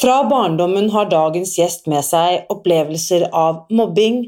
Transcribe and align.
Fra 0.00 0.24
barndommen 0.24 0.90
har 0.90 1.06
dagens 1.08 1.54
gjest 1.56 1.86
med 1.88 2.04
seg 2.04 2.50
opplevelser 2.52 3.30
av 3.32 3.62
mobbing, 3.72 4.26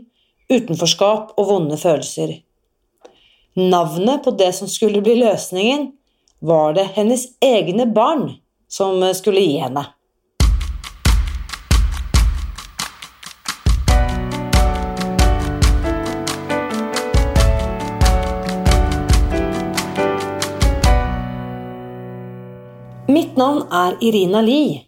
utenforskap 0.48 1.34
og 1.36 1.50
vonde 1.50 1.76
følelser. 1.76 2.38
Navnet 3.52 4.24
på 4.24 4.32
det 4.40 4.48
som 4.56 4.70
skulle 4.72 5.04
bli 5.04 5.18
løsningen, 5.20 5.90
var 6.40 6.72
det 6.72 6.86
hennes 6.96 7.26
egne 7.44 7.84
barn 7.84 8.30
som 8.72 9.04
skulle 9.12 9.44
gi 9.44 9.60
henne. 9.60 9.84
Mitt 23.08 23.36
navn 23.36 23.66
er 23.68 24.00
Irina 24.00 24.40
Lie. 24.40 24.87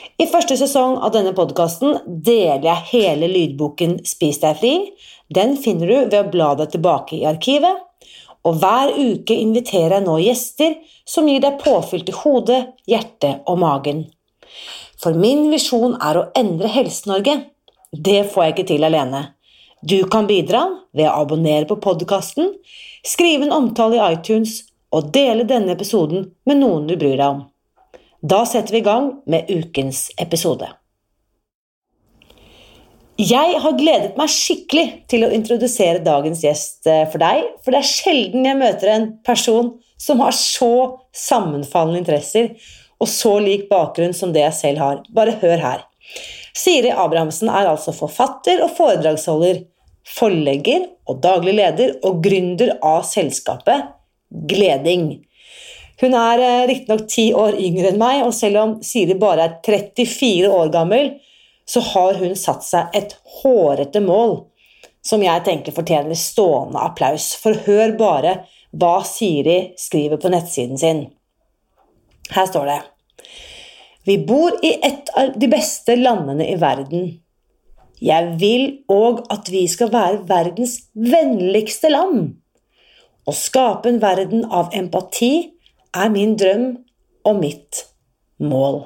I 0.21 0.27
første 0.29 0.53
sesong 0.59 0.99
av 1.01 1.15
denne 1.15 1.31
podkasten 1.33 1.95
deler 2.05 2.65
jeg 2.67 2.87
hele 2.91 3.29
lydboken 3.31 3.95
Spis 4.05 4.37
deg 4.43 4.59
fri. 4.59 4.73
Den 5.33 5.55
finner 5.57 5.89
du 5.89 5.95
ved 6.11 6.17
å 6.19 6.29
bla 6.29 6.49
deg 6.59 6.75
tilbake 6.75 7.15
i 7.17 7.25
arkivet. 7.25 7.79
Og 8.45 8.59
hver 8.61 8.91
uke 8.93 9.33
inviterer 9.33 9.95
jeg 9.97 10.05
nå 10.05 10.19
gjester 10.21 10.75
som 11.09 11.29
gir 11.29 11.41
deg 11.41 11.57
påfyll 11.63 12.05
til 12.05 12.19
hodet, 12.19 12.59
hjertet 12.89 13.49
og 13.49 13.61
magen. 13.63 14.03
For 15.01 15.17
min 15.17 15.47
visjon 15.49 15.97
er 15.97 16.19
å 16.19 16.27
endre 16.37 16.69
Helse-Norge. 16.69 17.37
Det 17.89 18.21
får 18.29 18.45
jeg 18.45 18.55
ikke 18.55 18.69
til 18.75 18.85
alene. 18.85 19.23
Du 19.81 20.03
kan 20.11 20.29
bidra 20.29 20.67
ved 20.93 21.09
å 21.09 21.15
abonnere 21.23 21.65
på 21.69 21.79
podkasten, 21.81 22.53
skrive 23.01 23.47
en 23.47 23.57
omtale 23.57 23.97
i 23.97 24.05
iTunes 24.13 24.59
og 24.93 25.09
dele 25.15 25.49
denne 25.49 25.73
episoden 25.73 26.29
med 26.45 26.61
noen 26.61 26.85
du 26.85 26.93
bryr 26.93 27.17
deg 27.17 27.29
om. 27.31 27.41
Da 28.21 28.43
setter 28.45 28.71
vi 28.71 28.77
i 28.77 28.85
gang 28.85 29.11
med 29.25 29.49
ukens 29.49 30.11
episode. 30.21 30.67
Jeg 33.21 33.57
har 33.61 33.77
gledet 33.77 34.13
meg 34.17 34.29
skikkelig 34.33 34.85
til 35.09 35.25
å 35.25 35.31
introdusere 35.33 36.01
dagens 36.05 36.43
gjest 36.45 36.87
eh, 36.89 37.03
for 37.09 37.21
deg, 37.21 37.43
for 37.61 37.73
det 37.73 37.81
er 37.81 37.89
sjelden 37.89 38.45
jeg 38.45 38.57
møter 38.57 38.93
en 38.93 39.07
person 39.25 39.73
som 40.01 40.21
har 40.21 40.33
så 40.37 40.73
sammenfallende 41.13 42.01
interesser 42.01 42.53
og 43.01 43.09
så 43.09 43.35
lik 43.41 43.67
bakgrunn 43.69 44.13
som 44.17 44.33
det 44.33 44.45
jeg 44.45 44.57
selv 44.57 44.81
har. 44.81 45.01
Bare 45.13 45.35
hør 45.41 45.61
her. 45.61 45.83
Siri 46.57 46.93
Abrahamsen 46.93 47.49
er 47.49 47.69
altså 47.69 47.93
forfatter 47.95 48.61
og 48.65 48.73
foredragsholder, 48.77 49.63
forlegger 50.17 50.87
og 51.09 51.21
daglig 51.25 51.57
leder 51.57 51.97
og 52.05 52.21
gründer 52.25 52.75
av 52.85 53.01
selskapet 53.09 53.89
Gleding. 54.49 55.21
Hun 56.01 56.15
er 56.17 56.41
eh, 56.41 56.67
riktignok 56.69 57.03
ti 57.09 57.27
år 57.37 57.57
yngre 57.61 57.91
enn 57.91 58.01
meg, 58.01 58.23
og 58.25 58.33
selv 58.33 58.61
om 58.63 58.77
Siri 58.85 59.17
bare 59.21 59.45
er 59.45 59.57
34 59.65 60.49
år 60.49 60.71
gammel, 60.73 61.11
så 61.69 61.83
har 61.91 62.17
hun 62.19 62.33
satt 62.35 62.65
seg 62.65 62.95
et 62.97 63.13
hårete 63.41 64.01
mål 64.03 64.39
som 65.05 65.21
jeg 65.23 65.43
tenker 65.45 65.73
fortjener 65.75 66.17
stående 66.17 66.81
applaus. 66.81 67.31
For 67.41 67.57
hør 67.67 67.93
bare 67.99 68.35
hva 68.71 69.01
Siri 69.05 69.73
skriver 69.79 70.21
på 70.21 70.31
nettsiden 70.33 70.81
sin. 70.81 71.05
Her 72.31 72.47
står 72.49 72.69
det 72.69 72.79
Vi 74.07 74.17
bor 74.25 74.57
i 74.65 74.75
et 74.81 75.09
av 75.17 75.33
de 75.37 75.49
beste 75.51 75.97
landene 75.99 76.47
i 76.49 76.57
verden. 76.61 77.09
Jeg 78.01 78.35
vil 78.41 78.63
òg 78.89 79.21
at 79.29 79.49
vi 79.53 79.67
skal 79.69 79.91
være 79.93 80.23
verdens 80.29 80.79
vennligste 80.97 81.91
land. 81.93 82.31
Å 83.29 83.33
skape 83.37 83.91
en 83.91 84.01
verden 84.01 84.47
av 84.49 84.73
empati 84.73 85.51
er 85.97 86.11
min 86.13 86.35
drøm 86.39 86.65
og 87.27 87.39
mitt 87.41 87.85
mål. 88.41 88.83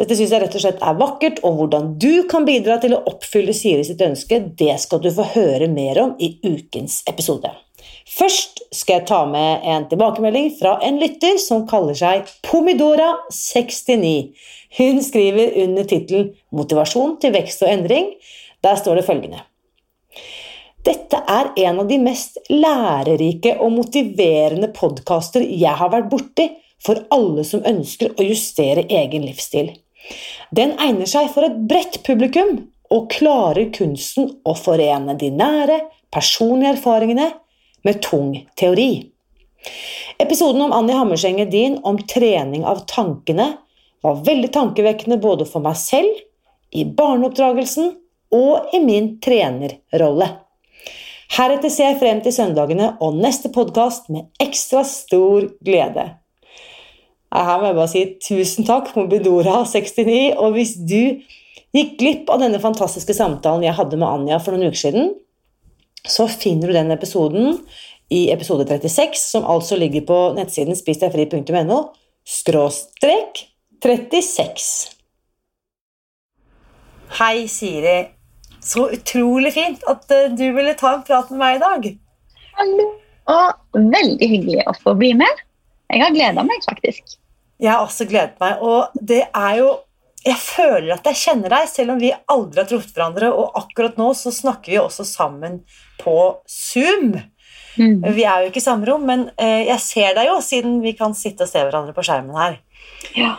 Dette 0.00 0.16
syns 0.16 0.30
jeg 0.32 0.40
rett 0.40 0.54
og 0.56 0.62
slett 0.62 0.80
er 0.80 0.96
vakkert, 0.96 1.42
og 1.44 1.58
hvordan 1.58 1.90
du 2.00 2.22
kan 2.30 2.46
bidra 2.48 2.78
til 2.80 2.94
å 2.96 3.02
oppfylle 3.10 3.52
Siri 3.56 3.84
sitt 3.84 4.00
ønske, 4.04 4.38
det 4.56 4.78
skal 4.80 5.02
du 5.04 5.10
få 5.12 5.26
høre 5.34 5.68
mer 5.68 6.00
om 6.00 6.14
i 6.16 6.38
ukens 6.46 7.02
episode. 7.10 7.50
Først 8.10 8.62
skal 8.74 8.98
jeg 8.98 9.08
ta 9.10 9.20
med 9.28 9.66
en 9.68 9.84
tilbakemelding 9.90 10.48
fra 10.56 10.78
en 10.86 10.98
lytter 11.02 11.36
som 11.42 11.66
kaller 11.68 11.96
seg 11.98 12.32
Pomidora69. 12.48 14.14
Hun 14.80 15.04
skriver 15.04 15.52
under 15.66 15.84
tittelen 15.84 16.32
'Motivasjon 16.50 17.18
til 17.20 17.36
vekst 17.36 17.62
og 17.66 17.72
endring'. 17.72 18.12
Der 18.64 18.76
står 18.80 19.00
det 19.00 19.08
følgende 19.08 19.44
dette 20.86 21.18
er 21.28 21.50
en 21.66 21.82
av 21.82 21.88
de 21.90 21.98
mest 22.00 22.38
lærerike 22.48 23.56
og 23.60 23.74
motiverende 23.76 24.70
podkaster 24.76 25.44
jeg 25.44 25.76
har 25.76 25.92
vært 25.92 26.10
borti 26.12 26.48
for 26.80 27.02
alle 27.12 27.44
som 27.44 27.64
ønsker 27.68 28.14
å 28.16 28.24
justere 28.24 28.86
egen 28.88 29.26
livsstil. 29.28 29.74
Den 30.50 30.72
egner 30.80 31.08
seg 31.10 31.28
for 31.34 31.44
et 31.46 31.58
bredt 31.68 32.00
publikum 32.06 32.56
og 32.90 33.10
klarer 33.12 33.68
kunsten 33.74 34.32
å 34.42 34.56
forene 34.56 35.14
de 35.20 35.30
nære, 35.30 35.78
personlige 36.10 36.74
erfaringene 36.78 37.28
med 37.86 38.00
tung 38.02 38.32
teori. 38.58 39.10
Episoden 40.20 40.64
om 40.64 40.72
Annie 40.74 40.96
Hammerseng 40.96 41.38
Edin 41.44 41.78
om 41.86 42.00
trening 42.08 42.64
av 42.66 42.86
tankene 42.90 43.52
var 44.02 44.24
veldig 44.24 44.50
tankevekkende 44.56 45.20
både 45.20 45.46
for 45.48 45.62
meg 45.64 45.76
selv, 45.78 46.10
i 46.72 46.84
barneoppdragelsen 46.86 47.90
og 48.36 48.74
i 48.74 48.80
min 48.82 49.16
trenerrolle. 49.22 50.28
Heretter 51.30 51.70
ser 51.70 51.92
jeg 51.92 52.00
frem 52.00 52.20
til 52.24 52.34
søndagene 52.34 52.94
og 53.04 53.18
neste 53.22 53.52
podkast 53.54 54.08
med 54.10 54.26
ekstra 54.42 54.82
stor 54.86 55.46
glede. 55.62 56.08
Her 57.30 57.60
må 57.60 57.68
jeg 57.68 57.76
bare 57.78 57.90
si 57.92 58.02
tusen 58.24 58.66
takk, 58.66 58.90
Mobidora69. 58.96 60.34
Og 60.42 60.56
hvis 60.56 60.74
du 60.82 61.22
gikk 61.76 61.94
glipp 62.00 62.34
av 62.34 62.42
denne 62.42 62.58
fantastiske 62.62 63.14
samtalen 63.14 63.68
jeg 63.68 63.78
hadde 63.78 64.00
med 64.00 64.08
Anja 64.10 64.40
for 64.42 64.56
noen 64.56 64.72
uker 64.72 64.82
siden, 64.82 65.12
så 66.02 66.26
finner 66.26 66.70
du 66.70 66.74
den 66.74 66.90
episoden 66.90 67.60
i 68.10 68.26
episode 68.34 68.66
36, 68.66 69.14
som 69.22 69.46
altså 69.46 69.78
ligger 69.78 70.02
på 70.08 70.20
nettsiden 70.34 70.74
spisdegfri.no, 70.74 71.82
skråstrek 72.26 73.44
36. 73.78 74.96
Hei, 77.20 77.46
Siri. 77.50 78.00
Så 78.62 78.86
utrolig 78.92 79.52
fint 79.56 79.84
at 79.88 80.04
uh, 80.12 80.26
du 80.36 80.46
ville 80.56 80.74
ta 80.78 80.94
en 80.96 81.04
prat 81.06 81.30
med 81.32 81.40
meg 81.40 81.58
i 81.58 81.62
dag. 81.62 81.86
Hallo. 82.58 82.88
Og 83.30 83.84
veldig 83.94 84.28
hyggelig 84.28 84.66
å 84.68 84.74
få 84.82 84.94
bli 84.98 85.12
med. 85.18 85.44
Jeg 85.90 86.02
har 86.04 86.14
gleda 86.14 86.44
meg, 86.46 86.62
faktisk. 86.66 87.16
Jeg 87.60 87.72
har 87.72 87.84
også 87.84 88.06
gledet 88.08 88.36
meg, 88.40 88.60
og 88.64 88.92
det 88.94 89.24
er 89.26 89.54
jo 89.60 89.70
Jeg 90.20 90.36
føler 90.36 90.90
at 90.92 91.06
jeg 91.08 91.16
kjenner 91.16 91.48
deg, 91.48 91.68
selv 91.72 91.94
om 91.94 92.00
vi 92.02 92.10
aldri 92.12 92.60
har 92.60 92.66
truffet 92.68 92.92
hverandre, 92.92 93.30
og 93.32 93.54
akkurat 93.56 93.96
nå 93.96 94.10
så 94.12 94.28
snakker 94.28 94.74
vi 94.74 94.76
også 94.76 95.06
sammen 95.08 95.62
på 96.02 96.16
Zoom. 96.44 97.14
Mm. 97.80 98.02
Vi 98.04 98.26
er 98.28 98.42
jo 98.42 98.50
ikke 98.50 98.60
i 98.60 98.66
samme 98.66 98.84
rom, 98.84 99.06
men 99.08 99.30
uh, 99.40 99.62
jeg 99.64 99.80
ser 99.80 100.18
deg 100.18 100.28
jo, 100.28 100.34
siden 100.44 100.82
vi 100.84 100.92
kan 100.98 101.16
sitte 101.16 101.46
og 101.46 101.48
se 101.48 101.62
hverandre 101.64 101.96
på 101.96 102.04
skjermen 102.04 102.36
her. 102.36 102.58
Ja. 103.16 103.32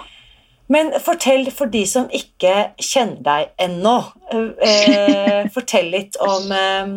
Men 0.72 0.94
fortell 1.04 1.50
for 1.52 1.72
de 1.72 1.82
som 1.90 2.08
ikke 2.16 2.72
kjenner 2.80 3.20
deg 3.26 3.50
ennå. 3.66 3.98
Eh, 4.32 5.50
fortell 5.56 5.92
litt 5.92 6.16
om 6.24 6.53
eh, 6.56 6.94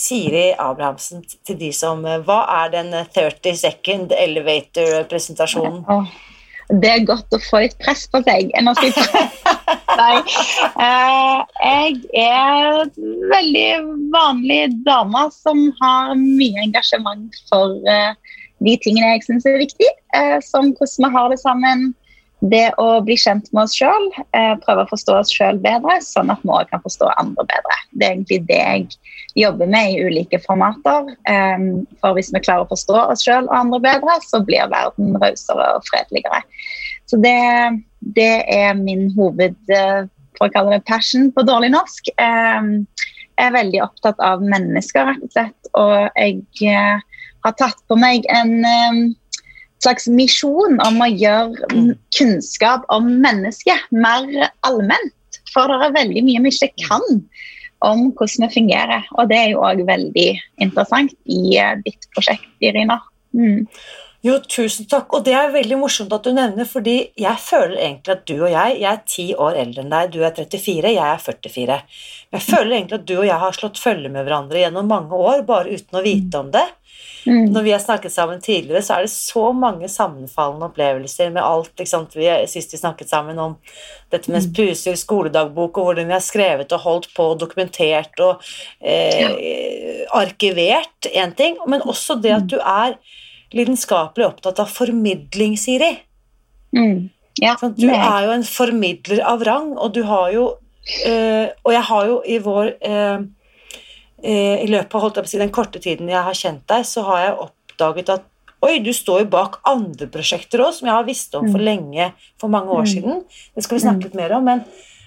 Siri 0.00 0.50
Abrahamsen 0.56 1.24
til 1.44 1.58
de 1.60 1.70
som 1.76 2.04
eh, 2.08 2.22
Hva 2.24 2.40
er 2.62 2.72
den 2.72 2.94
30 3.12 3.58
second 3.60 4.14
elevator-presentasjonen? 4.16 5.84
Det 6.70 6.86
er 6.86 7.04
godt 7.04 7.34
å 7.34 7.40
få 7.42 7.64
litt 7.64 7.76
press 7.82 8.06
på 8.08 8.22
seg. 8.24 8.52
Nei. 10.00 10.16
Eh, 10.86 11.38
jeg 11.66 11.96
er 12.22 12.84
veldig 13.34 13.70
vanlig 14.14 14.60
dame 14.86 15.26
som 15.34 15.66
har 15.82 16.14
mye 16.16 16.64
engasjement 16.64 17.42
for 17.50 17.74
eh, 17.90 18.14
de 18.64 18.76
tingene 18.80 19.16
jeg 19.16 19.26
syns 19.26 19.48
er 19.48 19.60
viktig, 19.60 19.88
som 20.44 20.74
hvordan 20.76 21.04
vi 21.06 21.08
har 21.14 21.30
det 21.32 21.38
sammen 21.40 21.90
det 22.40 22.70
å 22.80 23.00
bli 23.04 23.16
kjent 23.20 23.50
med 23.52 23.66
oss 23.66 23.74
sjøl, 23.76 24.06
eh, 24.36 24.54
prøve 24.64 24.86
å 24.86 24.90
forstå 24.90 25.16
oss 25.18 25.32
sjøl 25.34 25.58
bedre, 25.60 25.98
sånn 26.00 26.32
at 26.32 26.40
vi 26.44 26.52
òg 26.56 26.70
kan 26.70 26.80
forstå 26.80 27.10
andre 27.20 27.44
bedre. 27.50 27.76
Det 27.92 28.06
er 28.06 28.14
egentlig 28.14 28.38
det 28.48 28.60
jeg 28.60 28.86
jobber 29.42 29.68
med 29.68 29.92
i 29.92 30.06
ulike 30.08 30.40
formater. 30.46 31.12
Eh, 31.28 31.66
for 32.00 32.16
hvis 32.16 32.32
vi 32.32 32.40
klarer 32.40 32.64
å 32.64 32.72
forstå 32.72 32.96
oss 33.02 33.26
sjøl 33.26 33.44
og 33.44 33.58
andre 33.58 33.82
bedre, 33.84 34.16
så 34.24 34.40
blir 34.44 34.72
verden 34.72 35.20
rausere 35.20 35.68
og 35.76 35.84
fredeligere. 35.90 36.40
Så 37.12 37.20
det, 37.20 37.36
det, 38.16 38.32
er 38.48 38.72
min 38.78 39.10
hoved, 39.18 39.58
eh, 39.68 40.08
for 40.38 40.48
å 40.48 40.54
kalle 40.54 40.78
det 40.78 40.88
passion 40.88 41.28
på 41.36 41.44
dårlig 41.44 41.74
norsk. 41.76 42.08
Jeg 42.16 43.46
er 43.48 43.56
veldig 43.56 43.84
opptatt 43.84 44.20
av 44.24 44.40
mennesker, 44.40 45.10
rett 45.10 45.24
og 45.28 45.34
slett. 45.34 45.72
Og 45.76 46.08
jeg 46.16 47.04
har 47.44 47.56
tatt 47.60 47.80
på 47.88 47.96
meg 48.00 48.24
en 48.32 49.16
slags 49.82 50.08
misjon 50.12 50.80
om 50.84 51.00
å 51.00 51.08
gjøre 51.08 51.70
Mm. 51.72 51.94
kunnskap 52.16 52.84
om 52.88 53.08
mennesket 53.22 53.80
mer 53.90 54.50
allment. 54.66 55.40
For 55.52 55.66
det 55.66 55.80
er 55.86 55.96
veldig 55.96 56.24
mye 56.24 56.42
vi 56.44 56.50
ikke 56.50 56.88
kan 56.88 57.24
om 57.82 58.12
hvordan 58.12 58.46
vi 58.46 58.54
fungerer. 58.54 59.08
Og 59.18 59.28
det 59.28 59.38
er 59.38 59.50
jo 59.54 59.64
òg 59.64 59.82
veldig 59.86 60.28
interessant 60.60 61.14
i 61.26 61.56
eh, 61.56 61.76
ditt 61.84 62.06
prosjekt, 62.14 62.50
Irina. 62.60 63.00
Mm. 63.34 63.66
Jo, 64.20 64.34
tusen 64.44 64.84
takk. 64.84 65.14
Og 65.16 65.24
det 65.24 65.32
er 65.32 65.52
veldig 65.54 65.78
morsomt 65.80 66.12
at 66.12 66.26
du 66.26 66.34
nevner, 66.36 66.68
fordi 66.68 66.96
jeg 67.16 67.40
føler 67.40 67.78
egentlig 67.78 68.12
at 68.12 68.26
du 68.28 68.34
og 68.36 68.50
jeg 68.50 68.76
Jeg 68.80 68.92
er 68.92 68.98
ti 69.08 69.26
år 69.34 69.56
eldre 69.62 69.84
enn 69.84 69.94
deg, 69.94 70.10
du 70.12 70.20
er 70.20 70.34
34, 70.36 70.92
jeg 70.92 71.06
er 71.06 71.22
44. 71.24 71.78
Men 72.30 72.40
jeg 72.40 72.48
føler 72.50 72.76
egentlig 72.76 72.98
at 73.00 73.06
du 73.08 73.14
og 73.16 73.26
jeg 73.30 73.40
har 73.40 73.56
slått 73.56 73.80
følge 73.80 74.12
med 74.12 74.26
hverandre 74.26 74.60
gjennom 74.60 74.92
mange 74.92 75.16
år, 75.16 75.42
bare 75.48 75.72
uten 75.72 76.00
å 76.00 76.04
vite 76.04 76.42
om 76.42 76.50
det. 76.52 76.66
Mm. 77.26 77.50
Når 77.52 77.62
vi 77.62 77.72
har 77.74 77.82
snakket 77.82 78.12
sammen 78.12 78.40
tidligere, 78.40 78.82
så 78.82 78.96
er 78.96 79.04
det 79.06 79.12
så 79.12 79.52
mange 79.52 79.88
sammenfallende 79.92 80.68
opplevelser 80.70 81.32
med 81.34 81.42
alt. 81.44 81.82
Sant? 81.88 82.16
Vi, 82.16 82.28
sist 82.48 82.72
vi 82.72 82.80
snakket 82.80 83.10
sammen 83.12 83.38
om 83.38 83.56
dette 84.12 84.32
med 84.32 84.48
puser, 84.56 84.96
skoledagbok, 84.96 85.78
og 85.78 85.90
hvordan 85.90 86.08
vi 86.08 86.16
har 86.16 86.24
skrevet 86.24 86.72
og 86.72 86.84
holdt 86.86 87.10
på 87.16 87.30
og 87.34 87.40
dokumentert 87.42 88.20
og 88.24 88.40
eh, 88.80 90.04
arkivert, 90.16 91.10
én 91.12 91.34
ting, 91.36 91.58
men 91.68 91.84
også 91.84 92.16
det 92.22 92.32
at 92.38 92.48
du 92.50 92.56
er 92.60 92.96
lidenskapelig 93.52 94.26
opptatt 94.28 94.62
av 94.62 94.70
formidling, 94.70 95.56
Siri. 95.58 95.92
Mm. 96.76 97.10
Ja, 97.40 97.56
sånn, 97.60 97.74
Du 97.76 97.88
er- 97.88 98.24
jo 98.24 98.30
en 98.30 98.44
formidler 98.44 99.22
av 99.26 99.42
rang, 99.42 99.76
og 99.78 99.92
du 99.94 100.02
har 100.04 100.32
jo 100.32 100.54
eh, 101.06 101.48
Og 101.64 101.72
jeg 101.72 101.82
har 101.82 102.06
jo 102.06 102.22
i 102.26 102.38
vår 102.38 102.72
eh, 102.80 103.18
I 104.22 104.66
løpet 104.68 104.94
av 104.94 105.30
den 105.40 105.50
korte 105.50 105.80
tiden 105.80 106.08
jeg 106.08 106.22
har 106.22 106.34
kjent 106.36 106.66
deg, 106.68 106.84
så 106.84 107.02
har 107.04 107.22
jeg 107.24 107.38
oppdaget 107.46 108.08
at 108.18 108.26
Oi, 108.62 108.78
du 108.84 108.90
står 108.92 109.22
jo 109.22 109.28
bak 109.32 109.54
andre 109.64 110.04
prosjekter 110.12 110.60
òg, 110.60 110.74
som 110.76 110.84
jeg 110.86 110.92
har 110.92 111.04
visst 111.06 111.34
om 111.34 111.46
for 111.48 111.56
Mm. 111.58 111.64
lenge, 111.64 112.12
for 112.38 112.48
mange 112.52 112.68
år 112.68 112.84
Mm. 112.84 112.92
siden. 112.92 113.24
Det 113.54 113.64
skal 113.64 113.78
vi 113.78 113.84
snakke 113.86 114.02
litt 114.04 114.14
mer 114.14 114.32
om. 114.36 114.44
Men 114.44 114.64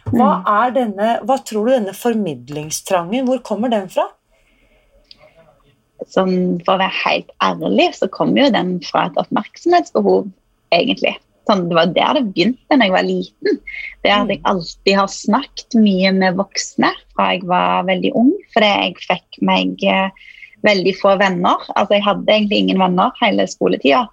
hva 0.10 0.42
er 0.66 0.72
denne 0.72 1.20
Hva 1.24 1.38
tror 1.38 1.66
du 1.68 1.72
denne 1.72 1.94
formidlingstrangen 1.94 3.28
Hvor 3.28 3.44
kommer 3.44 3.70
den 3.70 3.90
fra? 3.90 4.08
sånn, 6.10 6.64
For 6.66 6.74
å 6.74 6.80
være 6.80 7.04
helt 7.06 7.30
ærlig, 7.42 7.94
så 7.96 8.10
kommer 8.10 8.46
jo 8.46 8.50
den 8.52 8.80
fra 8.80 9.06
et 9.06 9.14
oppmerksomhetsbehov, 9.22 10.32
egentlig. 10.72 11.16
Sånn, 11.50 11.66
det 11.68 11.76
var 11.76 11.90
der 11.92 12.18
det 12.18 12.28
begynte 12.32 12.78
da 12.78 12.86
jeg 12.88 12.94
var 12.94 13.08
liten. 13.08 13.58
Det 14.04 14.12
at 14.16 14.30
jeg 14.32 14.44
alltid 14.48 14.96
har 14.96 15.10
snakket 15.12 15.76
mye 15.80 16.14
med 16.16 16.38
voksne 16.40 16.94
fra 17.16 17.34
jeg 17.34 17.44
var 17.50 17.88
veldig 17.90 18.14
ung, 18.20 18.32
fordi 18.56 18.70
jeg 18.72 19.08
fikk 19.10 19.42
meg 19.44 19.84
eh, 19.88 20.30
veldig 20.64 20.94
få 21.00 21.18
venner. 21.20 21.66
Altså, 21.76 21.98
jeg 21.98 22.06
hadde 22.08 22.32
egentlig 22.32 22.64
ingen 22.64 22.80
venner 22.84 23.12
hele 23.22 23.48
skoletida. 23.52 24.06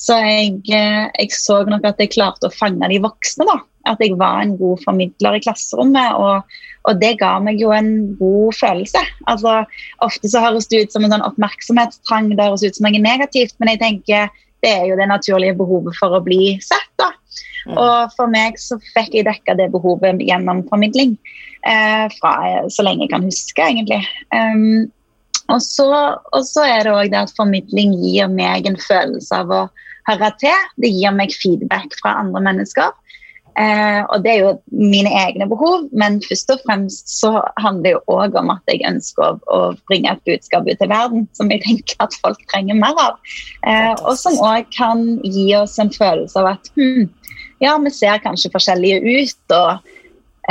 Så 0.00 0.16
jeg, 0.24 0.62
eh, 0.72 1.08
jeg 1.18 1.34
så 1.36 1.60
nok 1.68 1.84
at 1.84 2.00
jeg 2.00 2.14
klarte 2.14 2.48
å 2.48 2.54
fange 2.54 2.88
de 2.88 3.00
voksne. 3.04 3.46
da. 3.48 3.60
At 3.88 4.00
jeg 4.00 4.16
var 4.20 4.42
en 4.42 4.56
god 4.60 4.80
formidler 4.84 5.36
i 5.36 5.42
klasserommet. 5.44 6.16
Og, 6.16 6.60
og 6.88 7.00
det 7.00 7.18
ga 7.20 7.34
meg 7.44 7.60
jo 7.60 7.72
en 7.76 8.14
god 8.20 8.56
følelse. 8.56 9.02
Altså, 9.28 9.60
Ofte 10.04 10.32
så 10.32 10.44
høres 10.44 10.68
det 10.72 10.84
ut 10.84 10.94
som 10.96 11.04
en 11.04 11.12
sånn 11.12 11.26
oppmerksomhetstrang, 11.28 12.32
det 12.32 12.48
høres 12.48 12.64
ut 12.64 12.76
som 12.76 12.88
noe 12.88 13.04
negativt, 13.04 13.56
men 13.60 13.74
jeg 13.74 13.82
tenker 13.84 14.32
det 14.64 14.70
er 14.70 14.86
jo 14.90 14.98
det 14.98 15.08
naturlige 15.10 15.56
behovet 15.58 15.96
for 15.98 16.16
å 16.16 16.22
bli 16.24 16.56
sett. 16.64 16.90
da. 17.00 17.10
Mm. 17.68 17.76
Og 17.76 18.14
for 18.16 18.30
meg 18.32 18.58
så 18.60 18.78
fikk 18.94 19.18
jeg 19.18 19.28
dekka 19.28 19.56
det 19.58 19.70
behovet 19.74 20.22
gjennom 20.24 20.62
formidling. 20.70 21.16
Eh, 21.68 22.06
fra 22.16 22.32
så 22.72 22.84
lenge 22.86 23.04
jeg 23.04 23.12
kan 23.12 23.26
huske, 23.26 23.66
egentlig. 23.66 24.00
Um, 24.32 24.88
og, 25.50 25.60
så, 25.64 25.88
og 26.32 26.46
så 26.46 26.64
er 26.64 26.86
det 26.86 26.94
òg 26.94 27.12
det 27.12 27.20
at 27.26 27.36
formidling 27.36 27.92
gir 28.00 28.30
meg 28.32 28.68
en 28.68 28.78
følelse 28.80 29.42
av 29.42 29.52
å 29.52 29.62
høre 30.08 30.32
til. 30.40 30.66
Det 30.80 30.92
gir 30.92 31.14
meg 31.16 31.34
feedback 31.36 31.96
fra 32.00 32.16
andre 32.22 32.42
mennesker. 32.48 32.94
Eh, 33.58 34.02
og 34.06 34.22
det 34.24 34.30
er 34.32 34.40
jo 34.44 34.50
mine 34.70 35.10
egne 35.24 35.46
behov, 35.50 35.88
men 35.96 36.20
først 36.22 36.52
og 36.54 36.62
fremst 36.62 37.10
så 37.10 37.32
handler 37.58 37.82
det 37.82 37.92
jo 37.96 38.02
òg 38.14 38.36
om 38.38 38.52
at 38.54 38.70
jeg 38.70 38.84
ønsker 38.88 39.40
å, 39.50 39.60
bringe 39.90 40.12
et 40.12 40.22
budskap 40.28 40.68
ut 40.68 40.78
til 40.78 40.90
verden 40.90 41.26
som 41.36 41.50
jeg 41.50 41.64
tenker 41.64 41.98
at 42.04 42.14
folk 42.22 42.40
trenger 42.52 42.78
mer 42.78 42.96
av. 43.02 43.18
Eh, 43.66 43.94
og 44.04 44.14
som 44.20 44.38
òg 44.38 44.70
kan 44.76 45.02
gi 45.26 45.48
oss 45.58 45.78
en 45.82 45.90
følelse 45.92 46.38
av 46.40 46.52
at 46.54 46.70
hm, 46.78 47.08
ja, 47.64 47.74
vi 47.82 47.92
ser 47.94 48.22
kanskje 48.22 48.52
forskjellige 48.54 49.02
ut, 49.02 49.56
og, 49.56 49.92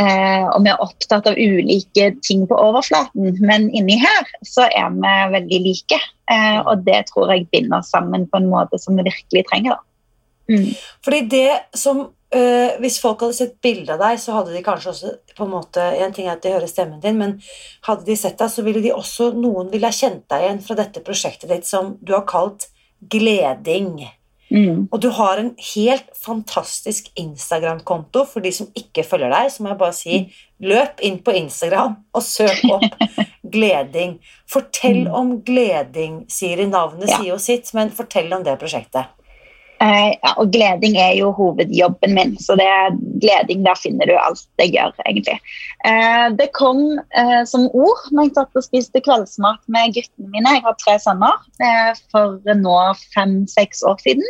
eh, 0.01 0.45
og 0.51 0.61
vi 0.65 0.73
er 0.73 0.83
opptatt 0.83 1.31
av 1.31 1.39
ulike 1.39 2.11
ting 2.25 2.45
på 2.49 2.59
overflaten, 2.59 3.31
men 3.39 3.71
inni 3.71 3.97
her 4.01 4.33
så 4.45 4.67
er 4.67 4.91
vi 4.99 5.15
veldig 5.39 5.63
like. 5.65 6.03
Eh, 6.29 6.59
og 6.61 6.85
det 6.85 7.05
tror 7.09 7.31
jeg 7.33 7.47
binder 7.53 7.79
oss 7.79 7.93
sammen 7.95 8.27
på 8.29 8.41
en 8.41 8.51
måte 8.51 8.77
som 8.81 8.99
vi 8.99 9.07
virkelig 9.07 9.47
trenger. 9.49 9.79
da. 9.79 9.85
Mm. 10.49 10.71
Fordi 11.05 11.25
det 11.29 11.51
som 11.77 12.07
øh, 12.35 12.69
Hvis 12.79 12.99
folk 13.01 13.21
hadde 13.21 13.33
sett 13.37 13.55
bilde 13.61 13.93
av 13.93 13.99
deg, 13.99 14.19
så 14.19 14.33
hadde 14.37 14.53
de 14.53 14.63
kanskje 14.63 14.89
også 14.93 15.13
på 15.37 15.43
en 15.47 15.51
måte 15.53 15.79
En 16.03 16.13
ting 16.13 16.27
er 16.27 16.35
at 16.37 16.41
de 16.43 16.51
hører 16.53 16.67
stemmen 16.67 16.99
din, 17.03 17.17
men 17.17 17.41
hadde 17.87 18.05
de 18.05 18.15
sett 18.15 18.37
deg, 18.37 18.49
så 18.49 18.63
ville 18.63 18.81
de 18.81 18.93
også 18.93 19.31
Noen 19.35 19.71
ville 19.71 19.85
ha 19.87 19.91
kjent 19.95 20.27
deg 20.29 20.45
igjen 20.45 20.61
fra 20.65 20.75
dette 20.75 21.01
prosjektet 21.05 21.49
ditt 21.49 21.65
som 21.65 21.97
du 22.01 22.13
har 22.13 22.25
kalt 22.29 22.67
Gleding. 23.09 24.07
Mm. 24.51 24.87
Og 24.91 24.99
du 25.01 25.09
har 25.13 25.37
en 25.37 25.51
helt 25.75 26.07
fantastisk 26.17 27.11
Instagram-konto. 27.21 28.23
For 28.27 28.41
de 28.41 28.51
som 28.51 28.67
ikke 28.75 29.03
følger 29.05 29.29
deg, 29.31 29.51
så 29.53 29.61
må 29.63 29.69
jeg 29.69 29.79
bare 29.79 29.93
si 29.95 30.17
løp 30.65 30.99
inn 31.05 31.19
på 31.23 31.35
Instagram 31.37 31.95
og 32.17 32.25
søk 32.25 32.63
opp 32.73 33.05
Gleding. 33.53 34.17
Fortell 34.49 35.03
Mm. 35.05 35.13
om 35.15 35.29
Gleding, 35.45 36.25
Siri. 36.29 36.65
Navnet 36.67 37.09
Ja. 37.09 37.17
sier 37.17 37.29
jo 37.33 37.37
sitt, 37.37 37.71
men 37.73 37.89
fortell 37.91 38.33
om 38.33 38.43
det 38.43 38.57
prosjektet. 38.59 39.05
Eh, 39.79 40.09
ja, 40.19 40.33
og 40.41 40.49
gleding 40.51 40.97
er 40.99 41.13
jo 41.15 41.29
hovedjobben 41.37 42.11
min, 42.17 42.33
så 42.43 42.57
det 42.59 42.65
er 42.67 42.97
gleding, 43.23 43.61
der 43.63 43.77
finner 43.79 44.09
du 44.09 44.11
alt 44.19 44.41
jeg 44.59 44.73
gjør, 44.73 44.91
egentlig. 45.05 45.37
Eh, 45.87 46.25
det 46.35 46.49
kom 46.57 46.81
eh, 47.15 47.45
som 47.47 47.69
ord 47.71 48.01
når 48.11 48.27
jeg 48.27 48.35
satt 48.35 48.59
og 48.59 48.65
spiste 48.65 49.01
kveldsmat 49.05 49.61
med 49.71 49.93
guttene 49.95 50.33
mine. 50.33 50.55
Jeg 50.57 50.65
har 50.65 50.75
tre 50.81 50.97
sønner, 50.99 51.39
eh, 51.63 51.93
for 52.11 52.35
nå 52.59 52.75
fem-seks 53.15 53.85
år 53.87 53.95
siden. 54.03 54.27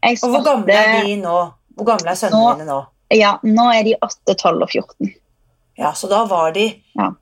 Jeg 0.00 0.18
Og 0.24 0.32
hvor 0.32 0.46
gamle 0.48 0.80
er 0.80 1.04
de 1.04 1.18
nå? 1.20 1.36
Hvor 1.76 1.90
gamle 1.92 2.14
er 2.14 2.20
sønnene 2.22 2.40
Nå- 2.40 2.56
dine 2.56 2.70
nå? 2.70 2.80
Ja, 3.12 3.36
nå 3.44 3.68
er 3.70 3.84
de 3.86 3.94
8, 4.02 4.34
12 4.34 4.62
og 4.64 4.70
14. 4.72 5.12
Ja, 5.78 5.92
så 5.92 6.08
da 6.08 6.24
var 6.24 6.50
de 6.56 6.70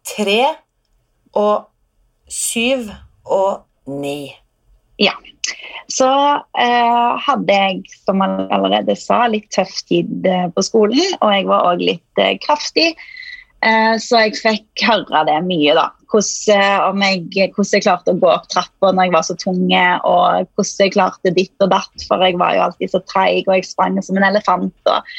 tre 0.06 0.38
og 1.34 1.66
syv 2.30 2.86
og 3.26 3.64
ni. 3.90 4.30
Så 5.90 6.08
eh, 6.58 7.10
hadde 7.26 7.56
jeg, 7.58 7.82
som 8.06 8.22
jeg 8.24 8.48
allerede 8.54 8.96
sa, 8.96 9.24
litt 9.28 9.50
tøff 9.52 9.74
tid 9.88 10.24
eh, 10.28 10.46
på 10.54 10.64
skolen, 10.64 11.02
og 11.20 11.34
jeg 11.34 11.46
var 11.50 11.68
òg 11.72 11.84
litt 11.84 12.22
eh, 12.22 12.36
kraftig. 12.44 12.94
Eh, 13.64 13.94
så 14.00 14.24
jeg 14.24 14.38
fikk 14.40 14.84
høre 14.88 15.24
det 15.28 15.36
mye, 15.46 15.76
da. 15.76 15.90
Hvordan, 16.12 17.04
eh, 17.04 17.28
jeg, 17.36 17.52
hvordan 17.56 17.76
jeg 17.76 17.86
klarte 17.86 18.14
å 18.14 18.20
gå 18.22 18.30
opp 18.32 18.48
trappa 18.52 18.92
når 18.92 19.08
jeg 19.08 19.14
var 19.16 19.28
så 19.28 19.38
tunge, 19.40 19.84
og 20.08 20.50
hvordan 20.54 20.86
jeg 20.86 20.96
klarte 20.96 21.36
ditt 21.36 21.66
og 21.66 21.72
datt, 21.74 22.06
for 22.08 22.24
jeg 22.24 22.40
var 22.40 22.56
jo 22.56 22.66
alltid 22.68 22.94
så 22.94 23.02
treig, 23.10 23.44
og 23.48 23.56
jeg 23.58 23.68
sprang 23.68 24.00
som 24.04 24.20
en 24.20 24.28
elefant. 24.30 24.76
og 24.88 25.14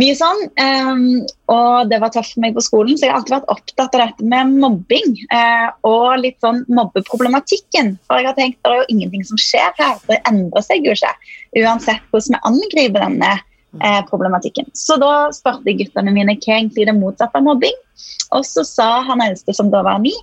mye 0.00 0.14
sånn. 0.16 0.42
Um, 0.60 1.02
og 1.52 1.90
det 1.90 2.00
var 2.02 2.12
tøft 2.14 2.34
for 2.34 2.44
meg 2.44 2.56
på 2.56 2.64
skolen, 2.64 2.98
så 2.98 3.06
jeg 3.06 3.14
har 3.14 3.20
alltid 3.20 3.36
vært 3.36 3.52
opptatt 3.54 3.96
av 3.96 4.02
dette 4.04 4.28
med 4.28 4.54
mobbing. 4.60 5.16
eh, 5.32 5.68
og 5.88 6.18
litt 6.20 6.38
sånn 6.44 6.64
mobbeproblematikken. 6.68 7.96
For 8.06 8.20
jeg 8.20 8.30
har 8.30 8.38
tenkt 8.38 8.60
det 8.62 8.72
er 8.72 8.82
jo 8.82 8.88
ingenting 8.96 9.24
som 9.24 9.40
skjer 9.40 9.72
her. 9.78 9.98
Det 10.08 10.20
endrer 10.28 10.64
seg 10.64 10.86
jo 10.86 10.96
ikke. 10.96 11.12
Uansett 11.62 12.02
hvordan 12.10 12.36
vi 12.36 12.44
angriper 12.50 13.06
denne 13.06 13.32
eh, 13.82 14.02
problematikken. 14.10 14.68
Så 14.74 14.98
da 15.00 15.30
spurte 15.34 15.70
jeg 15.70 15.80
guttene 15.84 16.14
mine 16.14 16.36
hva 16.36 16.58
egentlig 16.58 16.88
det 16.88 16.96
motsatte 16.96 17.40
av 17.40 17.46
mobbing. 17.46 17.76
Og 18.36 18.44
så 18.46 18.64
sa 18.66 18.88
han 19.06 19.22
eldste, 19.24 19.54
som 19.56 19.70
da 19.72 19.82
var 19.86 20.00
ni, 20.02 20.14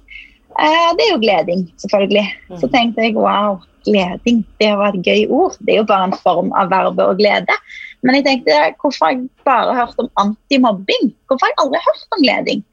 eh, 0.59 0.89
det 0.97 1.07
er 1.07 1.13
jo 1.13 1.21
gleding, 1.23 1.67
selvfølgelig. 1.81 2.27
Så 2.61 2.69
tenkte 2.73 3.07
jeg 3.07 3.17
wow, 3.17 3.61
gleding, 3.87 4.43
det 4.61 4.73
var 4.79 4.93
et 4.93 5.07
gøy 5.07 5.25
ord. 5.29 5.57
Det 5.59 5.75
er 5.75 5.81
jo 5.81 5.89
bare 5.89 6.11
en 6.11 6.19
form 6.25 6.53
av 6.59 6.71
verbet 6.73 7.05
å 7.05 7.17
glede. 7.19 7.57
Men 8.03 8.19
jeg 8.19 8.27
tenkte, 8.27 8.59
hvorfor 8.81 9.07
har 9.07 9.15
jeg 9.15 9.27
bare 9.47 9.75
hørt 9.77 9.99
om 10.01 10.09
antimobbing? 10.19 11.11
Hvorfor 11.27 11.47
har 11.47 11.53
jeg 11.53 11.61
aldri 11.63 11.83
hørt 11.87 12.17
om 12.17 12.23
gleding? 12.23 12.63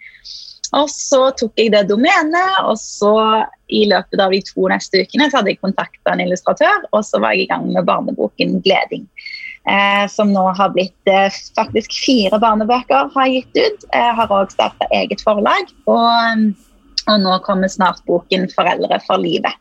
Og 0.79 0.87
så 0.93 1.21
tok 1.39 1.59
jeg 1.59 1.73
det 1.75 1.89
domenet, 1.89 2.61
og 2.63 2.77
så 2.79 3.43
i 3.75 3.83
løpet 3.91 4.23
av 4.23 4.35
de 4.35 4.39
to 4.47 4.69
neste 4.71 5.03
ukene 5.03 5.27
så 5.31 5.41
hadde 5.41 5.55
jeg 5.55 5.63
kontakta 5.63 6.15
en 6.15 6.23
illustratør, 6.23 6.87
og 6.95 7.03
så 7.07 7.19
var 7.23 7.35
jeg 7.35 7.47
i 7.47 7.51
gang 7.51 7.67
med 7.73 7.87
barneboken 7.89 8.61
'Gleding'. 8.63 9.09
Eh, 9.71 10.07
som 10.09 10.31
nå 10.33 10.45
har 10.57 10.73
blitt 10.73 11.11
eh, 11.11 11.29
faktisk 11.59 11.93
fire 12.07 12.39
barnebøker 12.41 13.11
har 13.15 13.27
jeg 13.29 13.43
gitt 13.43 13.59
ut. 13.61 13.89
Jeg 13.93 14.15
har 14.17 14.33
òg 14.33 14.55
starta 14.55 14.89
eget 14.95 15.21
forlag. 15.27 15.69
Og, 15.91 16.47
og 17.11 17.19
nå 17.27 17.35
kommer 17.47 17.69
snart 17.69 18.01
boken 18.07 18.49
'Foreldre 18.55 19.03
for 19.07 19.21
livet'. 19.21 19.59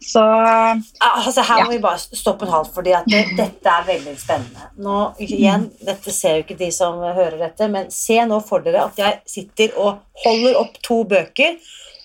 Så 0.00 0.20
Altså, 0.20 1.42
her 1.42 1.64
må 1.64 1.70
Ja. 1.72 1.76
vi 1.76 1.78
bare 1.82 1.98
stoppe 1.98 2.44
en 2.46 2.52
halv, 2.52 2.66
fordi 2.74 2.92
at 2.92 3.04
det, 3.08 3.24
dette 3.36 3.66
er 3.72 3.84
veldig 3.86 4.18
spennende. 4.20 4.66
Nå, 4.78 5.14
igjen, 5.20 5.70
dette 5.84 6.12
ser 6.12 6.36
jo 6.36 6.42
ikke 6.44 6.58
de 6.58 6.70
som 6.70 7.00
hører 7.00 7.38
dette, 7.38 7.68
men 7.70 7.90
se 7.90 8.18
nå 8.28 8.40
for 8.44 8.60
dere 8.60 8.84
at 8.84 8.96
jeg 9.00 9.20
sitter 9.26 9.78
og 9.78 9.98
holder 10.24 10.58
opp 10.60 10.76
to 10.82 11.04
bøker, 11.04 11.56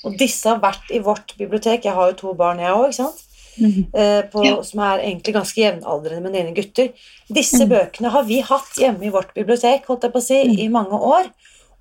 og 0.05 0.15
disse 0.17 0.49
har 0.49 0.59
vært 0.63 0.89
i 0.91 0.99
vårt 0.99 1.35
bibliotek. 1.37 1.83
Jeg 1.85 1.93
har 1.93 2.11
jo 2.11 2.17
to 2.23 2.33
barn, 2.33 2.59
jeg 2.59 2.71
òg, 2.73 3.11
Mm? 3.59 3.87
Eh, 3.93 4.21
på, 4.31 4.45
Ja. 4.45 4.61
som 4.63 4.79
er 4.79 4.99
egentlig 5.03 5.33
ganske 5.35 5.59
jevnaldrende 5.59 6.21
med 6.23 6.31
dine 6.33 6.55
gutter. 6.55 6.93
Disse 7.29 7.65
Mm. 7.65 7.69
bøkene 7.69 8.09
har 8.09 8.23
vi 8.23 8.39
hatt 8.39 8.77
hjemme 8.79 9.03
i 9.03 9.09
vårt 9.11 9.33
bibliotek 9.35 9.85
holdt 9.87 10.03
jeg 10.03 10.13
på 10.13 10.19
å 10.19 10.23
si, 10.23 10.43
Mm. 10.47 10.57
i 10.59 10.67
mange 10.69 10.97
år, 10.97 11.25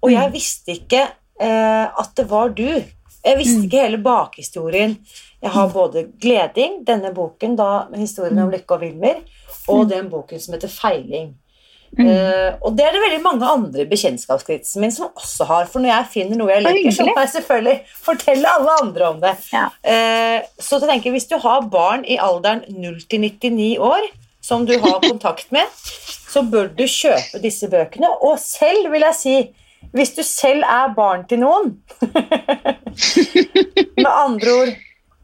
og 0.02 0.10
jeg 0.10 0.32
visste 0.32 0.72
ikke 0.74 1.08
eh, 1.40 1.86
at 1.98 2.10
det 2.16 2.28
var 2.28 2.48
du. 2.48 2.84
Jeg 3.24 3.36
visste 3.38 3.58
Mm. 3.58 3.64
ikke 3.66 3.84
hele 3.84 3.98
bakhistorien. 4.04 4.96
Jeg 5.42 5.50
har 5.50 5.68
både 5.68 6.06
Gleding, 6.20 6.84
denne 6.86 7.12
boken 7.14 7.56
da, 7.56 7.86
med 7.90 8.00
historien 8.00 8.38
om 8.38 8.50
Lykke 8.50 8.74
og 8.74 8.80
Wilmer, 8.80 9.20
og 9.68 9.88
den 9.88 10.10
boken 10.10 10.40
som 10.40 10.54
heter 10.54 10.68
Feiling. 10.68 11.34
Mm. 11.98 12.06
Uh, 12.06 12.54
og 12.62 12.76
det 12.78 12.84
er 12.86 12.92
det 12.94 13.00
veldig 13.02 13.22
mange 13.24 13.46
andre 13.50 13.82
i 13.82 13.88
bekjentskapskretsen 13.90 14.80
min 14.80 14.92
som 14.94 15.08
også 15.16 15.44
har. 15.48 15.64
For 15.66 15.82
når 15.82 15.90
jeg 15.90 16.06
finner 16.12 16.38
noe 16.38 16.52
jeg 16.52 16.62
liker, 16.62 16.92
så 16.94 17.06
må 17.08 17.16
jeg 17.18 17.32
selvfølgelig 17.32 17.80
fortelle 18.04 18.46
alle 18.46 18.76
andre 18.82 19.08
om 19.08 19.18
det. 19.20 19.32
Ja. 19.52 19.64
Uh, 19.82 20.38
så 20.62 20.78
jeg 20.78 20.88
tenker, 20.92 21.10
hvis 21.10 21.26
du 21.26 21.36
har 21.42 21.66
barn 21.72 22.04
i 22.06 22.16
alderen 22.22 22.62
0 22.68 23.00
til 23.10 23.20
99 23.26 23.78
år, 23.82 24.06
som 24.40 24.66
du 24.66 24.76
har 24.78 25.00
kontakt 25.10 25.50
med, 25.52 25.66
så 26.30 26.44
bør 26.46 26.70
du 26.78 26.84
kjøpe 26.86 27.42
disse 27.42 27.66
bøkene. 27.68 28.06
Og 28.22 28.38
selv, 28.38 28.86
vil 28.92 29.02
jeg 29.08 29.18
si, 29.18 29.36
hvis 29.96 30.14
du 30.14 30.22
selv 30.26 30.66
er 30.66 30.92
barn 30.94 31.26
til 31.30 31.42
noen 31.42 31.72
Med 34.00 34.10
andre 34.10 34.54
ord, 34.54 34.72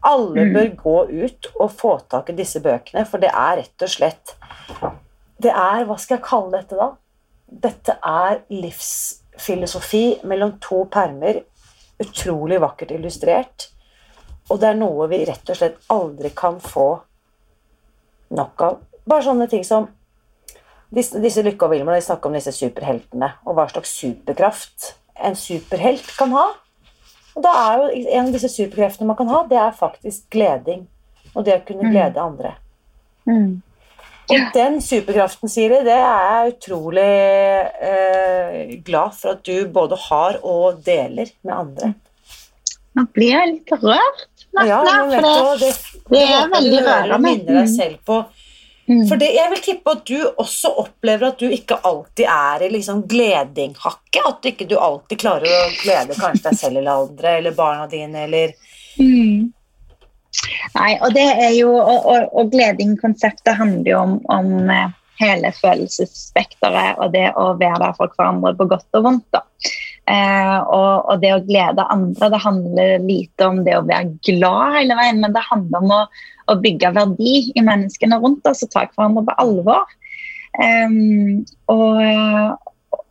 alle 0.06 0.46
bør 0.54 0.70
gå 0.80 0.96
ut 1.26 1.48
og 1.54 1.72
få 1.74 1.96
tak 2.10 2.30
i 2.30 2.36
disse 2.38 2.62
bøkene, 2.62 3.06
for 3.08 3.22
det 3.22 3.32
er 3.32 3.60
rett 3.62 3.86
og 3.86 3.90
slett 3.90 4.36
Det 5.42 5.52
er 5.52 5.86
Hva 5.86 5.98
skal 6.02 6.18
jeg 6.18 6.26
kalle 6.26 6.60
dette, 6.60 6.78
da? 6.78 6.92
Dette 7.46 7.94
er 8.02 8.40
livsfilosofi 8.50 10.18
mellom 10.26 10.56
to 10.62 10.82
permer. 10.90 11.44
Utrolig 12.02 12.58
vakkert 12.60 12.94
illustrert. 12.96 13.68
Og 14.50 14.58
det 14.62 14.72
er 14.72 14.78
noe 14.78 15.06
vi 15.10 15.22
rett 15.28 15.52
og 15.52 15.58
slett 15.58 15.78
aldri 15.92 16.32
kan 16.34 16.58
få 16.62 16.88
nok 18.34 18.66
av. 18.66 18.80
Bare 19.06 19.26
sånne 19.26 19.46
ting 19.50 19.62
som 19.66 19.86
disse, 20.94 21.18
disse 21.22 21.42
Lykke 21.42 21.66
og 21.66 21.70
Wilmer, 21.74 21.94
de 21.98 22.04
snakker 22.06 22.30
om 22.30 22.36
disse 22.36 22.52
superheltene, 22.54 23.32
og 23.46 23.54
hva 23.58 23.66
slags 23.70 23.90
superkraft 23.98 24.92
en 25.24 25.34
superhelt 25.38 26.06
kan 26.18 26.30
ha. 26.36 26.46
Og 27.36 27.42
da 27.44 27.52
er 27.66 27.78
jo 27.82 28.04
En 28.16 28.26
av 28.26 28.32
disse 28.32 28.48
superkreftene 28.48 29.06
man 29.08 29.16
kan 29.16 29.28
ha, 29.28 29.42
det 29.48 29.58
er 29.60 29.72
faktisk 29.76 30.28
gleding. 30.32 30.86
Og 31.34 31.44
det 31.44 31.54
å 31.58 31.64
kunne 31.66 31.84
Mm. 31.84 31.90
glede 31.92 32.20
andre. 32.22 32.54
Mm. 33.28 33.62
Og 34.30 34.46
den 34.54 34.80
superkraften, 34.80 35.48
Siri, 35.48 35.84
det 35.84 35.92
er 35.92 36.44
jeg 36.44 36.54
utrolig 36.54 37.04
eh, 37.82 38.80
glad 38.84 39.14
for 39.14 39.36
at 39.36 39.42
du 39.46 39.68
både 39.68 39.96
har 40.08 40.38
og 40.42 40.80
deler 40.86 41.28
med 41.44 41.54
andre. 41.54 41.94
Nå 42.96 43.04
blir 43.12 43.30
jeg 43.34 43.52
litt 43.52 43.70
rørt. 43.82 44.24
Ja, 44.66 44.80
for 44.82 45.20
du, 45.20 45.60
det, 45.60 45.60
det, 45.60 45.72
det 46.10 46.22
er 46.24 46.48
veldig 46.48 46.80
rørende. 46.86 47.16
du 47.16 47.22
minner 47.26 47.58
deg 47.60 47.68
selv 47.68 47.98
på 48.08 48.22
mm. 48.88 49.02
For 49.10 49.20
det, 49.20 49.32
jeg 49.36 49.52
vil 49.52 49.62
tippe 49.64 49.94
at 49.96 50.06
du 50.08 50.16
også 50.26 50.72
opplever 50.82 51.30
at 51.30 51.42
du 51.42 51.50
ikke 51.52 51.78
alltid 51.86 52.26
er 52.30 52.66
i 52.66 52.72
liksom 52.72 53.04
gledinghakket. 53.10 54.22
At 54.26 54.48
ikke 54.52 54.68
du 54.70 54.78
alltid 54.78 55.20
klarer 55.22 55.50
å 55.50 55.68
glede 55.82 56.18
kanskje 56.18 56.48
deg 56.50 56.60
selv 56.60 56.80
eller 56.82 57.04
andre, 57.06 57.36
eller 57.40 57.56
barna 57.58 57.90
dine, 57.90 58.26
eller 58.28 58.56
Mm. 58.96 59.52
Nei, 60.76 60.92
og 61.04 61.10
det 61.16 61.24
er 61.24 61.50
jo 61.56 61.72
Og, 61.76 62.06
og, 62.12 62.30
og 62.32 62.52
gleding-konseptet 62.52 63.58
handler 63.58 63.90
jo 63.90 63.98
om, 64.02 64.14
om 64.32 64.70
eh, 64.72 64.94
hele 65.20 65.52
følelsesspekteret 65.56 67.00
og 67.00 67.12
det 67.14 67.30
å 67.40 67.50
være 67.56 67.80
der 67.86 67.94
for 67.96 68.12
hverandre 68.12 68.52
på 68.58 68.66
godt 68.68 68.98
og 68.98 69.06
vondt. 69.06 69.26
da. 69.32 69.42
Eh, 70.06 70.58
og, 70.60 71.08
og 71.10 71.22
det 71.22 71.32
å 71.34 71.42
glede 71.46 71.86
andre, 71.90 72.30
det 72.30 72.42
handler 72.44 73.06
lite 73.06 73.48
om 73.48 73.62
det 73.66 73.78
å 73.78 73.86
være 73.86 74.12
glad 74.28 74.76
hele 74.76 74.98
veien, 74.98 75.22
men 75.24 75.34
det 75.34 75.46
handler 75.48 75.82
om 75.82 75.94
å, 75.96 76.02
å 76.50 76.56
bygge 76.62 76.92
verdi 76.94 77.36
i 77.54 77.64
menneskene 77.64 78.18
rundt 78.22 78.46
oss 78.48 78.64
og 78.66 78.72
ta 78.72 78.84
hverandre 78.86 79.24
på 79.26 79.36
alvor. 79.42 79.96
Um, 80.56 81.42
og, 81.72 82.56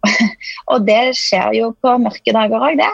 og 0.72 0.88
det 0.88 1.02
skjer 1.20 1.58
jo 1.60 1.74
på 1.84 1.98
mørke 2.02 2.36
dager 2.36 2.70
òg, 2.70 2.80
det. 2.82 2.94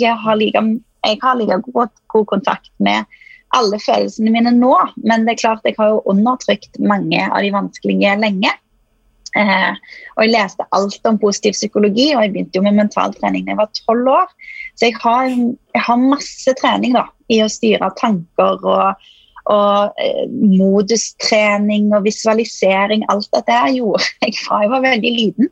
Jeg 0.00 0.16
har 0.24 0.38
like, 0.40 0.64
jeg 1.06 1.20
har 1.24 1.40
like 1.40 1.60
god, 1.68 1.92
god 2.12 2.30
kontakt 2.30 2.72
med 2.78 3.08
alle 3.56 3.80
følelsene 3.82 4.30
mine 4.30 4.52
nå, 4.54 4.74
men 5.02 5.26
det 5.26 5.34
er 5.34 5.42
klart 5.42 5.64
jeg 5.66 5.78
har 5.78 5.96
jo 5.96 6.02
undertrykt 6.10 6.78
mange 6.78 7.22
av 7.26 7.42
de 7.42 7.50
vanskelige 7.54 8.14
lenge. 8.22 8.52
Eh, 9.38 9.72
og 10.16 10.24
jeg 10.24 10.32
leste 10.32 10.66
alt 10.74 11.06
om 11.06 11.18
positiv 11.22 11.54
psykologi, 11.54 12.08
og 12.14 12.24
jeg 12.24 12.32
begynte 12.34 12.58
jo 12.58 12.64
med 12.66 12.78
mentaltrening 12.78 13.46
da 13.46 13.54
jeg 13.54 13.60
var 13.60 13.72
tolv 13.82 14.10
år. 14.14 14.28
Så 14.78 14.88
jeg 14.88 14.98
har, 15.02 15.30
jeg 15.74 15.84
har 15.86 16.02
masse 16.02 16.54
trening 16.62 16.94
da, 16.96 17.04
i 17.30 17.40
å 17.44 17.50
styre 17.50 17.90
tanker 17.98 18.62
og, 18.62 19.10
og 19.48 20.00
eh, 20.02 20.26
modustrening 20.30 21.90
og 21.96 22.04
visualisering. 22.04 23.06
Alt 23.12 23.30
dette 23.36 23.56
her 23.62 23.72
gjorde 23.76 24.04
jeg 24.24 24.36
fra 24.42 24.62
jeg 24.64 24.72
var 24.74 24.84
veldig 24.84 25.14
liten. 25.16 25.50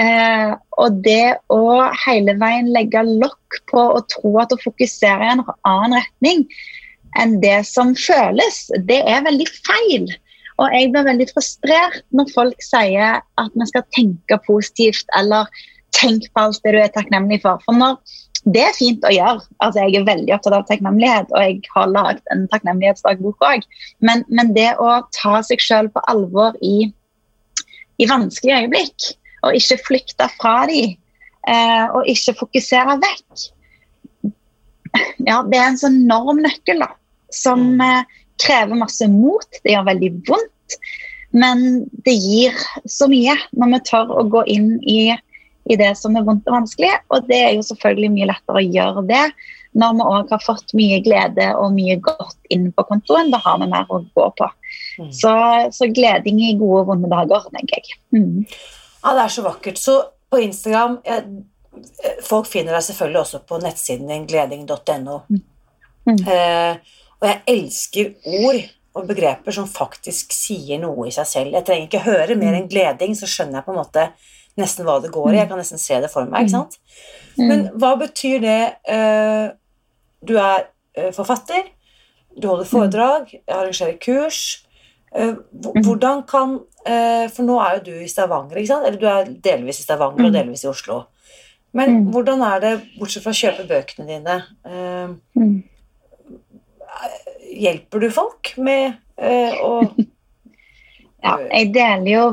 Eh, 0.00 0.52
og 0.80 1.00
det 1.04 1.36
å 1.52 1.62
hele 2.06 2.36
veien 2.40 2.70
legge 2.72 3.02
lokk 3.04 3.60
på 3.72 3.82
å 3.98 4.04
tro 4.12 4.36
at 4.40 4.54
å 4.54 4.62
fokusere 4.62 5.26
i 5.26 5.32
en 5.34 5.44
annen 5.68 5.98
retning 5.98 6.46
enn 7.18 7.40
det 7.42 7.64
som 7.66 7.92
føles, 7.98 8.68
det 8.86 9.00
er 9.02 9.26
veldig 9.26 9.48
feil. 9.50 10.06
Og 10.60 10.72
jeg 10.76 10.92
blir 10.92 11.08
veldig 11.08 11.26
frustrert 11.32 12.02
når 12.16 12.32
folk 12.34 12.64
sier 12.64 13.20
at 13.20 13.54
vi 13.56 13.68
skal 13.68 13.86
tenke 13.96 14.38
positivt 14.46 15.08
eller 15.18 15.48
tenk 15.96 16.28
på 16.30 16.44
alt 16.44 16.60
det 16.64 16.74
du 16.76 16.80
er 16.80 16.92
takknemlig 16.94 17.40
for. 17.42 17.60
For 17.64 17.76
når 17.76 17.98
det 18.48 18.62
er 18.64 18.76
fint 18.76 19.04
å 19.04 19.12
gjøre. 19.12 19.42
Altså, 19.60 19.84
jeg 19.84 20.00
er 20.00 20.06
veldig 20.08 20.32
opptatt 20.34 20.56
av 20.56 20.66
takknemlighet, 20.68 21.32
og 21.34 21.44
jeg 21.44 21.58
har 21.74 21.90
lagd 21.92 22.22
en 22.32 22.46
takknemlighetsdagbok 22.52 23.44
òg. 23.44 23.66
Men, 24.04 24.24
men 24.32 24.54
det 24.56 24.72
å 24.80 25.00
ta 25.16 25.40
seg 25.46 25.60
sjøl 25.62 25.90
på 25.92 26.02
alvor 26.10 26.56
i, 26.64 26.88
i 28.00 28.08
vanskelige 28.08 28.64
øyeblikk, 28.64 29.10
og 29.44 29.56
ikke 29.56 29.80
flykte 29.86 30.28
fra 30.38 30.54
dem, 30.70 30.96
eh, 31.48 31.86
og 31.96 32.08
ikke 32.08 32.36
fokusere 32.42 32.98
vekk 33.00 33.48
Ja, 35.24 35.38
det 35.46 35.56
er 35.56 35.68
en 35.68 35.78
sånn 35.80 36.02
enorm 36.02 36.42
nøkkel, 36.44 36.82
da, 36.82 36.90
som 37.32 37.80
eh, 37.84 38.02
krever 38.40 38.80
masse 38.80 39.06
mot. 39.08 39.46
Det 39.62 39.74
gjør 39.74 39.86
veldig 39.86 40.10
vondt, 40.28 40.78
men 41.36 41.84
det 42.04 42.16
gir 42.16 42.56
så 42.90 43.06
mye 43.10 43.36
når 43.54 43.74
vi 43.74 43.80
tør 43.86 44.14
å 44.16 44.24
gå 44.32 44.42
inn 44.50 44.72
i 44.82 45.12
i 45.70 45.78
det 45.80 45.94
som 45.98 46.16
er 46.18 46.26
vondt 46.26 46.48
og 46.50 46.58
vanskelig. 46.58 46.92
Og 47.14 47.26
det 47.30 47.40
er 47.46 47.56
jo 47.56 47.64
selvfølgelig 47.66 48.12
mye 48.16 48.30
lettere 48.32 48.60
å 48.60 48.66
gjøre 48.66 49.06
det 49.10 49.24
når 49.78 49.92
vi 49.94 50.06
òg 50.10 50.32
har 50.34 50.42
fått 50.42 50.72
mye 50.74 50.96
glede 51.04 51.46
og 51.54 51.76
mye 51.76 51.94
godt 52.02 52.50
inn 52.50 52.70
på 52.74 52.84
kontoen. 52.88 53.30
Da 53.30 53.38
har 53.44 53.60
vi 53.60 53.68
mer 53.70 53.86
å 53.86 54.00
gå 54.02 54.26
på. 54.40 54.48
Mm. 54.98 55.12
Så, 55.14 55.34
så 55.76 55.90
gleding 55.94 56.40
i 56.42 56.56
gode 56.58 56.82
og 56.82 56.90
vonde 56.90 57.10
dager, 57.12 57.46
tenker 57.54 57.78
jeg. 57.78 58.00
Mm. 58.16 58.42
Ja, 59.04 59.14
det 59.14 59.22
er 59.22 59.34
så 59.36 59.46
vakkert. 59.46 59.78
Så 59.78 60.00
på 60.30 60.42
Instagram 60.42 61.00
jeg, 61.06 61.44
Folk 62.26 62.48
finner 62.50 62.74
deg 62.74 62.82
selvfølgelig 62.82 63.20
også 63.20 63.38
på 63.46 63.60
nettsiden 63.62 64.10
din, 64.10 64.24
gleding.no. 64.28 65.20
Mm. 65.30 66.16
Eh, 66.18 66.96
og 67.20 67.28
jeg 67.28 67.38
elsker 67.52 68.10
ord 68.40 68.58
og 68.98 69.06
begreper 69.06 69.54
som 69.54 69.68
faktisk 69.70 70.34
sier 70.34 70.80
noe 70.82 71.06
i 71.08 71.14
seg 71.14 71.28
selv. 71.30 71.54
Jeg 71.54 71.66
trenger 71.68 71.86
ikke 71.86 72.02
høre 72.08 72.36
mer 72.38 72.58
enn 72.58 72.68
gleding, 72.70 73.14
så 73.16 73.28
skjønner 73.30 73.60
jeg 73.60 73.68
på 73.68 73.74
en 73.74 73.78
måte 73.78 74.08
nesten 74.60 74.86
hva 74.86 74.98
det 75.02 75.10
går 75.14 75.32
i. 75.32 75.36
Jeg 75.40 75.48
kan 75.50 75.58
nesten 75.60 75.78
se 75.80 76.00
det 76.00 76.10
for 76.12 76.24
meg. 76.30 76.46
ikke 76.46 76.50
sant? 76.58 76.78
Men 77.38 77.66
hva 77.80 77.94
betyr 78.00 78.40
det 78.44 78.74
eh, 78.88 79.50
Du 80.24 80.34
er 80.38 80.66
eh, 80.96 81.10
forfatter, 81.16 81.64
du 82.38 82.46
holder 82.48 82.64
foredrag, 82.68 83.30
arrangerer 83.48 83.96
kurs. 84.00 84.64
Eh, 85.14 85.32
hvordan 85.82 86.26
kan 86.28 86.60
For 87.34 87.42
nå 87.44 87.56
er 87.60 87.74
jo 87.78 87.82
du 87.90 87.94
i 88.04 88.08
Stavanger, 88.08 88.56
ikke 88.56 88.66
sant? 88.70 88.86
Eller 88.86 88.98
du 89.00 89.06
er 89.10 89.24
delvis 89.44 89.80
i 89.80 89.82
Stavanger 89.82 90.24
og 90.24 90.30
Mm. 90.30 90.36
delvis 90.38 90.64
i 90.64 90.68
Oslo. 90.70 91.02
Men 91.72 91.90
Mm. 91.90 92.12
hvordan 92.12 92.40
er 92.42 92.60
det, 92.60 92.70
bortsett 92.98 93.22
fra 93.22 93.30
å 93.32 93.40
kjøpe 93.40 93.66
bøkene 93.68 94.06
dine 94.06 94.42
Mm. 95.36 95.62
Hjelper 97.60 98.00
du 98.00 98.10
folk 98.10 98.52
med 98.56 98.94
å 99.60 99.82
Ja, 101.20 101.36
jeg 101.50 101.72
deler 101.74 102.08
jo 102.08 102.24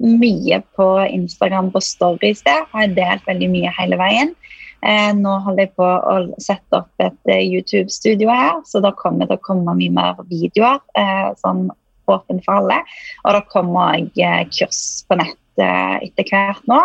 mye 0.00 0.60
på 0.76 0.86
Instagram 1.04 1.70
på 1.74 1.82
stories 1.84 2.44
der. 2.46 2.64
Har 2.72 2.86
jeg 2.86 2.96
delt 2.96 3.26
veldig 3.28 3.50
mye 3.52 3.72
hele 3.76 3.98
veien. 4.00 4.32
Eh, 4.80 5.10
nå 5.16 5.34
holder 5.44 5.66
jeg 5.66 5.74
på 5.76 5.84
å 5.84 6.14
sette 6.40 6.78
opp 6.78 7.04
et 7.04 7.32
eh, 7.32 7.44
YouTube-studio 7.44 8.30
her, 8.32 8.62
så 8.64 8.80
da 8.80 8.94
kommer 8.96 9.26
det 9.26 9.34
til 9.34 9.40
å 9.42 9.46
komme 9.50 9.76
mye 9.76 9.92
mer 9.92 10.22
videoer. 10.30 10.80
Eh, 10.96 11.28
sånn 11.42 11.68
åpen 12.10 12.40
for 12.46 12.62
alle. 12.62 12.80
Og 13.26 13.36
da 13.36 13.44
kommer 13.52 14.00
òg 14.00 14.16
eh, 14.24 14.42
kurs 14.50 15.04
på 15.06 15.20
nett 15.20 15.36
etter 15.60 16.24
hvert 16.24 16.62
nå. 16.70 16.76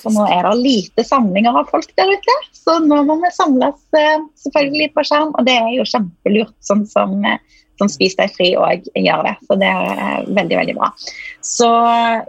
For 0.00 0.14
nå 0.14 0.22
er 0.32 0.46
det 0.46 0.52
lite 0.62 1.02
samlinger 1.04 1.58
av 1.60 1.66
folk 1.68 1.90
der 1.98 2.08
ute, 2.08 2.36
så 2.56 2.78
nå 2.80 3.02
må 3.04 3.18
vi 3.20 3.28
samles 3.34 3.82
selvfølgelig 4.40 4.86
på 4.94 5.04
skjerm. 5.04 5.34
Og 5.36 5.44
det 5.44 5.58
er 5.60 5.74
jo 5.74 5.84
kjempelurt, 5.90 6.54
sånn 6.64 6.86
som, 6.88 7.18
som 7.82 7.90
Spis 7.90 8.14
deg 8.18 8.30
fri 8.36 8.52
òg 8.58 8.86
gjør 8.94 9.26
det. 9.26 9.34
Så 9.48 9.58
det 9.60 9.68
er 9.68 10.30
veldig, 10.30 10.56
veldig 10.60 10.76
bra. 10.78 10.92
Så, 11.42 11.68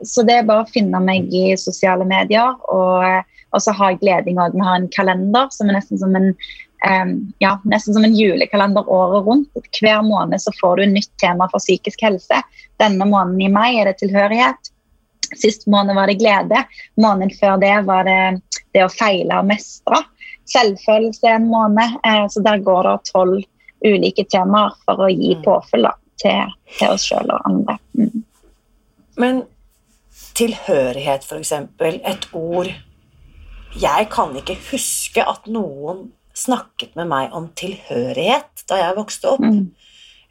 så, 0.01 0.25
det 0.25 0.39
er 0.39 0.49
bare 0.49 0.65
å 0.65 0.73
finne 0.73 1.01
meg 1.03 1.29
i 1.33 1.53
sosiale 1.59 2.07
medier. 2.09 2.57
Og, 2.73 3.31
og 3.53 3.63
så 3.63 3.75
har 3.77 3.93
jeg 3.93 4.01
gleding 4.01 4.41
òg. 4.41 4.57
Vi 4.57 4.65
har 4.65 4.81
en 4.81 4.91
kalender 4.95 5.49
som 5.53 5.69
er 5.69 5.77
nesten 5.77 6.01
som 6.01 6.17
en 6.17 6.33
um, 6.33 7.15
ja, 7.43 7.55
nesten 7.69 7.95
som 7.95 8.05
en 8.07 8.17
julekalender 8.17 8.89
året 8.89 9.27
rundt. 9.29 9.71
Hver 9.79 10.01
måned 10.07 10.41
så 10.41 10.53
får 10.59 10.77
du 10.77 10.87
en 10.87 10.95
nytt 10.97 11.11
tema 11.21 11.49
for 11.51 11.63
psykisk 11.63 12.01
helse. 12.05 12.41
Denne 12.81 13.05
måneden 13.05 13.41
i 13.45 13.51
mai 13.53 13.75
er 13.77 13.91
det 13.91 13.99
tilhørighet. 14.01 14.73
Sist 15.37 15.67
måned 15.71 15.95
var 15.97 16.09
det 16.09 16.19
glede. 16.21 16.65
Måneden 17.01 17.33
før 17.39 17.61
det 17.61 17.75
var 17.87 18.09
det 18.09 18.19
det 18.73 18.83
å 18.85 18.91
feile 18.91 19.39
og 19.39 19.49
mestre. 19.49 20.01
Selvfølelse 20.49 21.29
en 21.29 21.49
måned. 21.51 21.97
Eh, 22.05 22.25
så 22.29 22.43
der 22.45 22.63
går 22.65 22.87
det 22.89 23.11
tolv 23.11 23.41
ulike 23.83 24.25
temaer 24.29 24.75
for 24.85 25.05
å 25.05 25.09
gi 25.11 25.35
mm. 25.37 25.43
påfyll 25.45 25.89
til, 26.21 26.53
til, 26.77 26.87
oss 26.89 27.07
sjøl 27.09 27.31
og 27.33 27.49
andre. 27.49 27.77
Mm. 27.97 28.23
Men 29.21 29.43
tilhørighet, 30.37 31.25
f.eks. 31.27 31.53
Et 31.53 32.27
ord 32.33 32.71
Jeg 33.73 34.09
kan 34.13 34.33
ikke 34.37 34.57
huske 34.71 35.23
at 35.25 35.47
noen 35.49 36.07
snakket 36.37 36.95
med 36.97 37.09
meg 37.09 37.33
om 37.37 37.47
tilhørighet 37.57 38.65
da 38.69 38.79
jeg 38.79 38.97
vokste 38.97 39.35
opp. 39.35 39.43
Mm. 39.45 39.67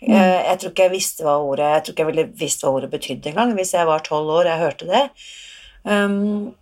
Mm. 0.02 0.16
Jeg 0.16 0.58
tror 0.58 0.72
ikke 0.72 0.86
jeg 0.88 0.94
visste 0.96 1.22
hva 1.22 1.36
ordet 1.38 1.68
Jeg 1.76 1.82
tror 1.82 1.94
ikke 1.94 2.02
jeg 2.02 2.08
ville 2.08 2.24
visst 2.40 2.64
hva 2.64 2.72
ordet 2.74 2.88
betydde 2.90 3.30
engang 3.30 3.52
hvis 3.54 3.70
jeg 3.76 3.86
var 3.86 4.02
tolv 4.02 4.32
år 4.34 4.48
og 4.48 4.50
jeg 4.50 4.62
hørte 4.64 4.88
det. 4.90 5.02
Um, 5.86 6.54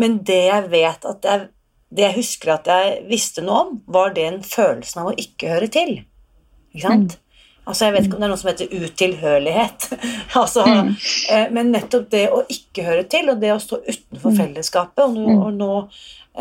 men 0.00 0.18
det 0.28 0.42
jeg 0.48 0.68
vet 0.72 1.04
at 1.08 1.28
jeg, 1.28 1.48
Det 1.92 2.04
jeg 2.06 2.16
husker 2.16 2.54
at 2.54 2.68
jeg 2.68 3.02
visste 3.08 3.44
noe 3.44 3.58
om, 3.66 3.72
var 3.86 4.14
den 4.16 4.40
følelsen 4.44 5.02
av 5.02 5.10
å 5.10 5.16
ikke 5.20 5.50
høre 5.52 5.68
til. 5.72 5.98
Ikke 6.72 6.88
sant? 6.88 7.16
Mm. 7.16 7.22
Altså, 7.62 7.84
Jeg 7.84 7.94
vet 7.94 8.06
ikke 8.08 8.16
om 8.16 8.22
det 8.22 8.26
er 8.26 8.32
noe 8.32 8.40
som 8.40 8.50
heter 8.50 8.72
utilhørighet. 8.74 9.88
altså, 10.42 10.66
mm. 10.66 10.92
eh, 11.30 11.48
men 11.54 11.72
nettopp 11.74 12.08
det 12.10 12.24
å 12.34 12.42
ikke 12.50 12.86
høre 12.88 13.06
til, 13.10 13.30
og 13.30 13.42
det 13.42 13.52
å 13.54 13.60
stå 13.62 13.78
utenfor 13.86 14.34
mm. 14.34 14.38
fellesskapet 14.40 15.04
Og 15.06 15.18
nå, 15.18 15.36
og 15.46 15.58
nå 15.60 15.72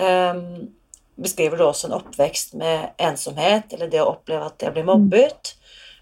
um, 0.02 0.44
beskriver 1.22 1.62
du 1.62 1.68
også 1.68 1.90
en 1.90 2.00
oppvekst 2.00 2.56
med 2.58 2.96
ensomhet, 3.02 3.76
eller 3.76 3.92
det 3.92 4.02
å 4.02 4.10
oppleve 4.16 4.50
at 4.50 4.66
jeg 4.66 4.74
blir 4.78 4.88
mobbet. 4.88 5.56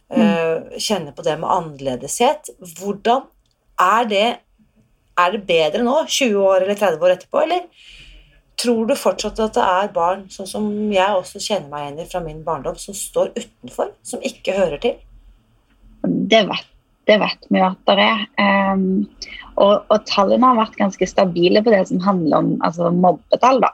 Uh, 0.09 0.71
kjenne 0.81 1.11
på 1.13 1.25
det 1.25 1.35
med 1.41 1.51
annerledeshet. 1.51 2.53
Hvordan 2.79 3.27
er 3.79 4.07
det 4.09 4.27
Er 5.19 5.33
det 5.35 5.43
bedre 5.43 5.83
nå, 5.83 5.97
20 6.07 6.35
år 6.39 6.63
eller 6.63 6.77
30 6.79 7.01
år 7.03 7.13
etterpå, 7.17 7.41
eller 7.43 7.65
tror 8.59 8.89
du 8.89 8.95
fortsatt 8.99 9.39
at 9.43 9.55
det 9.55 9.65
er 9.65 9.93
barn, 9.95 10.25
sånn 10.33 10.49
som 10.49 10.65
jeg 10.93 11.15
også 11.15 11.41
kjenner 11.41 11.69
meg 11.71 11.85
igjen 11.85 12.01
i 12.03 12.09
fra 12.11 12.23
min 12.23 12.41
barndom, 12.45 12.75
som 12.79 12.97
står 12.97 13.31
utenfor, 13.37 13.93
som 14.03 14.25
ikke 14.25 14.57
hører 14.57 14.83
til? 14.83 14.99
Det 16.03 16.43
vet 16.49 16.67
det 17.09 17.17
vet 17.17 17.47
vi 17.49 17.61
at 17.63 17.79
det 17.89 18.03
er. 18.03 18.25
Um, 18.37 18.83
og, 19.59 19.85
og, 19.89 20.03
tallene 20.07 20.51
har 20.51 20.59
vært 20.59 20.77
ganske 20.79 21.07
stabile 21.09 21.63
på 21.65 21.73
det 21.73 21.81
som 21.89 22.01
handler 22.03 22.43
om 22.43 22.51
altså 22.65 22.91
mobbetall. 22.93 23.61
Da. 23.63 23.71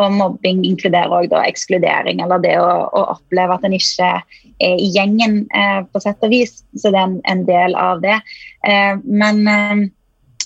Og 0.00 0.14
mobbing 0.16 0.64
inkluderer 0.66 1.12
også 1.20 1.42
ekskludering, 1.44 2.22
eller 2.24 2.42
det 2.42 2.56
å, 2.62 2.70
å, 2.88 3.04
oppleve 3.16 3.58
at 3.58 3.66
en 3.68 3.76
ikke 3.76 4.08
er 4.08 4.80
i 4.80 4.88
gjengen 4.94 5.42
eh, 5.54 5.82
på 5.86 6.02
sett 6.02 6.24
og 6.24 6.32
vis. 6.32 6.62
Så 6.74 6.90
det 6.94 6.98
er 6.98 7.10
en, 7.10 7.20
en 7.30 7.44
del 7.48 7.76
av 7.78 8.02
det. 8.04 8.16
Eh, 8.66 8.94
men 9.04 9.44
eh, 9.52 9.84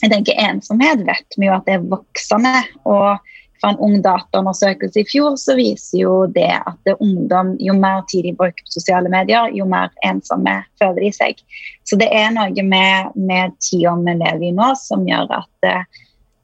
jeg 0.02 0.10
tenker 0.12 0.42
ensomhet 0.42 1.06
vet 1.06 1.38
vi 1.38 1.46
jo 1.46 1.54
at 1.56 1.68
det 1.68 1.78
er 1.78 1.90
voksende. 1.94 2.56
og 2.82 3.22
fra 3.62 3.70
en 3.70 3.78
ung 3.78 4.00
dataundersøkelse 4.02 5.04
i 5.04 5.06
fjor 5.06 5.36
så 5.38 5.54
viser 5.54 6.00
jo 6.02 6.14
det 6.34 6.50
at 6.58 6.92
ungdom, 6.98 7.54
jo 7.62 7.76
mer 7.78 8.02
tid 8.10 8.26
de 8.26 8.34
bruker 8.34 8.64
på 8.66 8.74
sosiale 8.74 9.10
medier, 9.12 9.52
jo 9.54 9.66
mer 9.70 9.92
ensomme 10.06 10.56
føler 10.82 10.98
de 11.04 11.10
seg. 11.14 11.42
Så 11.86 11.98
det 12.00 12.10
er 12.10 12.32
noe 12.34 12.66
med, 12.66 13.14
med 13.14 13.54
tida 13.62 13.94
vi 14.02 14.16
lever 14.18 14.48
i 14.48 14.54
nå 14.56 14.72
som 14.80 15.06
gjør 15.06 15.30
at 15.38 15.68
eh, 15.68 15.84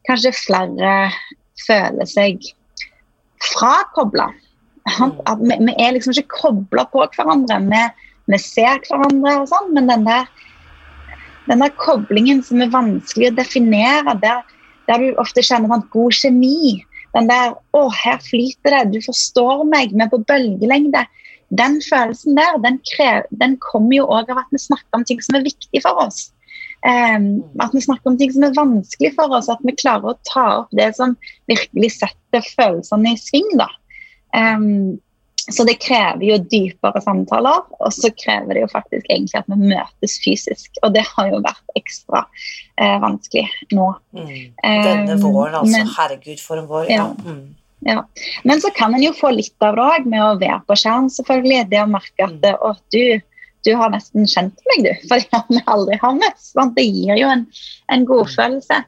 kanskje 0.06 0.34
flere 0.38 0.92
føler 1.66 2.06
seg 2.06 2.52
frakobla. 3.50 4.30
At 4.88 5.42
vi, 5.42 5.56
vi, 5.58 5.74
er 5.74 5.96
liksom 5.96 6.14
ikke 6.14 6.38
kobla 6.38 6.86
på 6.92 7.02
hverandre. 7.16 7.58
Vi, 7.66 7.82
vi, 8.30 8.38
ser 8.40 8.78
hverandre 8.86 9.40
og 9.42 9.50
sånn, 9.50 9.72
men 9.74 9.90
den 9.90 10.06
der, 10.06 10.30
den 11.50 11.66
der 11.66 11.74
koblingen 11.82 12.44
som 12.46 12.62
er 12.62 12.70
vanskelig 12.72 13.32
å 13.32 13.38
definere, 13.40 14.14
der, 14.22 14.46
der 14.86 15.02
du 15.02 15.18
ofte 15.20 15.42
kjenner 15.44 15.80
at 15.80 15.90
god 15.92 16.14
kjemi 16.14 16.78
den 17.16 17.28
der 17.30 17.54
'Å, 17.74 17.88
her 17.92 18.18
flyter 18.24 18.74
det. 18.74 18.82
Du 18.92 19.00
forstår 19.04 19.64
meg. 19.68 19.94
Vi 19.94 20.04
er 20.04 20.12
på 20.12 20.24
bølgelengde.' 20.24 21.06
Den 21.48 21.78
følelsen 21.80 22.36
der, 22.36 22.58
den, 22.60 22.76
den 23.40 23.56
kommer 23.56 23.96
jo 23.96 24.04
òg 24.04 24.28
av 24.28 24.42
at 24.42 24.50
vi 24.52 24.60
snakker 24.60 24.98
om 24.98 25.04
ting 25.08 25.22
som 25.24 25.38
er 25.38 25.46
viktig 25.46 25.80
for 25.80 25.96
oss. 26.04 26.26
Um, 26.84 27.40
at 27.58 27.72
vi 27.72 27.80
snakker 27.80 28.10
om 28.10 28.18
ting 28.20 28.30
som 28.34 28.44
er 28.44 28.52
vanskelig 28.52 29.14
for 29.16 29.32
oss. 29.32 29.48
At 29.48 29.62
vi 29.64 29.72
klarer 29.72 30.12
å 30.12 30.18
ta 30.28 30.46
opp 30.60 30.74
det 30.76 30.90
som 30.98 31.16
virkelig 31.48 31.94
setter 31.96 32.44
følelsene 32.52 33.14
i 33.14 33.20
sving. 33.22 33.48
da. 33.56 33.70
Um, 34.36 35.00
så 35.48 35.64
det 35.64 35.78
krever 35.80 36.24
jo 36.26 36.36
dypere 36.50 37.00
samtaler, 37.00 37.62
og 37.80 37.92
så 37.94 38.10
krever 38.16 38.56
det 38.56 38.64
jo 38.66 38.70
faktisk 38.72 39.06
egentlig 39.08 39.38
at 39.40 39.48
vi 39.48 39.70
møtes 39.70 40.18
fysisk. 40.24 40.80
Og 40.82 40.92
det 40.96 41.04
har 41.08 41.30
jo 41.32 41.40
vært 41.44 41.78
ekstra 41.78 42.24
eh, 42.80 42.98
vanskelig 43.00 43.46
nå. 43.76 43.86
Mm. 44.16 44.34
Denne 44.60 45.14
eh, 45.14 45.22
våren, 45.22 45.56
altså. 45.62 45.72
Men, 45.72 45.94
Herregud, 45.96 46.42
for 46.44 46.60
en 46.60 46.68
vår. 46.68 46.90
Ja. 46.92 47.06
Mm. 47.24 47.40
ja. 47.88 48.04
Men 48.44 48.60
så 48.64 48.72
kan 48.76 48.96
en 48.96 49.06
jo 49.06 49.14
få 49.16 49.32
litt 49.36 49.56
av 49.64 49.78
det 49.78 49.88
òg 49.88 50.10
med 50.10 50.24
å 50.26 50.36
være 50.42 50.60
på 50.68 50.78
skjerm, 50.82 51.08
selvfølgelig. 51.16 51.64
Det 51.72 51.80
å 51.80 51.88
merke 51.96 52.28
at 52.28 52.44
mm. 52.44 52.60
å, 52.68 52.74
du, 52.92 53.02
du 53.64 53.74
har 53.80 53.96
nesten 53.96 54.28
kjent 54.28 54.68
meg, 54.72 54.84
du. 54.84 55.08
Fordi 55.08 55.42
vi 55.54 55.64
aldri 55.64 56.00
har 56.04 56.20
møtt. 56.20 56.48
Det 56.76 56.88
gir 56.88 57.16
jo 57.22 57.32
en, 57.32 57.48
en 57.94 58.08
godfølelse. 58.12 58.84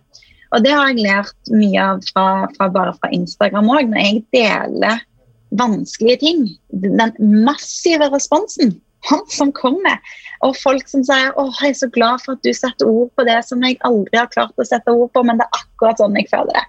Og 0.51 0.65
det 0.67 0.73
har 0.75 0.91
jeg 0.91 1.05
lært 1.07 1.53
mye 1.55 1.93
av 1.93 2.01
fra, 2.11 2.27
fra 2.57 2.69
bare 2.75 2.93
fra 2.99 3.11
Instagram 3.15 3.71
òg. 3.71 3.93
Når 3.93 4.09
jeg 4.11 4.25
deler 4.35 5.07
vanskelige 5.59 6.21
ting. 6.23 6.47
Den 6.71 7.17
massive 7.47 8.11
responsen 8.13 8.77
han 9.09 9.25
som 9.29 9.53
kommer. 9.53 9.99
Og 10.45 10.57
folk 10.61 10.89
som 10.91 11.03
sier 11.07 11.35
åh, 11.41 11.53
jeg 11.61 11.75
er 11.75 11.81
så 11.83 11.89
glad 11.93 12.23
for 12.25 12.37
at 12.37 12.45
du 12.45 12.53
setter 12.57 12.89
ord 12.89 13.11
på 13.17 13.27
det 13.29 13.39
som 13.47 13.63
jeg 13.65 13.81
aldri 13.87 14.21
har 14.21 14.31
klart 14.33 14.57
å 14.61 14.67
sette 14.67 14.93
ord 14.93 15.13
på, 15.15 15.25
men 15.27 15.41
det 15.41 15.47
er 15.49 15.63
akkurat 15.63 16.01
sånn 16.01 16.17
jeg 16.19 16.31
føler 16.33 16.57
det. 16.57 16.65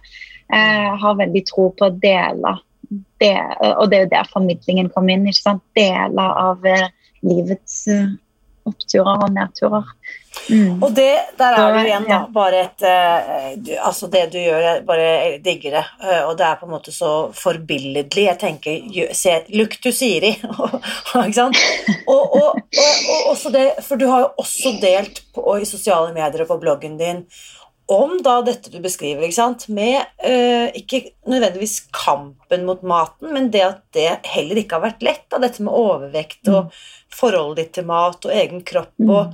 Jeg 0.52 0.98
har 1.04 1.20
veldig 1.20 1.44
tro 1.48 1.70
på 1.78 1.88
å 1.88 1.96
dele, 2.04 2.58
Det, 2.92 3.36
og 3.78 3.86
det 3.88 3.98
er 3.98 4.02
jo 4.04 4.12
der 4.12 4.32
formidlingen 4.34 4.90
kommer 4.92 5.14
inn. 5.14 5.28
ikke 5.30 5.46
sant? 5.46 5.64
Deler 5.78 6.34
av 6.42 6.66
eh, 6.68 6.90
livets 7.24 7.86
eh, 7.88 8.10
oppturer 8.70 9.26
og 9.26 9.32
nedturer. 9.34 9.88
Mm. 10.50 10.82
Og 10.84 10.94
det, 10.96 11.10
der 11.38 11.58
er 11.60 11.74
det 11.76 11.82
igjen, 11.90 12.06
da. 12.08 12.20
Bare 12.34 12.62
et 12.64 12.84
uh, 12.88 13.86
Altså, 13.88 14.08
det 14.12 14.24
du 14.34 14.40
gjør, 14.40 14.60
jeg 14.64 14.84
bare 14.88 15.10
digger 15.44 15.78
det. 15.78 15.84
Uh, 16.02 16.22
og 16.30 16.36
det 16.40 16.48
er 16.48 16.60
på 16.60 16.68
en 16.68 16.74
måte 16.74 16.94
så 16.96 17.12
forbilledlig. 17.36 18.26
Jeg 18.30 18.40
tenker 18.42 19.14
se, 19.18 19.38
Look 19.56 19.78
to 19.84 19.94
Siri. 19.96 20.34
ikke 21.26 21.38
sant? 21.38 21.62
Og, 22.08 22.38
og, 22.42 22.62
og, 22.62 23.32
og, 23.34 23.48
det 23.54 23.66
For 23.86 24.00
du 24.00 24.08
har 24.10 24.26
jo 24.26 24.32
også 24.42 24.76
delt 24.82 25.24
på, 25.36 25.46
i 25.60 25.68
sosiale 25.68 26.14
medier 26.16 26.46
og 26.46 26.54
på 26.54 26.62
bloggen 26.64 26.98
din 27.02 27.26
om 27.92 28.14
da 28.24 28.38
dette 28.46 28.72
du 28.72 28.80
beskriver, 28.84 29.26
ikke 29.26 29.36
sant? 29.36 29.68
med 29.74 29.98
øh, 30.28 30.68
ikke 30.78 31.02
nødvendigvis 31.28 31.88
kampen 31.96 32.66
mot 32.68 32.84
maten, 32.88 33.34
men 33.34 33.50
det 33.54 33.64
at 33.66 33.82
det 33.96 34.10
heller 34.32 34.62
ikke 34.62 34.78
har 34.78 34.86
vært 34.86 35.04
lett. 35.06 35.26
Da, 35.32 35.42
dette 35.44 35.64
med 35.66 35.76
overvekt 35.76 36.48
og 36.52 36.70
mm. 36.70 36.78
forholdet 37.22 37.60
ditt 37.60 37.74
til 37.80 37.90
mat 37.90 38.30
og 38.30 38.36
egen 38.36 38.64
kropp. 38.68 38.94
Mm. 39.02 39.10
og 39.10 39.34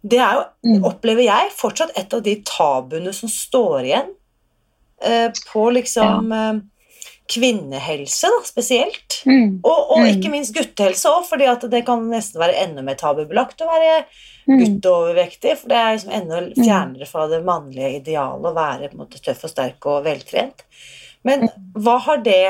Det 0.00 0.20
er 0.22 0.38
jo, 0.38 0.46
mm. 0.70 0.84
opplever 0.88 1.26
jeg, 1.26 1.52
fortsatt 1.58 1.92
et 2.00 2.16
av 2.16 2.24
de 2.24 2.36
tabuene 2.48 3.12
som 3.16 3.32
står 3.32 3.78
igjen 3.82 4.12
øh, 5.04 5.28
på 5.52 5.66
liksom 5.76 6.32
ja. 6.32 6.52
uh, 6.54 6.62
kvinnehelse, 7.30 8.28
da, 8.32 8.40
spesielt. 8.46 9.20
Mm. 9.28 9.60
Og, 9.62 9.78
og, 9.94 10.06
ikke 10.08 10.30
mm. 10.30 10.34
minst 10.34 10.54
guttehelse 10.56 11.10
òg, 11.10 11.26
fordi 11.28 11.48
det 11.72 11.82
kan 11.86 12.02
nesten 12.10 12.42
være 12.42 12.58
enda 12.64 12.84
mer 12.86 12.98
tabubelagt 13.00 13.62
å 13.64 13.68
være 13.70 13.94
mm. 14.02 14.56
gutteovervektig. 14.56 15.54
For 15.60 15.72
det 15.72 15.78
er 15.78 15.94
liksom 15.96 16.16
enda 16.18 16.40
mm. 16.46 16.50
fjernere 16.58 17.10
fra 17.10 17.28
det 17.30 17.42
mannlige 17.46 17.92
idealet 18.00 18.50
å 18.50 18.56
være 18.56 18.90
måte, 18.98 19.22
tøff 19.22 19.46
og 19.46 19.54
sterk 19.54 19.90
og 19.90 20.02
veltrent. 20.08 20.66
Men 21.26 21.48
har 21.86 22.26
det 22.26 22.42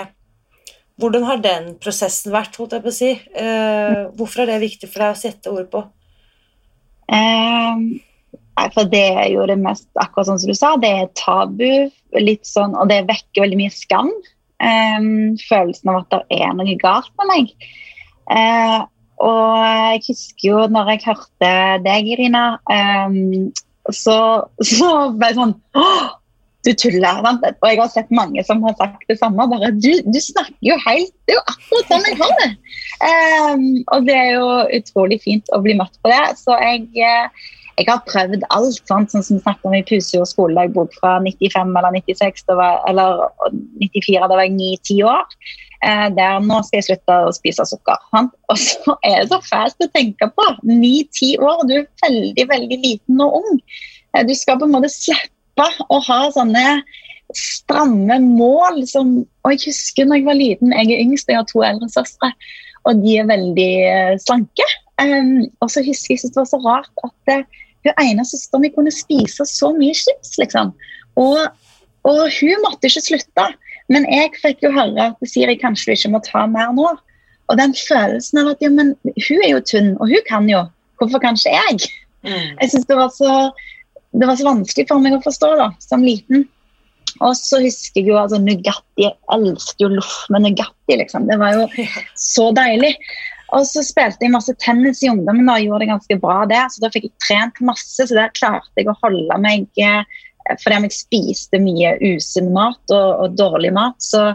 Hvordan 1.01 1.23
har 1.25 1.39
den 1.41 1.71
prosessen 1.81 2.29
vært, 2.29 2.59
holdt 2.61 2.75
jeg 2.77 2.83
på 2.85 2.91
å 2.91 2.93
si? 2.93 3.15
Eh, 3.17 4.01
hvorfor 4.19 4.43
er 4.43 4.51
det 4.51 4.59
viktig 4.67 4.91
for 4.91 5.01
deg 5.01 5.15
å 5.15 5.17
sette 5.17 5.49
ord 5.49 5.71
på? 5.73 5.81
Um 7.09 7.87
for 8.75 8.89
det 8.91 9.07
er 9.17 9.31
jo 9.33 9.47
det 9.49 9.59
mest 9.61 9.89
akkurat 10.01 10.29
sånn 10.29 10.41
som 10.43 10.51
du 10.51 10.59
sa, 10.59 10.75
det 10.81 10.91
er 10.91 11.09
tabu, 11.19 11.89
litt 12.19 12.47
sånn, 12.49 12.77
og 12.77 12.91
det 12.91 13.07
vekker 13.09 13.45
veldig 13.47 13.61
mye 13.61 13.73
skam. 13.73 14.11
Um, 14.61 15.39
følelsen 15.49 15.93
av 15.93 16.03
at 16.03 16.15
det 16.15 16.41
er 16.43 16.57
noe 16.57 16.77
galt 16.81 17.13
med 17.21 17.31
meg. 17.31 17.53
Uh, 18.31 18.85
og 19.21 19.57
jeg 19.61 20.05
husker 20.09 20.47
jo 20.49 20.63
når 20.73 20.95
jeg 20.95 21.05
hørte 21.09 21.53
deg, 21.85 22.09
Irina, 22.15 22.45
um, 22.69 23.51
så, 23.93 24.17
så, 24.65 24.91
ble 25.17 25.31
jeg 25.31 25.39
sånn 25.41 25.55
du 26.67 26.73
tuller. 26.77 27.23
Sant? 27.25 27.45
Og 27.49 27.69
jeg 27.71 27.81
har 27.81 27.93
sett 27.93 28.11
mange 28.13 28.45
som 28.45 28.61
har 28.67 28.77
sagt 28.79 29.07
det 29.09 29.17
samme. 29.21 29.47
bare, 29.49 29.73
Du, 29.73 29.91
du 30.05 30.21
snakker 30.21 30.61
jo 30.61 30.77
helt 30.85 31.15
Det 31.25 31.35
er 31.35 31.39
jo 31.39 31.45
akkurat 31.55 31.93
sånn 31.93 32.09
jeg 32.09 32.19
har 32.21 32.35
det. 32.43 32.51
Um, 33.01 33.65
og 33.95 34.09
det 34.09 34.19
er 34.19 34.31
jo 34.35 34.51
utrolig 34.81 35.21
fint 35.25 35.49
å 35.57 35.63
bli 35.65 35.77
møtt 35.79 35.97
på 36.05 36.13
det. 36.13 36.21
Så 36.41 36.57
jeg, 36.61 36.85
eh, 37.01 37.49
jeg 37.79 37.87
har 37.89 38.05
prøvd 38.09 38.45
alt, 38.53 38.83
sant? 38.89 39.13
sånn 39.13 39.25
som 39.25 39.39
vi 39.39 39.43
snakket 39.45 39.69
om 39.69 39.77
i 39.77 39.83
Pusejord 39.87 40.29
skoledagbok 40.31 40.95
fra 40.99 41.17
95 41.25 41.75
eller 41.81 41.97
96 41.97 42.47
var, 42.59 42.81
eller 42.91 43.27
94, 43.81 44.21
da 44.21 44.37
var 44.37 44.47
jeg 44.47 44.57
9-10 44.59 45.03
år. 45.09 45.27
Eh, 45.81 46.07
der 46.13 46.43
nå 46.45 46.59
skal 46.67 46.81
jeg 46.81 46.89
slutte 46.91 47.19
å 47.25 47.33
spise 47.33 47.65
sukker. 47.69 48.01
Sant? 48.13 48.35
Og 48.53 48.59
så 48.61 48.97
er 49.07 49.23
det 49.23 49.31
så 49.31 49.41
fælt 49.47 49.87
å 49.87 49.93
tenke 49.95 50.29
på. 50.37 50.49
9-10 50.69 51.39
år, 51.41 51.63
du 51.71 51.77
er 51.79 51.87
veldig, 52.05 52.49
veldig 52.51 52.81
liten 52.83 53.23
og 53.25 53.39
ung. 53.41 53.63
Eh, 54.15 54.27
du 54.29 54.35
skal 54.37 54.61
på 54.61 54.69
en 54.69 54.75
måte 54.77 54.93
slippe 54.93 55.69
å 55.89 56.01
ha 56.05 56.21
sånne 56.35 56.83
stramme 57.37 58.17
mål 58.25 58.81
som 58.91 59.21
Og 59.47 59.53
jeg 59.55 59.69
husker 59.69 60.09
når 60.09 60.19
jeg 60.19 60.27
var 60.27 60.37
liten, 60.37 60.73
jeg 60.75 60.91
er 60.91 61.03
yngst, 61.05 61.31
jeg 61.31 61.39
har 61.39 61.47
to 61.49 61.63
eldre 61.65 61.87
søstre, 61.89 62.29
og 62.85 62.99
de 63.01 63.15
er 63.23 63.29
veldig 63.31 63.73
eh, 63.89 64.17
slanke. 64.21 64.67
Um, 65.01 65.49
og 65.65 65.71
så 65.73 65.83
husker 65.85 66.15
jeg 66.15 66.23
at 66.25 66.35
det 66.35 66.43
var 66.43 66.51
så 66.51 66.61
rart 66.65 67.05
at 67.07 67.33
uh, 67.33 67.61
hun 67.87 68.03
ene 68.03 68.25
søsteren 68.29 68.67
min 68.67 68.75
kunne 68.75 68.93
spise 68.93 69.47
så 69.49 69.71
mye 69.77 69.97
chips, 69.97 70.35
liksom. 70.41 70.75
Og, 71.21 71.39
og, 72.05 72.21
hun 72.41 72.67
måtte 72.67 72.91
ikke 72.91 73.07
slutte. 73.07 73.47
Men 73.91 74.05
jeg 74.13 74.35
fikk 74.39 74.61
jo 74.67 74.75
høre 74.75 75.11
at 75.11 75.31
Siri 75.31 75.57
kanskje 75.59 75.91
du 75.91 75.97
ikke 75.97 76.13
må 76.15 76.21
ta 76.27 76.45
mer 76.51 76.75
nå. 76.77 76.93
Og 77.51 77.59
den 77.59 77.73
følelsen 77.75 78.45
av 78.45 78.53
at 78.53 78.61
ja, 78.63 78.71
men 78.71 78.93
hun 79.03 79.43
er 79.43 79.55
jo 79.57 79.65
tynn, 79.67 79.97
og 79.99 80.13
hun 80.13 80.23
kan 80.29 80.47
jo. 80.51 80.63
Hvorfor 81.01 81.23
kan 81.23 81.39
ikke 81.41 81.57
jeg? 81.57 81.91
Mm. 82.23 82.55
Jeg 82.61 82.71
synes 82.71 82.87
det 82.87 82.99
var 83.01 83.11
så 83.17 83.33
det 84.11 84.27
var 84.27 84.39
så 84.39 84.47
vanskelig 84.49 84.89
for 84.91 85.03
meg 85.03 85.15
å 85.15 85.23
forstå 85.23 85.51
da, 85.61 85.69
som 85.83 86.03
liten. 86.05 86.45
Og 87.21 87.35
så 87.39 87.61
husker 87.63 88.01
jeg 88.01 88.11
jo 88.11 88.19
altså 88.21 88.41
Nugatti. 88.43 89.05
Jeg 89.05 89.17
elsket 89.35 89.83
jo 89.83 89.91
loff 89.93 90.25
med 90.33 90.47
Nugatti. 90.47 90.97
liksom. 90.99 91.29
Det 91.31 91.39
var 91.41 91.59
jo 91.59 91.67
så 92.35 92.51
deilig. 92.57 92.95
Og 93.57 93.67
så 93.67 93.83
spilte 93.85 94.25
jeg 94.25 94.33
masse 94.35 94.55
tennis 94.63 95.03
i 95.03 95.11
ungdommen 95.11 95.51
og 95.51 95.63
gjorde 95.65 95.85
det 95.85 95.93
ganske 95.93 96.19
bra 96.23 96.41
der. 96.51 96.67
Så 96.71 96.83
da 96.85 96.91
fikk 96.93 97.09
jeg 97.09 97.23
trent 97.27 97.63
masse, 97.67 98.07
så 98.07 98.17
der 98.17 98.33
klarte 98.37 98.79
jeg 98.79 98.91
å 98.91 98.99
holde 99.03 99.39
meg 99.43 99.67
eh, 99.81 100.03
Fordi 100.63 100.79
om 100.79 100.87
jeg 100.89 100.97
spiste 100.97 101.61
mye 101.63 101.97
usunn 102.01 102.53
mat 102.55 102.95
og, 102.95 103.09
og, 103.25 103.39
dårlig 103.39 103.73
mat, 103.77 103.99
så, 104.03 104.31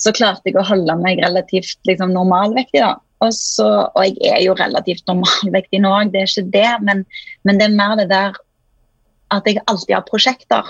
så, 0.00 0.12
klarte 0.16 0.50
jeg 0.50 0.58
å 0.60 0.66
holde 0.66 0.96
meg 1.02 1.22
relativt 1.24 1.78
liksom, 1.88 2.14
normalvektig. 2.16 2.82
da. 2.84 2.96
Og, 3.24 3.32
så, 3.32 3.68
og 3.88 4.02
jeg 4.08 4.32
er 4.32 4.42
jo 4.44 4.56
relativt 4.58 5.06
normalvektig 5.08 5.80
nå 5.80 5.92
òg, 5.92 6.12
det 6.12 6.24
er 6.24 6.32
ikke 6.32 6.50
det, 6.56 6.72
men, 6.84 7.06
men 7.48 7.60
det 7.60 7.68
er 7.68 7.78
mer 7.78 7.96
det 8.00 8.10
der 8.12 8.36
at 9.34 9.48
jeg 9.48 9.62
alltid 9.66 9.94
har 9.96 10.04
prosjekter. 10.06 10.68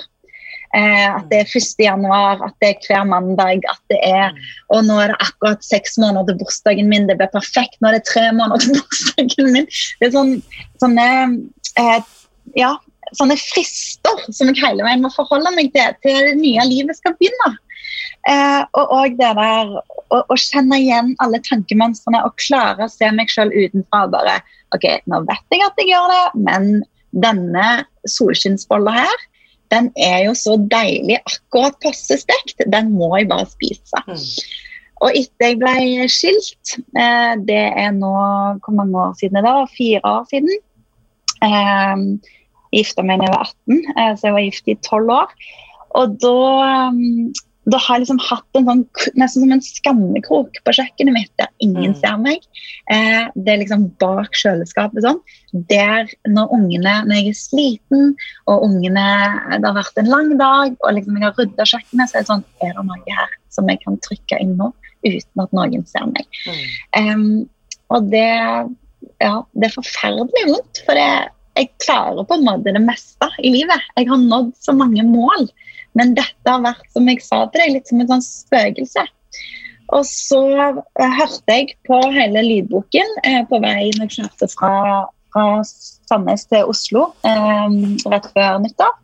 Eh, 0.74 1.06
at 1.08 1.28
det 1.30 1.42
er 1.44 1.52
1. 1.60 1.78
januar, 1.84 2.42
at 2.48 2.56
det 2.62 2.72
er 2.72 2.88
hver 2.88 3.04
mandag, 3.08 3.62
at 3.70 3.92
det 3.92 4.00
er 4.02 4.34
Og 4.74 4.82
nå 4.84 4.98
er 5.00 5.12
det 5.12 5.20
akkurat 5.22 5.62
seks 5.64 5.94
måneder 6.02 6.32
til 6.32 6.40
bursdagen 6.42 6.90
min, 6.90 7.06
det 7.06 7.18
blir 7.20 7.30
perfekt. 7.32 7.78
Nå 7.80 7.90
er 7.90 7.98
det 7.98 8.08
tre 8.08 8.26
måneder 8.34 8.64
til 8.64 8.76
bursdagen 8.80 9.52
min. 9.54 9.70
Det 10.00 10.08
er 10.08 10.16
sånn, 10.16 10.34
sånne 10.82 11.06
eh, 11.78 12.00
ja, 12.58 12.74
sånne 13.14 13.36
frister 13.38 14.26
som 14.32 14.50
jeg 14.50 14.58
hele 14.64 14.84
veien 14.86 15.04
må 15.04 15.12
forholde 15.14 15.52
meg 15.54 15.70
til 15.74 15.94
til 16.02 16.18
det 16.30 16.34
nye 16.40 16.66
livet 16.66 16.98
skal 16.98 17.14
begynne. 17.18 17.54
Eh, 18.26 18.62
og, 18.74 18.90
og, 18.90 19.14
det 19.20 19.30
der 19.38 19.72
å, 19.78 20.18
å, 20.18 20.36
kjenne 20.40 20.80
igjen 20.82 21.12
alle 21.22 21.38
tankemønstrene 21.46 22.24
og 22.26 22.34
klare 22.42 22.88
å 22.88 22.90
se 22.90 23.06
meg 23.14 23.30
sjøl 23.30 23.52
utenfra. 23.54 24.06
bare, 24.10 24.40
ok, 24.74 24.88
Nå 25.06 25.22
vet 25.28 25.54
jeg 25.54 25.62
at 25.62 25.78
jeg 25.78 25.92
gjør 25.92 26.10
det, 26.10 26.24
men 26.48 26.70
denne 27.14 27.68
solskinnsbolla 28.10 28.96
her, 28.98 29.24
den 29.72 29.90
er 29.98 30.22
jo 30.26 30.34
så 30.38 30.56
deilig, 30.70 31.18
akkurat 31.26 31.76
passe 31.82 32.18
stekt. 32.20 32.62
Den 32.72 32.92
må 32.94 33.10
jeg 33.16 33.28
bare 33.30 33.48
spise. 33.50 34.02
Mm. 34.06 34.24
Og 35.04 35.18
etter 35.18 35.50
jeg 35.50 35.58
ble 35.60 36.06
skilt, 36.08 36.76
eh, 36.96 37.34
det 37.48 37.64
er 37.76 37.92
nå 37.96 38.14
hvor 38.62 38.76
mange 38.78 38.96
år 38.96 39.14
siden 39.18 39.40
det 39.40 39.44
var? 39.44 39.68
Fire 39.74 40.00
år 40.04 40.24
siden. 40.30 40.56
Jeg 41.42 42.18
gifta 42.72 43.04
meg 43.04 43.20
da 43.20 43.28
jeg 43.28 43.34
var 43.34 43.50
18, 43.50 43.82
eh, 43.96 44.12
så 44.16 44.28
jeg 44.28 44.36
var 44.36 44.46
gift 44.46 44.72
i 44.72 44.78
tolv 44.86 45.12
år. 45.18 45.34
Og 45.96 46.16
da 46.20 46.36
da 47.66 47.78
har 47.82 47.96
jeg 47.96 48.04
liksom 48.04 48.20
hatt 48.22 48.58
en 48.58 48.66
sånn, 48.68 48.82
nesten 49.18 49.42
som 49.42 49.52
en 49.56 49.62
skammekrok 49.64 50.58
på 50.62 50.74
kjøkkenet 50.76 51.16
mitt 51.16 51.32
der 51.40 51.48
ingen 51.64 51.96
mm. 51.96 51.98
ser 51.98 52.20
meg. 52.22 52.44
Eh, 52.94 53.26
det 53.34 53.52
er 53.52 53.60
liksom 53.62 53.88
bak 54.02 54.38
kjøleskapet 54.38 55.02
sånn. 55.02 55.18
Der 55.72 56.06
når 56.30 56.54
ungene, 56.54 56.94
når 57.08 57.18
jeg 57.18 57.32
er 57.32 57.38
sliten 57.40 58.14
og 58.50 58.66
ungene 58.66 59.06
Det 59.56 59.64
har 59.64 59.76
vært 59.78 59.98
en 59.98 60.10
lang 60.12 60.34
dag 60.38 60.74
og 60.76 60.94
liksom 60.94 61.18
jeg 61.18 61.26
har 61.26 61.38
rydda 61.40 61.68
kjøkkenet, 61.72 62.10
så 62.10 62.18
er 62.18 62.26
det 62.26 62.30
sånn 62.30 62.44
Er 62.62 62.74
det 62.76 62.86
noe 62.86 63.16
her 63.18 63.36
som 63.56 63.70
jeg 63.72 63.80
kan 63.82 63.98
trykke 64.04 64.40
inn 64.42 64.54
nå 64.60 64.70
uten 65.06 65.42
at 65.42 65.56
noen 65.56 65.86
ser 65.90 66.06
meg? 66.12 66.40
Mm. 66.46 66.66
Um, 67.00 67.28
og 67.94 68.10
det 68.14 68.28
Ja, 69.22 69.40
det 69.56 69.68
er 69.68 69.74
forferdelig 69.74 70.46
vondt, 70.50 70.84
for 70.86 70.98
det, 70.98 71.10
jeg 71.56 71.72
klarer 71.82 72.26
på 72.28 72.36
en 72.36 72.46
måte 72.46 72.74
det 72.74 72.82
meste 72.84 73.28
i 73.40 73.50
livet. 73.54 73.84
Jeg 73.96 74.10
har 74.10 74.20
nådd 74.20 74.52
så 74.60 74.74
mange 74.76 75.04
mål. 75.08 75.48
Men 75.96 76.12
dette 76.16 76.52
har 76.52 76.64
vært 76.64 76.84
som 76.92 77.08
jeg 77.08 77.22
sa 77.24 77.44
til 77.48 77.62
deg, 77.62 77.76
litt 77.78 77.90
som 77.90 78.02
et 78.02 78.10
sånn 78.12 78.24
spøkelse. 78.24 79.06
Og 79.96 80.02
så 80.08 80.40
uh, 80.76 81.12
hørte 81.20 81.56
jeg 81.56 81.76
på 81.86 82.00
hele 82.10 82.42
lydboken 82.42 83.12
eh, 83.22 83.42
på 83.46 83.60
vei 83.62 83.92
når 83.94 84.08
jeg 84.08 84.16
kjørte 84.16 84.48
fra, 84.50 84.72
fra 85.30 85.44
Sandnes 85.64 86.48
til 86.50 86.66
Oslo 86.72 87.04
eh, 87.26 87.76
rett 88.10 88.26
før 88.34 88.58
nyttår. 88.64 88.96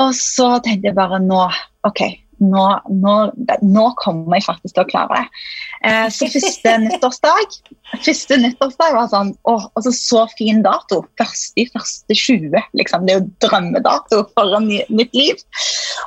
Og 0.00 0.14
så 0.16 0.54
tenkte 0.64 0.88
jeg 0.88 0.96
bare 0.96 1.20
nå 1.22 1.42
OK, 1.86 2.00
nå, 2.40 2.66
nå, 3.02 3.14
nå, 3.62 3.84
kommer 4.00 4.38
jeg 4.38 4.46
faktisk 4.48 4.76
til 4.76 4.84
å 4.84 4.90
klare 4.90 5.20
det. 5.20 5.44
Eh, 5.90 6.06
så 6.14 6.28
første 6.32 6.76
nyttårsdag 6.86 7.60
første 7.98 8.36
nyttårsdag 8.38 8.94
var 8.94 9.08
sånn 9.10 9.32
å, 9.48 9.56
altså 9.78 9.92
Så 9.94 10.22
fin 10.38 10.62
dato. 10.64 11.00
Første 11.18 11.62
i 11.62 11.66
første 11.70 12.16
20. 12.16 12.54
Liksom. 12.78 13.06
Det 13.06 13.14
er 13.14 13.20
jo 13.20 13.28
drømmedato 13.44 14.22
for 14.34 14.56
en 14.58 14.68
ny, 14.68 14.80
nytt 14.92 15.16
liv. 15.16 15.42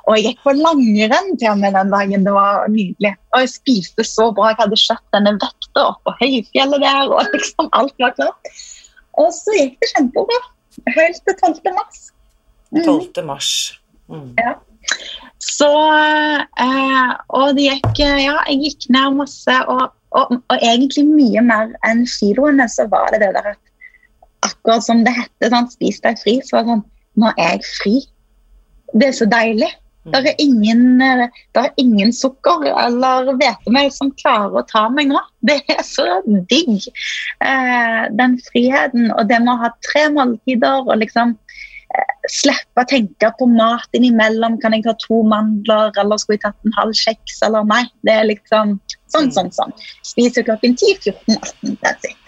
Og 0.06 0.17
jeg 0.17 0.30
gikk 0.30 0.43
på 0.46 0.56
langrenn 0.58 1.34
til 1.38 1.52
og 1.52 1.62
med 1.62 1.76
den 1.78 1.93
dagen. 1.93 2.28
Det 2.28 2.36
var 2.36 2.67
nydelig. 2.72 3.13
Og 3.34 3.43
jeg 3.43 3.54
spiste 3.56 4.08
så 4.08 4.30
bra. 4.36 4.52
Jeg 4.54 4.62
hadde 4.63 4.82
kjøpt 4.86 5.17
denne 5.17 5.36
vekta 5.41 5.88
på 6.06 6.15
høyfjellet 6.22 6.86
der, 6.86 7.13
og 7.13 7.36
liksom 7.36 7.72
alt 7.80 7.96
var 8.04 8.17
klart. 8.17 8.54
Og 9.22 9.32
så 9.36 9.58
gikk 9.60 9.80
det 9.84 9.93
kjempebra. 9.93 10.43
Helt 10.96 11.24
til 11.28 11.36
12. 11.38 11.74
mars. 11.76 12.06
Mm. 12.74 12.86
12. 12.86 13.26
mars. 13.28 13.50
Mm. 14.10 14.30
Ja. 14.39 14.56
Så 15.43 15.69
eh, 16.63 17.12
Og 17.36 17.58
det 17.58 17.67
gikk 17.67 18.02
Ja, 18.04 18.38
jeg 18.50 18.60
gikk 18.63 18.88
ned 18.96 19.19
masse, 19.19 19.60
og, 19.72 19.93
og, 20.15 20.34
og, 20.38 20.58
egentlig 20.60 21.06
mye 21.10 21.43
mer 21.46 21.76
enn 21.88 22.06
kiloene, 22.10 22.67
så 22.72 22.88
var 22.91 23.12
det 23.13 23.24
det 23.26 23.34
der 23.38 23.54
at 23.54 23.62
akkurat 24.43 24.84
som 24.86 25.06
det 25.06 25.13
heter, 25.15 25.52
sånn, 25.54 25.69
spis 25.72 26.02
deg 26.04 26.19
fri, 26.19 26.39
så 26.43 26.58
var 26.58 26.65
det 26.65 26.76
sånn 26.76 26.89
Nå 27.22 27.30
er 27.38 27.52
jeg 27.52 27.65
fri. 27.69 27.98
Det 28.98 29.12
er 29.12 29.13
så 29.13 29.28
deilig. 29.30 29.67
Det 30.04 30.19
er 30.28 30.41
ingen, 30.41 31.00
det 31.00 31.62
er 31.62 31.69
ingen 31.80 32.10
sukker 32.12 32.65
eller 32.67 33.30
hvetemel 33.39 33.91
som 33.96 34.10
klarer 34.19 34.58
å 34.60 34.63
ta 34.67 34.88
meg 34.91 35.13
nå. 35.13 35.22
Det 35.48 35.62
er 35.72 35.84
så 35.88 36.19
digg, 36.50 36.89
eh, 37.46 38.02
den 38.17 38.36
friheten. 38.50 39.13
Og 39.15 39.30
det 39.30 39.39
med 39.46 39.54
å 39.54 39.62
ha 39.62 39.72
tre 39.88 40.10
måltider 40.12 40.84
og 40.84 41.00
liksom 41.00 41.38
slippe 42.31 42.83
å 42.83 42.88
tenke 42.88 43.29
på 43.39 43.47
mat 43.51 43.97
innimellom. 43.97 44.57
Kan 44.63 44.75
jeg 44.75 44.86
ta 44.88 44.95
to 45.01 45.21
mandler, 45.27 45.91
eller 45.99 46.19
skulle 46.21 46.39
jeg 46.39 46.45
tatt 46.45 46.67
en 46.67 46.75
halv 46.77 46.97
kjeks, 46.97 47.39
eller 47.45 47.67
nei. 47.67 47.83
Det 48.07 48.15
er 48.15 48.27
liksom 48.29 48.77
sånn, 49.12 49.31
sånn, 49.36 49.51
sånn. 49.55 49.73
Spiser 50.07 50.47
klokken 50.47 50.77
10, 50.79 50.99
14, 51.03 51.39
18. 51.39 51.79
That's 51.83 52.09
it. 52.09 52.19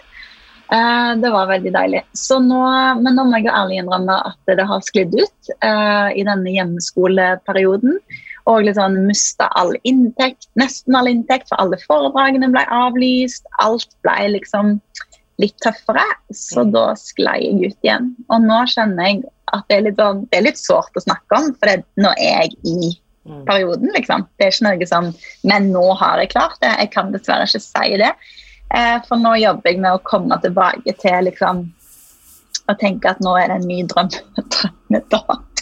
Uh, 0.66 1.14
det 1.22 1.30
var 1.30 1.46
veldig 1.46 1.72
deilig. 1.76 2.02
Så 2.18 2.40
nå, 2.42 2.60
men 2.98 3.14
nå 3.14 3.26
må 3.28 3.38
jeg 3.38 3.52
ærlig 3.54 3.78
innrømme 3.80 4.16
at 4.32 4.54
det 4.58 4.66
har 4.66 4.82
sklidd 4.82 5.14
ut 5.14 5.52
uh, 5.62 6.10
i 6.10 6.24
denne 6.26 6.54
hjemmeskoleperioden. 6.56 8.00
Og 8.50 8.62
liksom 8.66 8.98
mista 9.08 9.48
all 9.58 9.72
inntekt, 9.88 10.46
nesten 10.58 10.94
all 10.98 11.10
inntekt, 11.10 11.48
for 11.50 11.62
alle 11.62 11.78
foredragene 11.82 12.50
ble 12.54 12.62
avlyst. 12.70 13.46
Alt 13.62 13.88
ble 14.06 14.34
liksom 14.36 14.76
litt 15.42 15.56
tøffere, 15.60 16.04
så 16.32 16.64
mm. 16.64 16.70
da 16.74 16.84
sklei 16.98 17.40
jeg 17.44 17.72
ut 17.72 17.86
igjen. 17.86 18.12
Og 18.30 18.46
nå 18.46 18.60
kjenner 18.72 19.10
jeg 19.10 19.24
at 19.54 19.66
det 19.70 19.78
er 19.78 19.84
litt, 19.86 20.00
sånn, 20.00 20.24
det 20.30 20.40
er 20.40 20.46
litt 20.48 20.60
sårt 20.60 20.96
å 20.98 21.04
snakke 21.04 21.38
om, 21.38 21.52
for 21.58 21.70
det, 21.70 21.84
nå 22.02 22.10
er 22.16 22.46
jeg 22.46 22.56
i 22.66 22.90
mm. 23.28 23.44
perioden, 23.46 23.92
liksom. 23.94 24.26
Det 24.36 24.48
er 24.48 24.54
ikke 24.54 24.66
noe 24.66 24.90
sånn 24.90 25.12
Men 25.46 25.70
nå 25.74 25.84
har 26.00 26.22
jeg 26.22 26.32
klart 26.34 26.58
det. 26.64 26.72
Jeg 26.80 26.92
kan 26.94 27.12
dessverre 27.14 27.46
ikke 27.48 27.62
si 27.62 28.00
det. 28.02 28.12
Eh, 28.74 28.96
for 29.06 29.22
nå 29.22 29.36
jobber 29.38 29.70
jeg 29.70 29.82
med 29.82 29.94
å 29.94 30.04
komme 30.06 30.38
tilbake 30.42 30.96
til 31.02 31.28
liksom 31.28 31.66
å 32.66 32.74
tenke 32.80 33.12
at 33.12 33.20
nå 33.22 33.36
er 33.38 33.52
det 33.52 33.60
en 33.60 33.68
ny 33.70 33.82
drøm, 33.86 34.10
drømmedag. 34.56 35.55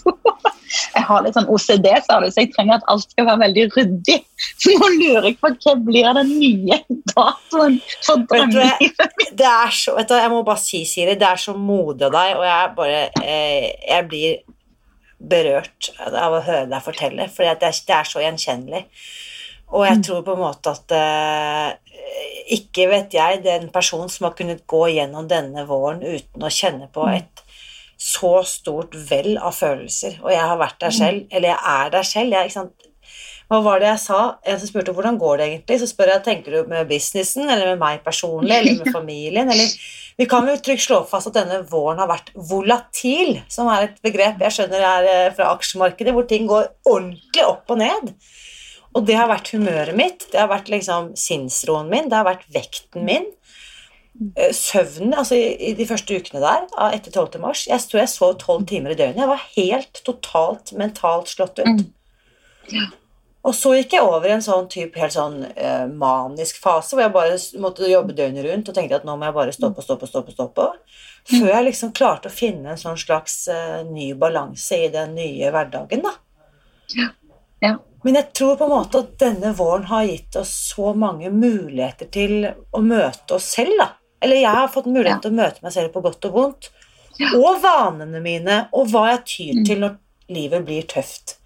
Jeg 0.94 1.07
har 1.09 1.24
litt 1.24 1.37
sånn 1.37 1.50
OCD, 1.50 1.88
så 2.04 2.18
jeg 2.28 2.50
trenger 2.54 2.78
at 2.78 2.87
alt 2.92 3.07
skal 3.11 3.26
være 3.28 3.42
veldig 3.44 3.64
ryddig. 3.74 4.18
Så 4.62 4.74
nå 4.78 4.90
lurer 4.94 5.28
jeg 5.28 5.38
på 5.42 5.50
hva 5.52 5.74
blir 5.87 6.09
den 6.18 6.33
nye 6.38 6.78
datoen 7.11 7.78
for 8.04 8.24
drømmelivet 8.30 9.18
mitt. 9.18 9.35
Det 9.38 9.50
er 9.50 9.74
så, 9.74 9.96
vet 9.98 10.11
du, 10.11 10.16
jeg 10.18 10.33
må 10.33 10.42
bare 10.46 10.62
si, 10.62 10.85
Siri, 10.88 11.18
det 11.20 11.28
er 11.28 11.40
så 11.40 11.57
modig 11.59 12.09
av 12.09 12.14
deg, 12.14 12.35
og 12.38 12.46
jeg 12.48 12.72
bare 12.78 13.04
eh, 13.22 13.68
Jeg 13.88 14.09
blir 14.11 14.42
berørt 15.24 15.92
av 16.04 16.35
å 16.37 16.42
høre 16.44 16.66
deg 16.70 16.85
fortelle, 16.85 17.28
for 17.33 17.46
det, 17.46 17.72
det 17.87 17.96
er 17.96 18.09
så 18.11 18.22
gjenkjennelig. 18.22 18.85
Og 19.74 19.87
jeg 19.88 20.02
tror 20.07 20.22
på 20.26 20.35
en 20.35 20.42
måte 20.44 20.74
at 20.74 20.94
eh, 20.94 21.70
ikke 22.54 22.88
vet 22.90 23.14
jeg 23.16 23.42
den 23.44 23.70
personen 23.74 24.11
som 24.12 24.28
har 24.28 24.37
kunnet 24.38 24.66
gå 24.70 24.83
gjennom 24.92 25.26
denne 25.30 25.64
våren 25.68 26.02
uten 26.04 26.44
å 26.44 26.52
kjenne 26.52 26.90
på 26.92 27.09
et 27.11 27.43
så 28.00 28.38
stort 28.48 28.96
vell 29.11 29.37
av 29.38 29.54
følelser. 29.57 30.18
Og 30.24 30.33
jeg 30.33 30.42
har 30.42 30.59
vært 30.61 30.80
der 30.83 30.94
selv, 30.94 31.24
eller 31.30 31.52
jeg 31.52 31.74
er 31.74 31.94
der 31.94 32.09
selv. 32.09 32.35
Jeg, 32.35 32.50
ikke 32.50 32.59
sant? 32.61 32.90
Hva 33.52 33.61
var 33.61 33.83
det 33.83 33.90
jeg 33.90 34.00
sa? 34.00 34.20
En 34.48 34.61
som 34.61 34.70
spurte 34.70 34.94
hvordan 34.96 35.18
går 35.20 35.37
det 35.38 35.48
egentlig, 35.48 35.76
så 35.83 35.88
spør 35.88 36.14
jeg 36.14 36.24
tenker 36.24 36.54
du 36.54 36.70
med 36.70 36.88
businessen, 36.88 37.44
eller 37.44 37.74
med 37.74 37.83
meg 37.83 38.00
personlig, 38.07 38.54
eller 38.59 38.80
med 38.80 38.94
familien, 38.94 39.50
eller 39.52 39.76
Vi 40.14 40.28
kan 40.30 40.46
jo 40.46 40.54
trygt 40.62 40.85
slå 40.85 41.00
fast 41.11 41.33
at 41.33 41.40
denne 41.40 41.64
våren 41.66 41.98
har 41.98 42.07
vært 42.07 42.30
volatil, 42.50 43.40
som 43.50 43.66
er 43.74 43.88
et 43.88 43.96
begrep 44.04 44.42
jeg 44.44 44.54
skjønner 44.57 44.85
er 44.87 45.09
eh, 45.11 45.33
fra 45.35 45.50
aksjemarkedet, 45.57 46.14
hvor 46.14 46.28
ting 46.30 46.46
går 46.46 46.68
ordentlig 46.87 47.46
opp 47.48 47.74
og 47.74 47.80
ned. 47.83 48.12
Og 48.94 49.02
det 49.09 49.16
har 49.18 49.26
vært 49.26 49.50
humøret 49.50 49.98
mitt, 49.98 50.28
det 50.30 50.38
har 50.38 50.52
vært 50.52 50.70
liksom 50.70 51.12
sinnsroen 51.18 51.90
min, 51.90 52.07
det 52.09 52.20
har 52.20 52.28
vært 52.28 52.46
vekten 52.54 53.02
min. 53.07 53.26
Eh, 54.14 54.53
søvnen 54.55 55.14
altså 55.18 55.35
i, 55.35 55.72
de 55.74 55.87
første 55.88 56.14
ukene 56.14 56.42
der, 56.42 56.68
etter 56.94 57.11
12. 57.11 57.40
mars 57.42 57.64
Jeg 57.66 57.83
tror 57.90 57.98
jeg 57.98 58.11
sov 58.12 58.37
tolv 58.38 58.66
timer 58.70 58.94
i 58.94 58.98
døgnet. 58.98 59.24
Jeg 59.24 59.31
var 59.31 59.48
helt 59.57 60.03
totalt 60.07 60.70
mentalt 60.79 61.33
slått 61.33 61.59
ut. 61.59 61.66
Mm. 61.66 61.88
Ja. 62.70 62.87
Og 63.44 63.53
så 63.59 63.74
gikk 63.74 63.96
jeg 63.96 64.07
over 64.07 64.24
i 64.24 64.33
en 64.37 64.44
sånn 64.44 64.70
type 64.72 64.96
helt 64.96 65.12
sånn 65.12 65.42
eh, 65.53 65.85
manisk 65.90 66.62
fase 66.62 66.94
hvor 66.94 67.05
jeg 67.05 67.12
bare 67.12 67.35
måtte 67.61 67.90
jobbe 67.90 68.14
døgnet 68.16 68.46
rundt 68.46 68.70
og 68.70 68.77
tenkte 68.77 69.00
at 69.00 69.05
nå 69.05 69.16
må 69.18 69.27
jeg 69.29 69.37
bare 69.37 69.57
stoppe 69.57 69.83
og 69.83 69.88
stoppe, 69.88 70.09
stoppe, 70.09 70.33
stoppe. 70.33 70.68
Før 71.29 71.50
jeg 71.50 71.66
liksom 71.66 71.92
klarte 71.96 72.31
å 72.31 72.35
finne 72.35 72.72
en 72.72 72.81
sånn 72.81 73.00
slags 73.00 73.42
eh, 73.53 73.83
ny 73.88 74.12
balanse 74.20 74.79
i 74.87 74.92
den 74.94 75.12
nye 75.18 75.50
hverdagen, 75.53 76.07
da. 76.07 76.14
Ja. 76.94 77.11
Ja. 77.64 77.74
Men 78.05 78.18
jeg 78.20 78.31
tror 78.37 78.57
på 78.61 78.68
en 78.68 78.74
måte 78.77 79.03
at 79.03 79.12
denne 79.20 79.53
våren 79.57 79.88
har 79.90 80.07
gitt 80.07 80.37
oss 80.37 80.55
så 80.70 80.94
mange 80.96 81.31
muligheter 81.33 82.09
til 82.14 82.48
å 82.48 82.81
møte 82.85 83.37
oss 83.37 83.50
selv. 83.59 83.77
da. 83.81 83.90
Eller 84.24 84.40
jeg 84.40 84.56
har 84.56 84.72
fått 84.72 84.88
mulighet 84.88 85.18
ja. 85.18 85.22
til 85.22 85.34
å 85.34 85.38
møte 85.38 85.64
meg 85.64 85.74
selv 85.76 85.94
på 85.94 86.02
godt 86.04 86.28
og 86.30 86.37
vondt. 86.38 86.70
Ja. 87.20 87.30
Og 87.38 87.60
vanene 87.62 88.20
mine, 88.22 88.60
og 88.74 88.90
hva 88.90 89.06
jeg 89.12 89.24
tyr 89.30 89.58
mm. 89.60 89.64
til 89.68 89.82
når 89.84 89.98
livet 90.34 90.64
blir 90.66 90.87
tøft. 90.90 91.37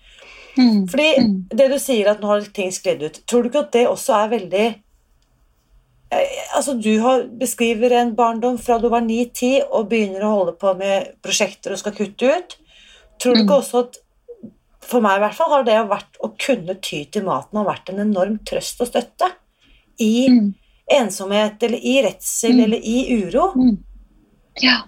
Mm. 0.59 0.87
Fordi 0.91 1.09
mm. 1.23 1.35
det 1.55 1.69
du 1.71 1.79
sier 1.83 2.11
at 2.11 2.23
nå 2.23 2.31
har 2.31 2.47
ting 2.55 2.71
sklidd 2.75 3.03
ut, 3.05 3.19
tror 3.31 3.45
du 3.45 3.51
ikke 3.51 3.67
at 3.67 3.75
det 3.77 3.85
også 3.91 4.17
er 4.17 4.31
veldig 4.33 4.65
eh, 4.67 6.39
Altså, 6.57 6.75
Du 6.75 6.91
har, 7.05 7.27
beskriver 7.39 7.95
en 7.95 8.15
barndom 8.19 8.59
fra 8.59 8.79
du 8.83 8.89
var 8.91 9.05
9-10 9.07 9.69
og 9.69 9.91
begynner 9.93 10.25
å 10.27 10.35
holde 10.35 10.57
på 10.59 10.73
med 10.81 11.13
prosjekter 11.23 11.75
og 11.75 11.83
skal 11.83 11.95
kutte 11.95 12.33
ut. 12.33 12.57
Tror 13.23 13.37
du 13.37 13.45
ikke 13.45 13.59
mm. 13.59 13.61
også 13.61 13.85
at 13.85 14.01
for 14.89 15.05
meg 15.05 15.19
i 15.19 15.23
hvert 15.27 15.37
fall 15.37 15.53
har 15.53 15.67
det 15.67 15.77
vært 15.91 16.19
å 16.25 16.33
kunne 16.41 16.79
ty 16.85 17.03
til 17.13 17.27
maten 17.27 17.61
har 17.61 17.69
vært 17.69 17.93
en 17.93 18.01
enorm 18.07 18.39
trøst 18.49 18.81
og 18.83 18.89
støtte 18.89 19.29
i 20.01 20.29
mm. 20.33 20.47
Ensomhet 20.93 21.63
eller 21.63 21.79
i 21.79 21.99
redsel 22.07 22.55
mm. 22.57 22.63
eller 22.65 22.87
i 22.95 22.99
uro. 23.23 23.51
Mm. 23.57 23.77
Ja. 24.63 24.79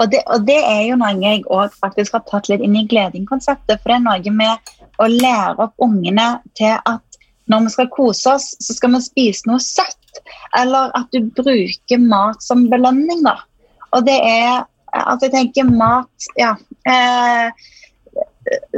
Og 0.00 0.10
det, 0.10 0.22
og 0.32 0.46
det, 0.48 0.56
er 0.64 0.82
jo 0.88 0.96
noe 1.00 1.12
jeg 1.20 1.44
òg 1.52 1.74
faktisk 1.76 2.16
har 2.16 2.24
tatt 2.30 2.48
litt 2.48 2.64
inn 2.64 2.76
i 2.78 2.86
gleding-konseptet. 2.88 3.82
For 3.82 3.92
det 3.92 3.98
er 3.98 4.06
noe 4.06 4.32
med 4.38 4.72
å 5.02 5.08
lære 5.10 5.66
opp 5.66 5.84
ungene 5.84 6.28
til 6.56 6.78
at 6.78 7.20
når 7.52 7.66
vi 7.66 7.74
skal 7.76 7.90
kose 7.92 8.32
oss, 8.32 8.46
så 8.62 8.74
skal 8.74 8.96
vi 8.96 9.02
spise 9.04 9.50
noe 9.50 9.62
søtt. 9.62 10.22
Eller 10.58 10.94
at 10.96 11.12
du 11.12 11.28
bruker 11.36 12.00
mat 12.02 12.42
som 12.42 12.66
belønning, 12.72 13.22
da. 13.26 13.38
Og 13.92 14.06
det 14.08 14.18
er 14.22 14.64
Altså, 14.96 15.26
jeg 15.26 15.32
tenker 15.34 15.66
mat 15.68 16.28
Ja. 16.40 16.54
Eh, 16.88 17.50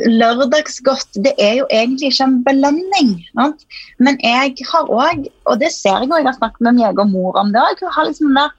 lørdagsgodt 0.08 1.18
det 1.24 1.34
er 1.42 1.58
jo 1.60 1.66
egentlig 1.74 2.12
ikke 2.12 2.28
en 2.28 2.38
belønning. 2.46 3.10
Sant? 3.34 3.66
Men 3.98 4.18
jeg 4.24 4.54
har 4.70 4.88
òg, 4.92 5.28
og 5.48 5.60
det 5.60 5.72
ser 5.74 6.02
jeg 6.04 6.10
òg, 6.10 6.20
jeg 6.20 6.30
har 6.30 6.38
snakket 6.38 6.64
med 6.68 6.78
meg 6.80 7.02
og 7.02 7.12
mor 7.12 7.38
om 7.40 7.52
det 7.54 7.66
hun 7.80 7.92
har 7.96 8.08
liksom 8.08 8.38
der 8.38 8.54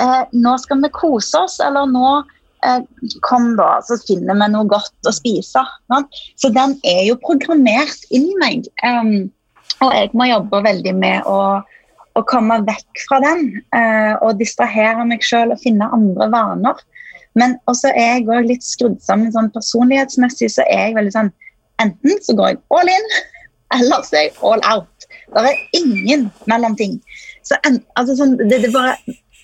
eh, 0.00 0.24
Nå 0.32 0.56
skal 0.62 0.82
vi 0.82 0.92
kose 0.96 1.44
oss, 1.44 1.58
eller 1.64 1.88
nå 1.90 2.08
eh, 2.64 2.82
Kom, 3.26 3.54
da, 3.60 3.76
så 3.84 3.98
finner 4.06 4.38
vi 4.38 4.50
noe 4.54 4.68
godt 4.70 5.08
å 5.08 5.14
spise. 5.14 5.64
Sant? 5.92 6.20
Så 6.40 6.52
den 6.54 6.78
er 6.88 7.04
jo 7.10 7.20
programmert 7.22 8.08
inn 8.10 8.28
i 8.30 8.36
meg. 8.40 8.68
Um, 8.82 9.30
og 9.84 9.92
jeg 9.92 10.12
må 10.16 10.28
jobbe 10.30 10.62
veldig 10.64 10.94
med 10.96 11.26
å, 11.28 11.60
å 12.16 12.22
komme 12.28 12.62
vekk 12.64 13.02
fra 13.08 13.20
den 13.24 13.48
uh, 13.76 14.16
og 14.24 14.38
distrahere 14.40 15.04
meg 15.08 15.24
sjøl 15.26 15.52
og 15.52 15.60
finne 15.60 15.90
andre 15.92 16.30
vaner. 16.32 16.80
Men 17.36 17.58
også 17.70 17.92
er 17.92 18.16
jeg 18.16 18.28
òg 18.32 18.48
litt 18.48 18.64
skrudd 18.64 18.98
sammen 19.04 19.32
sånn 19.34 19.52
personlighetsmessig, 19.54 20.50
så 20.56 20.64
er 20.72 20.88
jeg 20.88 20.98
veldig 21.00 21.16
sånn 21.18 21.34
Enten 21.82 22.20
så 22.24 22.32
går 22.32 22.54
jeg 22.54 22.60
all 22.72 22.88
in, 22.88 23.10
eller 23.76 24.04
så 24.06 24.16
er 24.16 24.22
jeg 24.30 24.36
all 24.48 24.62
out. 24.64 25.08
Det 25.34 25.42
er 25.50 25.58
ingen 25.76 26.30
mellomting. 26.48 26.94
Så 27.44 27.58
altså 27.68 28.14
sånn, 28.16 28.32
det, 28.40 28.62
det 28.64 28.70
bare, 28.72 28.94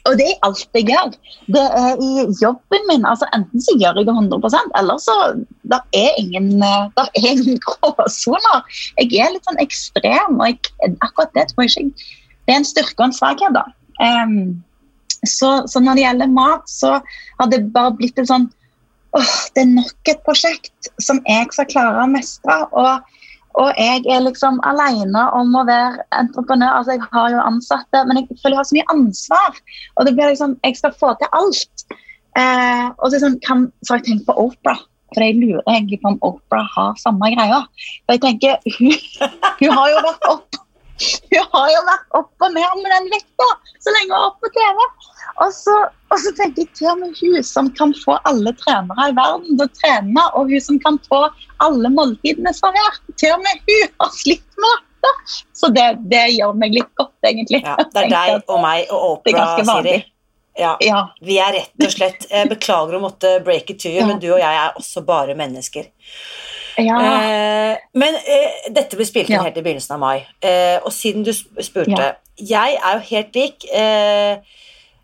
og 0.08 0.16
det 0.18 0.26
er 0.30 0.40
alt 0.46 0.78
jeg 0.78 0.88
gjør. 0.88 1.12
Det 1.54 1.62
er 1.82 2.00
i 2.02 2.24
jobben 2.40 2.88
min. 2.88 3.04
altså 3.06 3.28
Enten 3.36 3.62
så 3.62 3.76
gjør 3.76 4.00
jeg 4.00 4.08
det 4.08 4.16
100 4.16 4.72
eller 4.80 4.98
så 5.02 5.16
det 5.70 5.80
er 5.94 6.18
ingen, 6.18 6.50
der 6.62 7.06
er 7.06 7.28
ingen 7.30 7.60
gråsoner. 7.66 8.64
Jeg 8.98 9.12
er 9.22 9.36
litt 9.36 9.46
sånn 9.46 9.62
ekstrem, 9.62 10.40
og 10.40 10.48
jeg, 10.48 10.96
akkurat 11.04 11.36
det 11.36 11.50
tror 11.52 11.66
jeg 11.68 11.76
ikke 11.76 12.10
Det 12.42 12.54
er 12.54 12.58
en 12.58 12.66
styrke 12.66 12.98
og 12.98 13.10
en 13.10 13.18
svakhet. 13.20 13.54
da. 13.54 13.68
Um, 14.02 14.64
så, 15.28 15.68
så, 15.68 15.80
når 15.80 15.94
det 15.94 16.04
gjelder 16.04 16.34
mat, 16.34 16.68
så 16.70 16.98
har 17.38 17.50
det 17.50 17.62
bare 17.74 17.94
blitt 17.98 18.18
en 18.18 18.28
sånn 18.28 18.46
åh, 19.14 19.32
Det 19.54 19.62
er 19.62 19.74
nok 19.76 20.10
et 20.10 20.22
prosjekt 20.26 20.92
som 21.02 21.20
jeg 21.28 21.50
skal 21.54 21.68
klare 21.70 22.02
å 22.02 22.10
mestre. 22.10 22.56
Og, 22.72 23.18
og 23.60 23.68
jeg 23.78 24.06
er 24.10 24.24
liksom 24.24 24.58
alene 24.66 25.26
om 25.38 25.52
å 25.54 25.66
være 25.68 26.06
entreprenør. 26.18 26.78
Altså, 26.80 26.96
jeg 26.96 27.10
har 27.12 27.34
jo 27.34 27.44
ansatte, 27.44 28.04
men 28.08 28.22
jeg 28.22 28.40
føler 28.40 28.56
jeg 28.56 28.62
har 28.62 28.70
så 28.70 28.78
mye 28.78 28.94
ansvar. 28.96 29.60
Og 29.96 30.08
det 30.08 30.16
blir 30.16 30.32
liksom 30.32 30.56
Jeg 30.64 30.80
skal 30.80 30.96
få 30.98 31.12
til 31.20 31.36
alt. 31.38 31.86
Eh, 32.40 32.88
og 32.96 33.04
så, 33.06 33.14
liksom, 33.18 33.38
kan, 33.46 33.68
så 33.84 33.94
har 33.94 34.02
jeg 34.02 34.10
tenkt 34.10 34.26
på 34.30 34.38
Opera. 34.46 34.78
For 35.12 35.22
jeg 35.22 35.36
lurer 35.38 35.62
egentlig 35.68 36.00
på 36.02 36.14
om 36.14 36.18
Opera 36.24 36.64
har 36.74 36.98
samme 36.98 37.30
greia. 37.36 37.62
For 38.06 38.16
jeg 38.16 38.24
tenker, 38.24 38.58
hun, 38.80 38.96
hun 39.60 39.78
har 39.78 39.92
jo 39.92 40.02
vært 40.08 40.28
opp 40.32 40.62
hun 41.02 41.46
har 41.52 41.70
jo 41.72 41.80
vært 41.86 42.16
opp 42.18 42.44
og 42.46 42.54
ned 42.54 42.80
med 42.82 42.92
den 42.92 43.08
vekta 43.12 43.48
så 43.82 43.94
lenge 43.96 44.18
hun 44.18 44.26
er 44.28 44.34
på 44.38 44.50
TV. 44.54 44.82
Og 45.42 45.50
så, 45.54 45.74
og 46.12 46.20
så 46.22 46.32
tenker 46.38 46.62
jeg 46.62 46.70
til 46.76 46.90
og 46.92 47.00
med 47.00 47.18
hun 47.18 47.42
som 47.46 47.70
kan 47.78 47.94
få 48.04 48.16
alle 48.28 48.52
trenere 48.60 49.08
i 49.10 49.16
verden 49.16 49.56
til 49.56 49.64
å 49.64 49.74
trene, 49.80 50.24
og 50.38 50.52
hun 50.52 50.62
som 50.62 50.78
kan 50.84 51.00
få 51.08 51.24
alle 51.64 51.90
måltidene 51.92 52.52
servert, 52.56 53.02
til 53.18 53.34
og 53.34 53.42
med 53.42 53.62
hun 53.66 53.92
har 54.04 54.14
slitt 54.14 54.62
med 54.62 54.78
dette. 54.78 55.12
Så 55.58 55.72
det, 55.74 55.88
det 56.12 56.24
gjør 56.36 56.54
meg 56.62 56.78
litt 56.78 56.92
godt, 57.00 57.16
egentlig. 57.26 57.62
Ja, 57.64 57.76
det 57.80 58.06
er 58.06 58.12
deg 58.16 58.46
og 58.46 58.62
meg 58.62 58.92
og 58.92 59.08
Opera, 59.16 59.48
Siri. 59.66 59.98
Ja, 60.58 60.76
ja, 60.84 61.06
Vi 61.24 61.38
er 61.40 61.54
rett 61.56 61.80
og 61.80 61.92
slett 61.94 62.26
Jeg 62.28 62.44
beklager 62.50 62.98
å 62.98 63.00
måtte 63.00 63.38
break 63.40 63.70
it 63.72 63.78
to 63.80 63.88
you, 63.88 64.02
ja. 64.02 64.08
men 64.10 64.18
du 64.20 64.26
og 64.34 64.40
jeg 64.42 64.52
er 64.52 64.74
også 64.76 65.00
bare 65.08 65.32
mennesker. 65.38 65.86
Ja. 66.76 66.98
Eh, 67.00 67.78
men 67.96 68.18
eh, 68.20 68.66
dette 68.72 68.98
ble 68.98 69.06
spilt 69.08 69.32
inn 69.32 69.40
helt 69.40 69.56
i 69.56 69.64
begynnelsen 69.64 69.96
av 69.96 70.02
mai, 70.02 70.26
eh, 70.44 70.76
og 70.84 70.92
siden 70.92 71.24
du 71.24 71.32
spurte. 71.32 72.12
Jeg 72.36 72.76
er 72.76 72.98
jo 72.98 73.06
helt 73.08 73.40
lik. 73.40 73.66
Eh, 73.72 74.60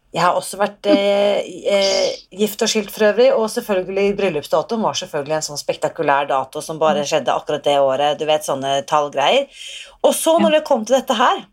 jeg 0.09 0.23
har 0.25 0.39
også 0.39 0.57
vært 0.57 0.87
eh, 0.89 1.43
eh, 1.69 2.13
gift 2.41 2.63
og 2.65 2.71
skilt 2.73 2.89
for 2.93 3.11
øvrig, 3.11 3.29
og 3.37 3.51
selvfølgelig 3.53 4.15
bryllupsdatoen 4.17 4.87
var 4.87 4.97
selvfølgelig 4.97 5.37
en 5.37 5.47
sånn 5.51 5.61
spektakulær 5.61 6.31
dato 6.31 6.63
som 6.65 6.81
bare 6.81 7.03
mm. 7.05 7.09
skjedde 7.11 7.35
akkurat 7.35 7.67
det 7.67 7.77
året. 7.83 8.17
Du 8.17 8.25
vet, 8.29 8.47
sånne 8.47 8.79
tallgreier. 8.89 9.61
Og 10.01 10.17
så, 10.17 10.39
når 10.41 10.59
det 10.59 10.65
kom 10.69 10.87
til 10.87 10.97
dette 10.97 11.17
her 11.19 11.45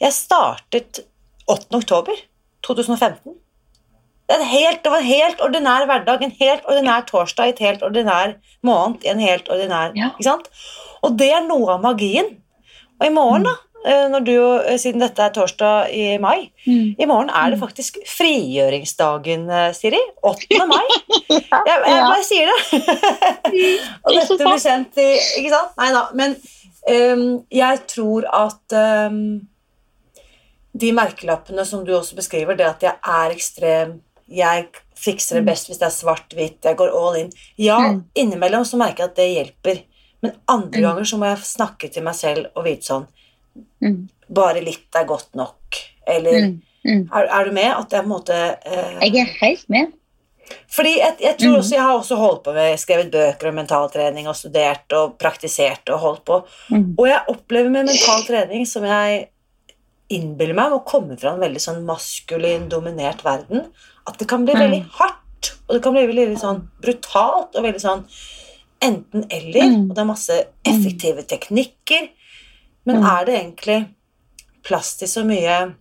Jeg 0.00 0.16
startet 0.16 1.02
8. 1.50 1.76
oktober 1.76 2.16
2015. 2.64 3.36
Det, 4.30 4.38
helt, 4.46 4.80
det, 4.84 4.90
var 4.92 5.02
en 5.02 5.10
helt 5.10 5.40
ordinær 5.44 5.84
hverdag, 5.90 6.22
en 6.24 6.36
helt 6.38 6.68
ordinær 6.70 7.04
torsdag 7.08 7.50
i 7.50 7.52
et 7.52 7.64
helt 7.66 7.82
ordinær 7.84 8.36
måned. 8.64 9.04
en 9.04 9.20
helt 9.20 9.50
ordinær, 9.50 9.92
ja. 9.98 10.14
ikke 10.14 10.28
sant? 10.30 10.48
Og 11.04 11.18
det 11.18 11.28
er 11.34 11.44
noe 11.44 11.74
av 11.74 11.84
magien. 11.84 12.38
Og 13.00 13.04
i 13.08 13.12
morgen, 13.12 13.44
da, 13.48 13.56
når 14.12 14.24
du, 14.26 14.34
eh, 14.60 14.76
siden 14.80 15.00
dette 15.00 15.22
er 15.24 15.32
torsdag 15.32 15.92
i 15.96 16.18
mai 16.20 16.50
mm. 16.66 17.00
I 17.00 17.06
morgen 17.08 17.30
er 17.32 17.52
det 17.52 17.56
mm. 17.56 17.62
faktisk 17.62 17.96
frigjøringsdagen, 18.08 19.46
eh, 19.48 19.70
Siri. 19.76 20.00
8. 20.22 20.66
mai. 20.68 20.84
Jeg, 21.30 21.76
jeg 21.86 22.02
bare 22.04 22.24
sier 22.26 22.50
det. 22.50 22.80
og 24.04 24.12
dette 24.14 24.36
blir 24.40 24.60
sendt 24.60 24.98
i 25.00 25.08
Ikke 25.40 25.52
sant? 25.52 25.72
Nei 25.80 25.88
da. 25.94 26.02
Men 26.16 26.34
um, 26.90 27.24
jeg 27.52 27.80
tror 27.90 28.26
at 28.34 28.76
um, 29.10 29.22
de 30.80 30.92
merkelappene 30.96 31.64
som 31.68 31.84
du 31.86 31.92
også 31.96 32.18
beskriver, 32.18 32.58
det 32.58 32.68
at 32.68 32.86
jeg 32.86 32.96
er 33.00 33.34
ekstrem 33.36 33.98
jeg 34.30 34.68
fikser 34.94 35.40
det 35.40 35.42
mm. 35.44 35.48
best 35.50 35.70
hvis 35.70 35.80
det 35.80 35.88
er 35.88 35.94
svart-hvitt, 35.94 36.60
jeg 36.64 36.78
går 36.78 36.92
all 36.94 37.16
in. 37.24 37.32
Ja, 37.58 37.80
mm. 37.82 38.02
innimellom 38.14 38.66
så 38.68 38.78
merker 38.80 39.04
jeg 39.04 39.10
at 39.10 39.16
det 39.18 39.30
hjelper, 39.30 39.80
men 40.22 40.36
andre 40.52 40.84
ganger 40.84 41.08
så 41.08 41.18
må 41.18 41.30
jeg 41.30 41.48
snakke 41.48 41.90
til 41.90 42.06
meg 42.06 42.16
selv 42.18 42.52
og 42.54 42.66
vite 42.68 42.86
sånn 42.86 43.08
Bare 44.32 44.60
litt 44.64 44.94
er 44.94 45.04
godt 45.08 45.34
nok. 45.34 45.78
Eller 46.06 46.36
er, 47.12 47.26
er, 47.26 47.44
du 47.44 47.52
med? 47.52 47.70
At 47.76 47.90
jeg 47.92 48.02
på 48.02 48.06
en 48.06 48.08
måte 48.08 48.36
eh, 48.66 49.00
Jeg 49.02 49.16
er 49.20 49.32
helt 49.40 49.68
med. 49.68 49.92
Fordi 50.70 50.96
jeg, 50.98 51.16
jeg 51.20 51.36
tror 51.38 51.50
Mhm. 51.50 51.58
også, 51.60 51.74
jeg 51.74 51.82
har 51.82 51.98
også 51.98 52.16
holdt 52.16 52.42
på 52.44 52.52
med 52.54 52.78
skrevet 52.78 53.10
bøker 53.12 53.48
om 53.48 53.54
mentaltrening 53.54 54.26
og 54.28 54.34
studert 54.36 54.92
og 54.92 55.18
praktisert 55.18 55.88
og 55.90 55.98
holdt 56.00 56.24
på. 56.24 56.40
Mm. 56.70 56.94
Og 56.98 57.06
jeg 57.06 57.20
opplever 57.28 57.70
med 57.70 57.84
mental 57.86 58.24
trening 58.26 58.66
som 58.66 58.82
jeg 58.84 59.28
innbiller 60.10 60.54
meg 60.58 60.72
må 60.72 60.80
komme 60.84 61.16
fra 61.20 61.34
en 61.36 61.40
veldig 61.44 61.60
sånn 61.62 61.84
maskulin 61.86 62.68
dominert 62.68 63.22
verden, 63.22 63.68
at 64.08 64.18
det 64.18 64.26
kan 64.28 64.44
bli 64.44 64.54
Mm. 64.54 64.60
veldig 64.64 64.84
hardt, 64.98 65.52
og 65.68 65.74
det 65.76 65.82
kan 65.84 65.92
bli 65.94 66.06
veldig 66.06 66.38
sånn 66.40 66.62
brutalt 66.82 67.54
og 67.54 67.62
veldig 67.62 67.80
sånn 67.80 68.04
enten-eller. 68.82 69.68
Mm. 69.70 69.90
Og 69.90 69.94
det 69.94 69.98
er 70.02 70.08
masse 70.08 70.38
effektive 70.66 71.22
teknikker. 71.28 72.08
Men 72.86 72.96
Mm. 72.96 73.06
er 73.20 73.24
det 73.24 73.34
egentlig 73.34 73.88
plass 74.62 74.96
til 74.96 75.08
så 75.08 75.24
mye 75.24 75.74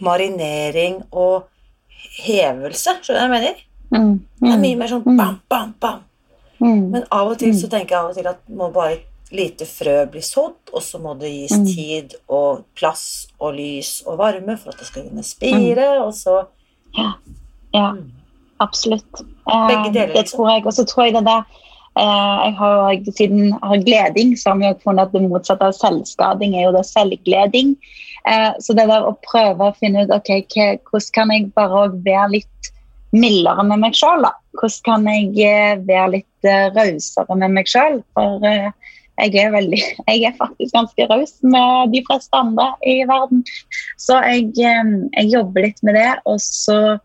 marinering 0.00 1.02
og 1.12 1.46
hevelse? 2.22 2.98
Skjønner 3.02 3.06
du 3.06 3.12
hva 3.12 3.26
jeg 3.26 3.34
mener? 3.36 3.62
Mm. 3.92 4.20
Det 4.40 4.48
er 4.52 4.56
Mm. 4.56 4.60
mye 4.62 4.76
mer 4.76 4.88
sånn 4.88 5.04
Mm. 5.06 5.16
bam, 5.16 5.40
bam, 5.48 5.74
bam. 5.80 6.00
Mm. 6.60 6.90
Men 6.90 7.04
av 7.12 7.28
og 7.30 7.38
til 7.38 7.52
så 7.52 7.68
tenker 7.68 7.88
jeg 7.90 7.98
av 7.98 8.08
og 8.10 8.14
til 8.16 8.26
at 8.26 8.38
må 8.50 8.72
bare 8.72 8.92
et 8.92 9.06
lite 9.32 9.64
frø 9.66 10.06
bli 10.10 10.20
sådd, 10.20 10.54
og 10.72 10.82
så 10.82 11.00
må 11.00 11.18
det 11.18 11.30
gis 11.30 11.52
Mm. 11.58 11.66
tid 11.74 12.14
og 12.28 12.64
plass 12.74 13.26
og 13.40 13.54
lys 13.54 14.02
og 14.06 14.18
varme 14.18 14.56
for 14.58 14.70
at 14.70 14.78
det 14.78 14.86
skal 14.86 15.02
kunne 15.08 15.22
spire, 15.24 16.02
og 16.02 16.12
så 16.14 16.46
Ja. 16.96 17.12
ja. 17.74 17.92
Mm. 17.92 18.10
Absolutt. 18.60 19.20
Eh, 19.20 19.66
Begge 19.68 19.92
deler, 19.92 20.06
Det 20.06 20.14
liksom. 20.24 20.36
tror 20.38 20.48
jeg. 20.54 20.66
Og 20.66 20.72
så 20.72 20.84
tror 20.86 21.04
jeg 21.04 21.14
det 21.14 21.24
der 21.24 21.38
eh, 21.38 21.44
jeg 21.96 22.52
har, 22.58 22.96
Siden 23.16 23.44
jeg 23.46 23.60
har 23.62 23.84
gleding, 23.86 24.34
så 24.36 24.52
har 24.52 24.58
vi 24.60 24.72
funnet 24.84 25.08
at 25.08 25.14
det 25.16 25.22
motsatte 25.24 25.70
av 25.70 25.76
selvskading 25.76 26.56
er 26.56 26.66
jo 26.66 26.74
da 26.76 26.82
selvgleding. 26.84 27.76
Eh, 28.28 28.50
så 28.60 28.74
det 28.76 28.88
der 28.90 29.06
å 29.06 29.14
prøve 29.26 29.70
å 29.70 29.76
finne 29.78 30.04
ut 30.04 30.12
ok, 30.12 30.32
hvordan 30.90 31.12
kan 31.16 31.32
jeg 31.32 31.48
bare 31.56 31.86
være 32.04 32.32
litt 32.34 32.72
mildere 33.16 33.64
med 33.68 33.84
meg 33.84 33.96
sjøl, 33.96 34.26
da? 34.26 34.34
Hvordan 34.58 34.82
kan 34.88 35.08
jeg 35.12 35.30
eh, 35.46 35.78
være 35.86 36.12
litt 36.18 36.48
eh, 36.48 36.68
rausere 36.76 37.38
med 37.38 37.56
meg 37.56 37.70
sjøl? 37.70 38.00
For 38.16 38.44
eh, 38.48 38.68
jeg 39.22 39.40
er 39.40 39.54
veldig 39.54 39.80
Jeg 40.10 40.24
er 40.28 40.38
faktisk 40.38 40.74
ganske 40.74 41.08
raus 41.12 41.36
med 41.46 41.94
de 41.94 42.02
fleste 42.08 42.36
andre 42.36 42.70
i 42.84 42.98
verden. 43.08 43.44
Så 44.02 44.18
jeg, 44.26 44.52
eh, 44.58 44.94
jeg 45.20 45.32
jobber 45.32 45.68
litt 45.68 45.82
med 45.86 45.98
det, 45.98 46.10
og 46.26 46.42
så 46.42 46.98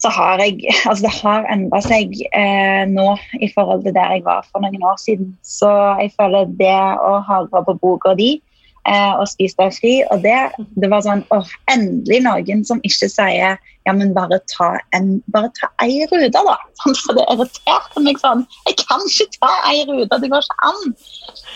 så 0.00 0.08
har 0.16 0.40
jeg 0.40 0.62
Altså, 0.88 1.02
det 1.06 1.14
har 1.20 1.48
endra 1.52 1.80
seg 1.84 2.14
eh, 2.32 2.84
nå 2.88 3.08
i 3.40 3.48
forhold 3.54 3.84
til 3.84 3.94
der 3.96 4.14
jeg 4.16 4.24
var 4.24 4.46
for 4.50 4.64
noen 4.64 4.82
år 4.82 4.96
siden. 5.02 5.34
Så 5.44 5.68
jeg 6.00 6.12
føler 6.18 6.48
det 6.60 6.76
å 7.04 7.18
ha 7.26 7.42
bra 7.50 7.60
på 7.66 7.74
boka 7.82 8.14
di 8.18 8.30
eh, 8.88 9.12
og 9.20 9.26
spise 9.28 9.58
deg 9.60 9.74
fri, 9.76 9.92
og 10.10 10.22
det 10.24 10.38
Det 10.80 10.88
var 10.92 11.04
sånn 11.04 11.24
åh, 11.36 11.50
endelig 11.72 12.22
noen 12.24 12.64
som 12.64 12.80
ikke 12.86 13.10
sier 13.12 13.58
ja, 13.88 13.92
men 13.96 14.12
bare 14.12 14.36
ta 14.52 14.74
en 14.96 15.22
bare 15.32 15.48
ta 15.56 15.68
ei 15.84 16.04
rute, 16.10 16.28
da. 16.36 16.56
Sånn, 16.80 16.96
for 17.00 17.16
det 17.16 17.24
irriterte 17.32 18.02
meg 18.04 18.18
sånn. 18.20 18.42
Jeg 18.68 18.76
kan 18.82 19.00
ikke 19.08 19.38
ta 19.40 19.52
ei 19.70 19.84
rute, 19.88 20.18
det 20.20 20.28
går 20.32 20.44
ikke 20.44 20.68
an. 20.68 20.92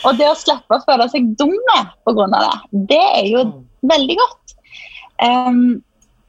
Og 0.09 0.16
det 0.20 0.30
å 0.30 0.37
slippe 0.40 0.78
å 0.78 0.85
føle 0.88 1.09
seg 1.12 1.28
dumme 1.40 1.76
pga. 2.09 2.28
det, 2.33 2.87
det 2.92 3.02
er 3.20 3.26
jo 3.28 3.44
Mm. 3.44 3.61
veldig 3.92 4.16
godt. 4.16 4.54
Ehm, 5.20 5.83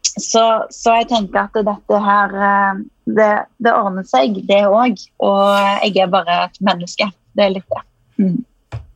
så, 0.06 0.44
så 0.72 0.98
jeg 1.02 1.10
tenker 1.10 1.41
at 1.48 1.58
dette 1.65 2.02
her 2.06 2.36
eh, 2.50 2.84
Det, 3.06 3.30
det 3.62 3.74
ordner 3.74 4.06
seg, 4.10 4.39
det 4.48 4.63
òg. 4.65 5.02
Og 5.22 5.41
jeg 5.86 5.98
er 6.02 6.08
bare 6.13 6.38
et 6.48 6.62
menneske. 6.65 7.06
Det 7.36 7.44
er 7.46 7.52
litt 7.54 7.70
det. 7.70 7.84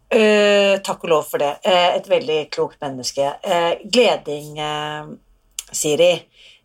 Eh, 0.09 0.79
takk 0.81 1.03
og 1.05 1.11
lov 1.11 1.27
for 1.29 1.41
det. 1.43 1.51
Eh, 1.61 1.97
et 1.99 2.07
veldig 2.09 2.39
klokt 2.53 2.79
menneske. 2.81 3.27
Eh, 3.43 3.83
gleding, 3.93 4.57
eh, 4.57 5.11
Siri. 5.71 6.13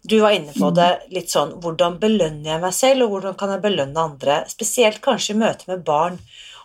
Du 0.05 0.19
var 0.21 0.33
inne 0.37 0.53
på 0.53 0.71
Mm. 0.71 0.75
det 0.75 0.89
litt 1.17 1.31
sånn 1.33 1.53
Hvordan 1.61 1.99
belønner 2.01 2.51
jeg 2.55 2.61
meg 2.61 2.73
selv, 2.73 3.03
og 3.05 3.11
hvordan 3.11 3.37
kan 3.37 3.51
jeg 3.51 3.63
belønne 3.63 3.97
andre? 4.01 4.45
Spesielt 4.49 5.01
kanskje 5.01 5.35
i 5.35 5.39
møte 5.39 5.69
med 5.69 5.85
barn. 5.85 6.19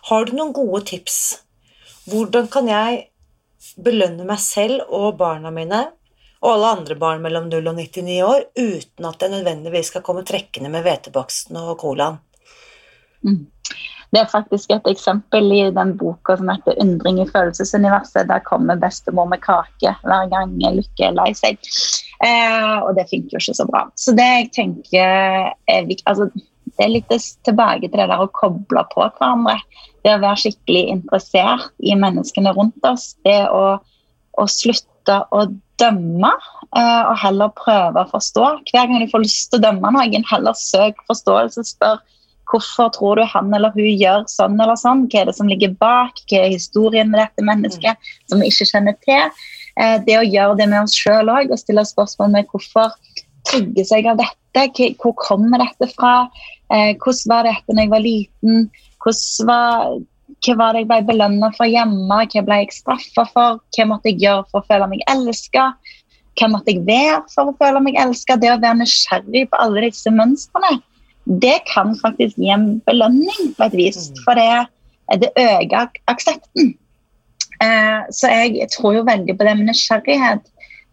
Har 0.08 0.24
du 0.24 0.32
noen 0.32 0.52
gode 0.52 0.84
tips? 0.86 1.40
Hvordan 2.08 2.48
kan 2.50 2.68
jeg 2.68 3.06
belønne 3.76 4.24
meg 4.24 4.38
selv 4.38 4.80
og 4.88 5.16
barna 5.18 5.50
mine 5.50 5.86
og 6.40 6.50
alle 6.54 6.72
andre 6.78 6.96
barn 6.96 7.22
mellom 7.24 7.48
0 7.52 7.68
og 7.68 7.76
99 7.76 8.18
år 8.24 8.44
uten 8.56 9.08
at 9.08 9.20
det 9.20 9.30
nødvendigvis 9.34 9.92
skal 9.92 10.04
komme 10.04 10.24
trekkende 10.24 10.72
med 10.72 10.86
hvetebaksten 10.86 11.58
og 11.60 11.74
colaen? 11.82 12.20
Mm. 13.20 13.44
Det 14.10 14.18
er 14.18 14.30
faktisk 14.30 14.72
et 14.74 14.88
eksempel 14.90 15.52
i 15.54 15.62
den 15.74 15.92
boka 15.98 16.34
som 16.36 16.48
heter 16.50 16.78
'Undring 16.82 17.20
i 17.22 17.28
følelsesuniverset'. 17.28 18.26
Der 18.28 18.38
kommer 18.38 18.74
bestemor 18.74 19.28
med 19.28 19.40
kake 19.40 19.94
hver 20.02 20.30
gang 20.30 20.56
Lykke 20.58 21.04
er 21.06 21.14
lei 21.14 21.32
seg. 21.32 21.58
Eh, 22.24 22.78
og 22.82 22.96
det 22.96 23.06
funker 23.10 23.36
jo 23.36 23.38
ikke 23.38 23.54
så 23.54 23.66
bra. 23.70 23.84
Så 23.96 24.12
det 24.16 24.26
jeg 24.26 24.50
tenker 24.52 25.52
er 25.68 25.86
viktig 25.86 26.06
altså, 26.06 26.30
Det 26.78 26.86
er 26.86 26.94
litt 26.94 27.12
tilbake 27.44 27.88
til 27.88 27.98
det 27.98 28.08
der 28.08 28.22
å 28.22 28.30
koble 28.32 28.82
på 28.94 29.04
hverandre. 29.04 29.58
Det 30.02 30.14
å 30.14 30.20
være 30.22 30.36
skikkelig 30.36 30.84
interessert 30.88 31.72
i 31.78 31.94
menneskene 31.94 32.54
rundt 32.56 32.84
oss. 32.88 33.16
Det 33.24 33.50
å, 33.52 33.76
å 34.38 34.46
slutte 34.48 35.18
å 35.30 35.44
dømme, 35.80 36.30
eh, 36.76 37.02
og 37.10 37.16
heller 37.22 37.52
prøve 37.58 38.04
å 38.04 38.10
forstå. 38.12 38.46
Hver 38.70 38.86
gang 38.86 39.00
jeg 39.00 39.12
får 39.12 39.24
lyst 39.24 39.50
til 39.50 39.60
å 39.60 39.66
dømme 39.66 39.92
noen, 39.96 40.26
heller 40.30 40.56
søk 40.58 41.00
forståelse. 41.10 41.66
Spør 41.72 42.00
hvorfor 42.50 42.90
tror 42.94 43.20
du 43.20 43.24
han 43.30 43.52
eller 43.54 43.72
hun 43.76 43.86
gjør 43.86 44.26
sånn 44.30 44.58
eller 44.60 44.78
sånn? 44.78 45.06
Hva 45.10 45.22
er 45.22 45.30
det 45.30 45.36
som 45.38 45.50
ligger 45.50 45.74
bak? 45.82 46.18
Hva 46.26 46.44
er 46.44 46.54
historien 46.54 47.10
med 47.12 47.22
dette 47.22 47.46
mennesket 47.46 48.12
som 48.30 48.42
vi 48.42 48.50
ikke 48.50 48.68
kjenner 48.72 48.96
til? 49.06 49.40
Eh, 49.80 49.96
det 50.06 50.18
å 50.18 50.26
gjøre 50.26 50.58
det 50.58 50.68
med 50.70 50.82
oss 50.84 50.96
sjøl 50.98 51.30
òg, 51.30 51.50
og 51.50 51.60
stille 51.60 51.86
spørsmål 51.86 52.34
med 52.34 52.50
hvorfor 52.50 52.94
trygge 53.48 53.86
seg 53.88 54.08
av 54.10 54.20
dette? 54.20 54.66
Hvor 55.00 55.14
kommer 55.20 55.62
dette 55.62 55.90
fra? 55.94 56.14
Eh, 56.72 56.94
hvordan 56.98 57.34
var 57.34 57.48
dette 57.48 57.76
da 57.76 57.84
jeg 57.84 57.92
var 57.92 58.04
liten? 58.04 58.70
Hvordan 59.00 59.50
var, 59.50 60.00
hva 60.40 60.56
var 60.56 60.72
det 60.72 60.84
jeg 60.84 60.90
ble 60.90 61.00
belønna 61.08 61.50
for 61.56 61.68
hjemme? 61.68 62.20
Hva 62.32 62.44
ble 62.46 62.60
jeg 62.62 62.76
straffa 62.76 63.26
for? 63.32 63.58
Hva 63.76 63.88
måtte 63.90 64.12
jeg 64.12 64.22
gjøre 64.24 64.46
for 64.50 64.62
å 64.62 64.68
føle 64.68 64.88
meg 64.92 65.02
elska? 65.12 65.72
Hva 66.38 66.48
måtte 66.52 66.72
jeg 66.72 66.86
være 66.86 67.24
for 67.32 67.50
å 67.50 67.56
føle 67.60 67.82
meg 67.84 67.98
elska? 68.00 68.38
Det 68.40 68.52
å 68.52 68.60
være 68.60 68.80
nysgjerrig 68.80 69.48
på 69.50 69.60
alle 69.60 69.88
disse 69.88 70.12
mønstrene 70.14 70.78
det 71.24 71.60
kan 71.68 71.92
faktisk 72.00 72.38
gi 72.40 72.50
en 72.50 72.80
belønning 72.86 73.52
på 73.56 73.66
et 73.66 73.76
vis. 73.76 74.08
Mm. 74.10 74.22
For 74.24 74.38
det, 74.38 75.20
det 75.22 75.30
øker 75.36 76.00
aksepten. 76.10 76.72
Eh, 77.60 78.00
så 78.14 78.32
jeg 78.32 78.70
tror 78.74 78.96
jo 78.96 79.06
veldig 79.06 79.36
på 79.36 79.46
det 79.46 79.54
med 79.58 79.70
nysgjerrighet. 79.70 80.42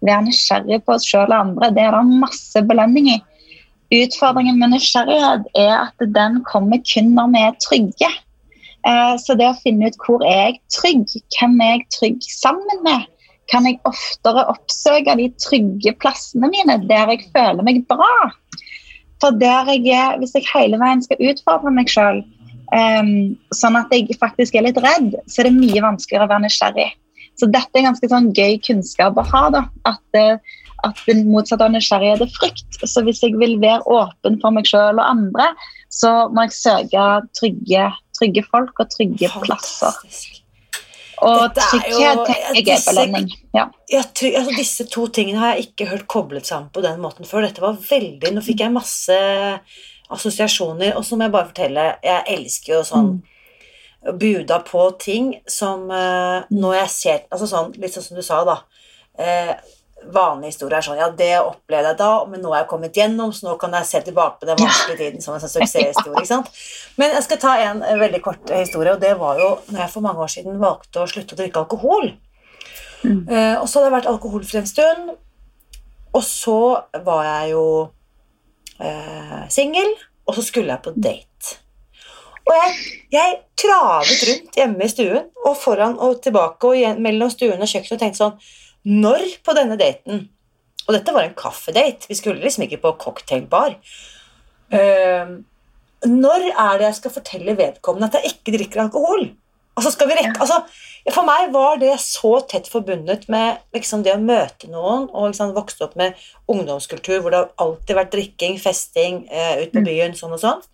Være 0.05 0.27
nysgjerrig 0.27 0.83
på 0.85 0.97
oss 0.97 1.07
sjøl 1.07 1.31
og 1.31 1.39
andre. 1.39 1.71
Det 1.73 1.85
er 1.87 1.95
det 1.95 2.21
masse 2.21 2.63
belønning 2.69 3.09
i. 3.15 3.17
Utfordringen 3.97 4.59
med 4.59 4.75
nysgjerrighet 4.75 5.47
er 5.55 5.75
at 5.87 6.07
den 6.13 6.41
kommer 6.45 6.83
kun 6.83 7.13
når 7.15 7.33
vi 7.33 7.43
er 7.47 7.59
trygge. 7.63 8.11
Eh, 8.87 9.15
så 9.19 9.35
det 9.35 9.49
å 9.49 9.59
finne 9.59 9.89
ut 9.89 9.99
hvor 10.05 10.23
er 10.25 10.53
jeg 10.53 10.59
trygg, 10.77 11.05
hvem 11.35 11.59
er 11.63 11.73
jeg 11.75 11.87
trygg 11.97 12.27
sammen 12.31 12.83
med, 12.85 13.07
kan 13.51 13.67
jeg 13.67 13.79
oftere 13.87 14.43
oppsøke 14.51 15.15
de 15.19 15.29
trygge 15.39 15.93
plassene 16.01 16.49
mine 16.51 16.79
der 16.87 17.13
jeg 17.13 17.29
føler 17.35 17.63
meg 17.63 17.83
bra. 17.87 18.31
For 19.23 19.35
der 19.35 19.69
jeg 19.71 19.87
er, 19.95 20.17
hvis 20.21 20.35
jeg 20.35 20.47
hele 20.51 20.79
veien 20.81 21.01
skal 21.03 21.21
utfordre 21.31 21.71
meg 21.73 21.89
sjøl, 21.91 22.21
sånn 23.55 23.79
at 23.79 23.93
jeg 23.95 24.17
faktisk 24.19 24.55
er 24.55 24.67
litt 24.67 24.79
redd, 24.83 25.15
så 25.31 25.41
er 25.41 25.49
det 25.49 25.57
mye 25.57 25.83
vanskeligere 25.83 26.27
å 26.27 26.31
være 26.33 26.45
nysgjerrig. 26.45 26.89
Så 27.37 27.49
dette 27.53 27.77
er 27.77 27.85
ganske 27.85 28.09
sånn 28.09 28.31
gøy 28.35 28.57
kunnskap 28.65 29.17
å 29.17 29.25
ha. 29.31 29.43
da, 29.53 29.63
At, 29.85 30.01
eh, 30.17 30.37
at 30.85 30.99
det 31.05 31.19
motsatte 31.25 31.65
av 31.65 31.73
nysgjerrighet 31.73 32.25
er 32.25 32.33
frykt. 32.33 32.79
Så 32.83 33.03
hvis 33.05 33.21
jeg 33.23 33.37
vil 33.37 33.57
være 33.61 33.85
åpen 33.85 34.39
for 34.41 34.51
meg 34.51 34.67
sjøl 34.69 34.97
og 34.97 35.05
andre, 35.05 35.51
så 35.93 36.29
må 36.33 36.47
jeg 36.47 36.57
søke 36.57 37.05
trygge, 37.37 37.91
trygge 38.17 38.43
folk 38.47 38.83
og 38.83 38.91
trygge 38.93 39.31
plasser. 39.33 39.93
Fantastisk. 39.93 40.43
Og 41.25 41.55
trygghet 41.57 42.19
tenker 42.27 42.67
jeg 42.69 42.77
er 42.77 42.83
belønning. 42.85 43.29
Ja. 43.55 43.63
Jeg 43.89 44.05
tror, 44.13 44.35
altså 44.41 44.57
Disse 44.57 44.85
to 44.93 45.07
tingene 45.13 45.41
har 45.41 45.55
jeg 45.55 45.69
ikke 45.69 45.87
hørt 45.89 46.05
koblet 46.11 46.45
sammen 46.45 46.69
på 46.73 46.83
den 46.85 46.99
måten 47.01 47.25
før. 47.25 47.47
Dette 47.47 47.63
var 47.63 47.79
veldig, 47.89 48.33
Nå 48.35 48.43
fikk 48.45 48.61
jeg 48.61 48.75
masse 48.75 49.17
assosiasjoner. 50.13 50.93
Og 50.97 51.05
så 51.05 51.17
må 51.17 51.25
jeg 51.25 51.33
bare 51.33 51.49
fortelle, 51.49 51.87
jeg 52.05 52.37
elsker 52.37 52.75
jo 52.75 52.83
sånn 52.85 53.11
buda 54.21 54.59
på 54.67 54.83
ting 55.01 55.31
som 55.49 55.89
uh, 55.89 56.45
når 56.53 56.77
jeg 56.83 56.91
ser 56.93 57.23
altså 57.33 57.49
sånn, 57.49 57.73
Litt 57.81 57.95
sånn 57.95 58.05
som 58.05 58.19
du 58.19 58.23
sa, 58.23 58.43
da. 58.47 58.59
Eh, 59.17 59.55
vanlig 60.13 60.51
historie 60.53 60.77
er 60.77 60.85
sånn 60.85 60.99
Ja, 60.99 61.09
det 61.11 61.31
opplevde 61.39 61.91
jeg 61.91 61.99
da, 61.99 62.11
men 62.29 62.41
nå 62.43 62.51
er 62.53 62.61
jeg 62.61 62.69
kommet 62.71 62.97
gjennom, 62.97 63.33
så 63.33 63.47
nå 63.49 63.55
kan 63.61 63.73
jeg 63.77 63.89
se 63.89 64.01
tilbake 64.07 64.39
på 64.41 64.49
den 64.49 64.59
vanskelige 64.61 64.99
tiden 65.01 65.23
som 65.23 65.35
en 65.35 65.43
sånn 65.43 65.53
suksesshistorie. 65.55 66.21
ikke 66.21 66.29
sant? 66.29 66.51
Men 67.01 67.15
jeg 67.17 67.25
skal 67.25 67.41
ta 67.41 67.55
en 67.65 67.83
eh, 67.83 67.99
veldig 67.99 68.21
kort 68.23 68.53
historie, 68.53 68.93
og 68.93 69.03
det 69.03 69.15
var 69.19 69.41
jo 69.41 69.51
når 69.71 69.83
jeg 69.83 69.93
for 69.95 70.05
mange 70.05 70.23
år 70.23 70.33
siden 70.33 70.59
valgte 70.61 71.03
å 71.03 71.09
slutte 71.09 71.35
å 71.35 71.41
drikke 71.41 71.63
alkohol. 71.63 72.11
Mm. 73.03 73.21
Eh, 73.29 73.55
og 73.59 73.67
så 73.67 73.79
hadde 73.79 73.89
jeg 73.89 73.95
vært 73.97 74.11
alkoholfri 74.13 74.61
en 74.61 74.69
stund, 74.69 75.15
og 76.17 76.25
så 76.25 76.59
var 77.05 77.23
jeg 77.27 77.55
jo 77.55 77.65
eh, 78.79 79.41
singel, 79.53 79.95
og 80.27 80.37
så 80.37 80.45
skulle 80.45 80.75
jeg 80.75 80.85
på 80.85 80.93
date. 80.95 81.57
Og 82.47 82.53
jeg, 82.55 82.75
jeg 83.11 83.33
travet 83.59 84.23
rundt 84.29 84.55
hjemme 84.55 84.85
i 84.85 84.91
stuen 84.91 85.25
og 85.43 85.57
foran 85.59 85.97
og 85.99 86.21
tilbake 86.23 86.69
og 86.69 87.01
mellom 87.03 87.31
stuen 87.33 87.59
og 87.59 87.67
kjøkkenet 87.67 87.97
og 87.97 88.01
tenkte 88.05 88.21
sånn 88.21 88.37
Når 88.87 89.25
på 89.43 89.55
denne 89.57 89.75
daten 89.79 90.27
Og 90.87 90.93
dette 90.95 91.11
var 91.11 91.25
en 91.27 91.35
kaffedate, 91.35 92.07
vi 92.07 92.15
skulle 92.15 92.39
liksom 92.39 92.63
ikke 92.63 92.79
på 92.85 92.93
cocktailbar. 93.01 93.75
uh, 94.71 95.33
Når 96.07 96.45
er 96.53 96.77
det 96.79 96.85
jeg 96.85 96.97
skal 97.01 97.13
fortelle 97.17 97.57
vedkommende 97.59 98.07
at 98.07 98.15
jeg 98.21 98.37
ikke 98.37 98.53
drikker 98.55 98.85
alkohol? 98.85 99.27
Altså 99.77 99.91
skal 99.93 100.07
vi 100.09 100.15
rekke, 100.17 100.39
altså, 100.41 100.55
for 101.13 101.27
meg 101.27 101.51
var 101.53 101.75
det 101.77 101.91
så 102.01 102.31
tett 102.49 102.65
forbundet 102.71 103.27
med 103.29 103.59
liksom, 103.75 104.01
det 104.01 104.15
å 104.15 104.21
møte 104.21 104.71
noen 104.71 105.05
og 105.11 105.27
liksom, 105.27 105.51
vokste 105.53 105.85
opp 105.85 105.93
med 105.99 106.17
ungdomskultur 106.49 107.19
hvor 107.19 107.33
det 107.35 107.43
har 107.43 107.51
alltid 107.61 107.99
vært 107.99 108.15
drikking, 108.15 108.57
festing 108.63 109.19
uh, 109.27 109.59
ut 109.61 109.75
på 109.75 109.83
mm. 109.83 109.85
byen, 109.91 110.17
sånn 110.17 110.33
og 110.33 110.41
sånn. 110.41 110.65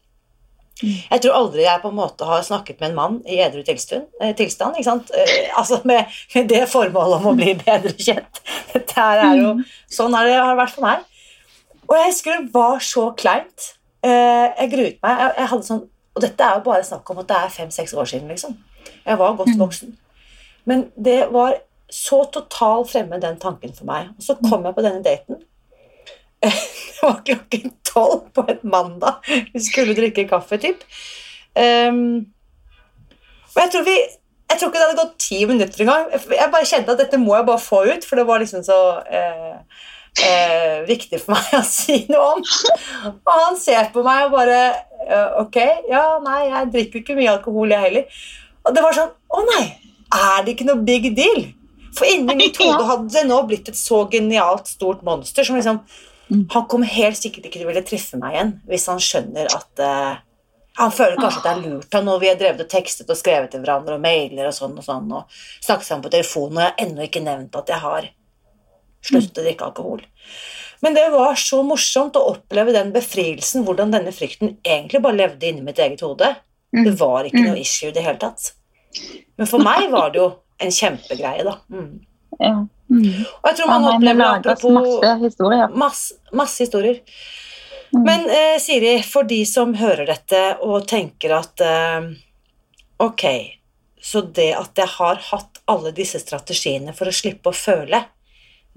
Jeg 0.82 1.21
tror 1.21 1.36
aldri 1.38 1.63
jeg 1.63 1.82
på 1.84 1.91
en 1.91 1.95
måte 1.95 2.26
har 2.28 2.41
snakket 2.43 2.80
med 2.82 2.89
en 2.89 2.95
mann 2.97 3.19
i 3.30 3.38
edru 3.45 3.61
tilstand, 3.63 4.07
tilstand 4.39 4.80
ikke 4.80 4.88
sant? 4.88 5.11
altså 5.53 5.78
med, 5.88 6.09
med, 6.34 6.49
det 6.49 6.63
formålet 6.71 7.21
om 7.21 7.30
å 7.30 7.36
bli 7.38 7.53
bedre 7.61 7.93
kjent. 7.93 8.41
Dette 8.74 9.05
er 9.21 9.38
jo, 9.38 9.53
mm. 9.59 9.63
Sånn 9.93 10.17
er 10.17 10.28
det 10.28 10.39
har 10.41 10.57
vært 10.59 10.74
for 10.76 10.88
meg. 10.88 11.05
Og 11.88 11.95
jeg 11.99 12.09
husker 12.09 12.39
det 12.39 12.53
var 12.55 12.84
så 12.84 13.07
kleint. 13.19 13.69
Uh, 14.03 14.49
jeg 14.57 14.71
gruet 14.74 14.97
meg. 15.05 15.21
Jeg, 15.21 15.34
jeg 15.38 15.51
hadde 15.53 15.67
sånn, 15.69 15.84
og 16.13 16.26
dette 16.26 16.47
er 16.47 16.57
jo 16.57 16.65
bare 16.65 16.88
snakk 16.88 17.13
om 17.13 17.21
at 17.21 17.30
det 17.30 17.38
er 17.38 17.53
fem-seks 17.53 17.93
år 17.93 18.09
siden. 18.09 18.34
liksom. 18.34 18.57
Jeg 19.05 19.19
var 19.21 19.38
godt 19.39 19.53
mm. 19.53 19.61
voksen. 19.61 19.95
Men 20.69 20.88
det 20.95 21.19
var 21.32 21.57
så 21.93 22.24
totalt 22.34 22.91
fremmed, 22.91 23.21
den 23.21 23.39
tanken 23.39 23.74
for 23.78 23.88
meg. 23.89 24.09
Og 24.17 24.26
så 24.26 24.36
kom 24.41 24.65
jeg 24.65 24.76
på 24.76 24.86
denne 24.86 25.03
daten. 25.05 25.41
Det 26.94 27.10
var 27.10 27.24
klokken 27.28 27.72
tolv 27.84 28.30
på 28.32 28.46
et 28.48 28.62
mandag. 28.64 29.26
Vi 29.52 29.60
skulle 29.60 29.96
drikke 29.98 30.24
kaffe, 30.30 30.56
typ. 30.62 30.86
Um, 31.54 32.30
og 33.54 33.60
jeg 33.60 33.74
tror 33.74 33.84
vi 33.88 33.98
jeg 34.54 34.60
tror 34.60 34.70
ikke 34.70 34.80
det 34.80 34.86
hadde 34.86 35.02
gått 35.02 35.24
ti 35.24 35.39
minutter 35.50 35.82
engang. 35.82 36.12
Jeg 36.14 36.52
bare 36.54 36.68
kjente 36.70 36.94
at 36.94 37.00
dette 37.02 37.18
må 37.18 37.34
jeg 37.38 37.48
bare 37.48 37.62
få 37.62 37.80
ut, 37.89 38.06
for 38.06 38.20
det 38.20 38.26
var 38.28 38.44
liksom 38.44 38.62
så 38.66 38.78
eh, 39.10 39.56
eh, 40.28 40.84
viktig 40.86 41.18
for 41.24 41.34
meg 41.34 41.56
å 41.62 41.64
si 41.66 42.04
noe 42.12 42.36
om. 42.36 42.44
Og 43.10 43.34
han 43.34 43.58
ser 43.58 43.89
på 43.96 44.04
meg 44.06 44.28
og 44.28 44.36
bare 44.36 44.60
eh, 45.08 45.39
Ok, 45.41 45.58
ja, 45.89 46.04
nei, 46.26 46.44
jeg 46.52 46.72
drikker 46.76 47.02
ikke 47.02 47.18
mye 47.18 47.34
alkohol, 47.34 47.74
jeg 47.74 47.88
heller. 47.88 48.22
Og 48.64 48.78
det 48.78 48.86
var 48.86 48.96
sånn 48.96 49.12
Å 49.12 49.44
nei, 49.50 49.66
er 50.14 50.46
det 50.46 50.54
ikke 50.54 50.70
noe 50.70 50.86
big 50.86 51.10
deal? 51.18 51.48
For 51.98 52.10
inni 52.10 52.38
mitt 52.38 52.60
hode 52.62 52.86
hadde 52.91 53.10
det 53.16 53.26
nå 53.30 53.41
blitt 53.50 53.74
et 53.74 53.80
så 53.80 54.04
genialt 54.12 54.70
stort 54.70 55.02
monster 55.08 55.48
som 55.48 55.58
liksom. 55.58 55.82
Han 56.30 56.67
kommer 56.71 56.88
helt 56.88 57.19
sikkert 57.19 57.49
ikke 57.49 57.59
til 57.59 57.67
å 57.67 57.71
ville 57.71 57.86
treffe 57.86 58.17
meg 58.19 58.36
igjen 58.36 58.53
hvis 58.69 58.88
han 58.89 59.01
skjønner 59.03 59.51
at 59.53 59.82
uh, 59.84 60.21
Han 60.80 60.93
føler 60.95 61.19
kanskje 61.19 61.41
at 61.41 61.45
det 61.45 61.51
er 61.51 61.63
lurt 61.67 61.97
av 61.99 62.05
når 62.07 62.21
vi 62.21 62.30
har 62.32 62.39
drevet 62.39 62.63
og 62.63 62.71
tekstet 62.71 63.11
og 63.11 63.19
skrevet 63.19 63.51
til 63.53 63.61
hverandre 63.61 63.99
og 63.99 64.01
mailer 64.01 64.47
og 64.49 64.55
sånn 64.55 64.74
og 64.80 64.86
sånn 64.88 65.11
og 65.13 65.36
snakket 65.36 65.89
sammen 65.89 66.05
på 66.07 66.13
telefonen, 66.15 66.57
og 66.57 66.63
jeg 66.63 66.71
har 66.71 66.86
ennå 66.88 67.05
ikke 67.05 67.24
nevnt 67.28 67.59
at 67.59 67.69
jeg 67.69 67.84
har 67.84 68.07
sluttet 69.03 69.41
å 69.41 69.45
drikke 69.45 69.67
alkohol. 69.67 70.01
Men 70.84 70.97
det 70.97 71.03
var 71.13 71.38
så 71.39 71.61
morsomt 71.63 72.17
å 72.19 72.26
oppleve 72.34 72.74
den 72.76 72.89
befrielsen, 72.95 73.63
hvordan 73.67 73.93
denne 73.93 74.11
frykten 74.15 74.57
egentlig 74.65 75.03
bare 75.03 75.19
levde 75.19 75.47
inni 75.47 75.63
mitt 75.63 75.80
eget 75.80 76.01
hode. 76.03 76.34
Det 76.74 76.89
mm. 76.89 76.97
var 76.99 77.30
ikke 77.30 77.43
noe 77.43 77.53
mm. 77.53 77.61
issue 77.61 77.91
i 77.91 77.93
det 77.95 78.03
hele 78.03 78.19
tatt. 78.19 78.49
Men 79.39 79.49
for 79.49 79.63
meg 79.63 79.88
var 79.93 80.11
det 80.11 80.19
jo 80.19 80.28
en 80.63 80.74
kjempegreie, 80.74 81.45
da. 81.45 81.55
Mm. 81.71 82.01
Ja. 82.39 82.65
Mm. 82.91 83.23
Og 83.41 83.47
jeg 83.49 83.57
tror 83.57 83.71
man 83.71 83.88
opplever 83.89 84.25
apropos 84.27 84.75
Masse 84.75 85.13
historier. 85.23 85.71
Masse, 85.73 86.19
masse 86.34 86.63
historier. 86.63 86.99
Mm. 87.93 88.03
Men 88.03 88.29
eh, 88.29 88.59
Siri, 88.61 88.93
for 89.05 89.27
de 89.29 89.39
som 89.49 89.73
hører 89.77 90.07
dette 90.09 90.41
og 90.65 90.88
tenker 90.89 91.36
at 91.38 91.61
eh, 91.63 92.11
Ok, 93.03 93.23
så 94.01 94.21
det 94.21 94.51
at 94.55 94.77
jeg 94.77 94.89
har 94.95 95.19
hatt 95.31 95.59
alle 95.67 95.91
disse 95.95 96.21
strategiene 96.21 96.93
for 96.95 97.09
å 97.09 97.15
slippe 97.15 97.51
å 97.51 97.57
føle, 97.57 98.03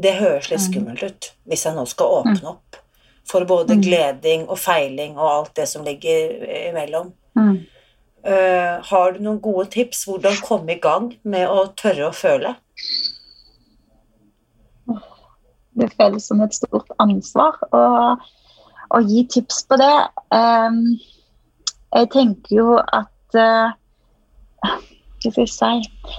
det 0.00 0.16
høres 0.18 0.48
litt 0.50 0.62
mm. 0.62 0.66
skummelt 0.66 1.04
ut 1.04 1.28
hvis 1.46 1.64
jeg 1.66 1.76
nå 1.76 1.84
skal 1.88 2.18
åpne 2.20 2.50
opp 2.50 2.80
for 3.26 3.46
både 3.48 3.76
gleding 3.82 4.46
og 4.46 4.58
feiling 4.60 5.16
og 5.16 5.30
alt 5.30 5.56
det 5.58 5.66
som 5.70 5.84
ligger 5.86 6.36
imellom. 6.70 7.10
Mm. 7.38 7.56
Uh, 8.26 8.82
har 8.86 9.14
du 9.14 9.20
noen 9.22 9.40
gode 9.42 9.68
tips 9.74 10.04
hvordan 10.08 10.38
komme 10.42 10.74
i 10.74 10.80
gang 10.82 11.12
med 11.22 11.46
å 11.50 11.68
tørre 11.78 12.08
å 12.08 12.14
føle? 12.14 12.54
Det 15.76 15.92
føles 15.96 16.28
som 16.28 16.40
et 16.44 16.54
stort 16.56 16.92
ansvar 17.02 17.58
å, 17.76 17.82
å 18.96 19.00
gi 19.04 19.24
tips 19.36 19.64
på 19.68 19.78
det. 19.80 19.94
Um, 20.34 20.96
jeg 21.96 22.10
tenker 22.14 22.56
jo 22.56 22.78
at 22.80 23.38
uh, 23.38 23.74
Hva 24.66 25.32
skal 25.32 25.42
jeg 25.42 25.52
si 25.52 25.70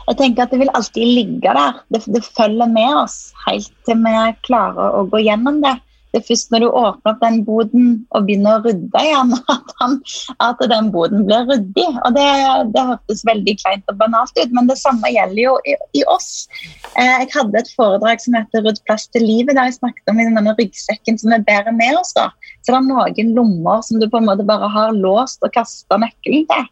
Jeg 0.10 0.18
tenker 0.20 0.45
at 0.45 0.53
det 0.53 0.62
vil 0.62 0.74
alltid 0.78 1.12
ligge 1.18 1.58
der. 1.58 1.82
Det, 1.93 2.03
det 2.14 2.24
følger 2.26 2.70
med 2.72 3.01
oss 3.03 3.18
helt 3.47 3.74
til 3.88 4.01
vi 4.03 4.16
klarer 4.47 4.99
å 4.99 5.05
gå 5.12 5.22
gjennom 5.26 5.62
det 5.66 5.78
det 6.18 6.24
er 6.24 6.30
først 6.32 6.53
når 6.53 6.63
du 6.63 6.68
åpner 6.72 7.11
opp 7.11 7.20
den 7.22 7.36
boden 7.45 7.89
og 8.18 8.26
begynner 8.26 8.57
å 8.57 8.63
rydde 8.65 9.01
igjen, 9.05 9.34
at, 9.53 9.74
han, 9.82 9.97
at 10.43 10.63
den 10.72 10.89
boden 10.93 11.26
blir 11.28 11.45
ryddig. 11.49 11.88
Og 12.07 12.15
det, 12.18 12.28
det 12.74 12.86
hørtes 12.91 13.22
veldig 13.28 13.53
kleint 13.61 13.93
og 13.93 13.99
banalt 14.01 14.34
ut, 14.39 14.55
men 14.55 14.70
det 14.72 14.80
samme 14.82 15.11
gjelder 15.13 15.43
jo 15.43 15.55
i, 15.70 15.76
i 15.99 16.05
oss. 16.09 16.47
Eh, 16.95 17.13
jeg 17.22 17.30
hadde 17.36 17.61
et 17.61 17.74
foredrag 17.78 18.24
som 18.24 18.38
heter 18.39 18.65
'Rydd 18.65 18.82
plass 18.89 19.05
til 19.13 19.28
livet', 19.28 19.53
der 19.53 19.70
jeg 19.70 19.78
snakket 19.78 20.13
om 20.13 20.24
denne 20.24 20.55
ryggsekken 20.57 21.22
som 21.22 21.36
vi 21.36 21.43
bærer 21.45 21.76
med 21.76 21.99
oss. 21.99 22.15
da. 22.18 22.32
Så 22.65 22.74
det 22.74 22.80
er 22.82 22.89
noen 22.89 23.36
lommer 23.38 23.86
som 23.86 24.01
du 24.01 24.09
på 24.09 24.18
en 24.18 24.30
måte 24.30 24.47
bare 24.47 24.72
har 24.74 24.97
låst 24.97 25.45
og 25.45 25.53
kasta 25.53 26.01
nøkkelen 26.01 26.49
til. 26.49 26.65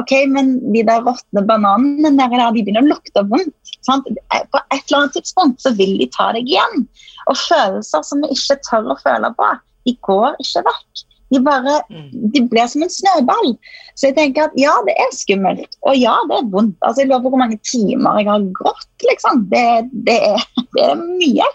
Ok, 0.00 0.14
Men 0.30 0.56
de 0.72 0.84
der 0.86 1.04
råtne 1.04 1.42
bananene 1.46 2.12
der, 2.16 2.32
de 2.54 2.62
begynner 2.64 2.86
å 2.86 2.92
lukte 2.92 3.24
vondt. 3.28 3.74
Sant? 3.86 4.06
På 4.06 4.62
et 4.70 4.82
eller 4.86 4.98
annet 5.02 5.16
tidspunkt 5.18 5.62
så 5.62 5.74
vil 5.76 5.98
de 6.00 6.08
ta 6.14 6.30
deg 6.36 6.48
igjen. 6.48 6.86
Og 7.28 7.38
følelser 7.38 8.04
som 8.06 8.24
vi 8.24 8.32
ikke 8.36 8.60
tør 8.68 8.92
å 8.94 8.98
føle 9.02 9.32
på, 9.36 9.52
de 9.88 9.96
går 10.06 10.36
ikke 10.42 10.64
vekk. 10.68 11.06
De 11.30 11.38
bare, 11.46 11.76
mm. 11.90 12.30
de 12.34 12.42
blir 12.50 12.66
som 12.66 12.82
en 12.82 12.90
snøball. 12.90 13.52
Så 13.94 14.08
jeg 14.08 14.16
tenker 14.16 14.48
at 14.48 14.56
ja, 14.58 14.72
det 14.86 14.96
er 14.98 15.12
skummelt. 15.14 15.78
Og 15.86 15.98
ja, 15.98 16.16
det 16.30 16.40
er 16.40 16.48
vondt. 16.50 16.78
Altså, 16.80 17.04
Jeg 17.04 17.10
lurer 17.10 17.24
på 17.24 17.32
hvor 17.34 17.42
mange 17.44 17.58
timer 17.70 18.18
jeg 18.18 18.28
har 18.30 18.46
grått, 18.58 19.06
liksom. 19.06 19.44
Det, 19.52 19.64
det, 20.08 20.18
er, 20.32 20.46
det 20.74 20.86
er, 20.88 21.02
mye. 21.04 21.48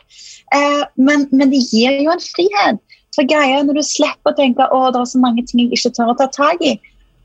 Eh, 0.56 0.84
men, 0.96 1.28
men, 1.32 1.52
det 1.52 1.64
gir 1.68 2.00
jo 2.06 2.14
en 2.14 2.24
frihet. 2.24 2.84
For 3.16 3.28
greia 3.28 3.64
Når 3.64 3.80
du 3.80 3.86
slipper 3.88 4.34
å 4.34 4.38
tenke 4.38 4.68
å, 4.76 4.86
det 4.92 5.02
er 5.02 5.12
så 5.12 5.20
mange 5.24 5.44
ting 5.48 5.66
jeg 5.66 5.76
ikke 5.76 5.94
tør 5.96 6.14
å 6.14 6.20
ta 6.20 6.28
tak 6.32 6.64
i, 6.64 6.76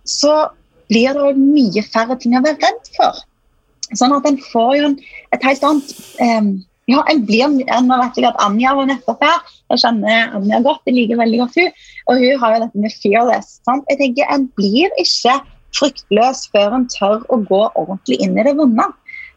så 0.06 0.34
blir 0.90 1.14
det 1.16 1.34
mye 1.38 1.84
færre 1.86 2.18
ting 2.20 2.36
å 2.38 2.42
være 2.44 2.58
redd 2.62 2.90
for. 2.96 3.22
Sånn 3.98 4.14
at 4.14 4.26
en 4.28 4.38
får 4.50 4.74
jo 4.78 4.90
et 5.34 5.46
helt 5.46 5.64
annet 5.66 5.94
um, 6.22 6.50
ja, 6.90 7.02
en 7.10 7.22
blir, 7.26 7.46
Nå 7.50 7.98
vet 8.02 8.18
jeg 8.18 8.26
at 8.26 8.38
Anja 8.42 8.74
var 8.74 8.88
nettopp 8.90 9.22
her. 9.22 9.38
Jeg 9.70 9.82
kjenner 9.84 10.34
Anja 10.38 10.60
godt, 10.64 10.82
jeg 10.88 10.96
liker 10.96 11.20
veldig 11.20 11.42
godt 11.44 11.58
hun. 11.60 11.80
Og 12.10 12.22
hun 12.22 12.42
har 12.42 12.54
jo 12.54 12.62
dette 12.64 12.84
med 12.84 12.96
fearless. 13.02 13.58
Sant? 13.68 13.86
Jeg 13.92 14.00
tenker 14.02 14.30
En 14.34 14.48
blir 14.58 14.90
ikke 14.98 15.38
fryktløs 15.78 16.48
før 16.50 16.74
en 16.80 16.88
tør 16.90 17.22
å 17.30 17.38
gå 17.46 17.60
ordentlig 17.68 18.18
inn 18.24 18.38
i 18.38 18.46
det 18.46 18.56
vonde. 18.58 18.88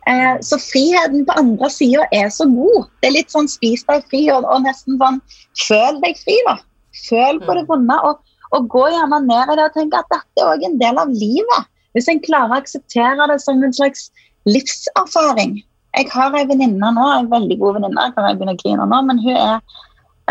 Eh, 0.09 0.35
så 0.43 0.57
friheten 0.59 1.23
på 1.27 1.37
andre 1.39 1.69
sida 1.71 2.07
er 2.11 2.31
så 2.33 2.47
god. 2.49 2.89
Det 3.01 3.11
er 3.11 3.17
litt 3.19 3.33
sånn 3.33 3.47
spis 3.51 3.85
deg 3.87 4.03
fri 4.11 4.25
og, 4.33 4.43
og, 4.43 4.63
nesten 4.65 4.97
sånn 4.99 5.21
føl 5.67 6.01
deg 6.03 6.17
fri. 6.19 6.39
da. 6.49 6.57
Føl 7.05 7.39
på 7.43 7.53
det 7.53 7.67
mm. 7.67 7.69
vonde. 7.69 7.99
Og, 8.09 8.32
og 8.53 8.67
gå 8.69 8.87
gjerne 8.93 9.19
ned 9.25 9.53
i 9.53 9.57
det 9.57 9.67
og 9.67 9.77
tenke 9.77 9.99
at 9.99 10.09
dette 10.13 10.41
er 10.41 10.51
òg 10.51 10.65
en 10.67 10.79
del 10.81 10.99
av 11.01 11.13
livet. 11.13 11.69
Hvis 11.93 12.09
en 12.09 12.21
klarer 12.23 12.53
å 12.53 12.61
akseptere 12.61 13.29
det 13.29 13.39
som 13.41 13.61
en 13.63 13.75
slags 13.75 14.09
livserfaring. 14.49 15.59
Jeg 15.93 16.09
har 16.09 16.35
ei 16.37 16.45
venninne 16.49 16.89
nå, 16.95 17.03
en 17.13 17.29
veldig 17.31 17.57
god 17.61 17.77
venninne, 17.77 18.07
kan 18.15 18.25
jeg 18.27 18.39
begynne 18.39 18.55
å 18.57 18.61
grine 18.61 18.87
nå, 18.89 19.01
men 19.09 19.21
hun 19.21 19.37
er 19.37 19.59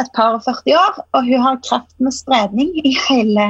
et 0.01 0.11
par 0.16 0.35
og 0.39 0.43
40 0.47 0.75
år, 0.79 0.99
og 1.14 1.29
hun 1.29 1.45
har 1.45 1.61
kreft 1.66 1.95
med 2.03 2.16
spredning 2.16 2.73
i 2.83 2.95
hele 3.09 3.47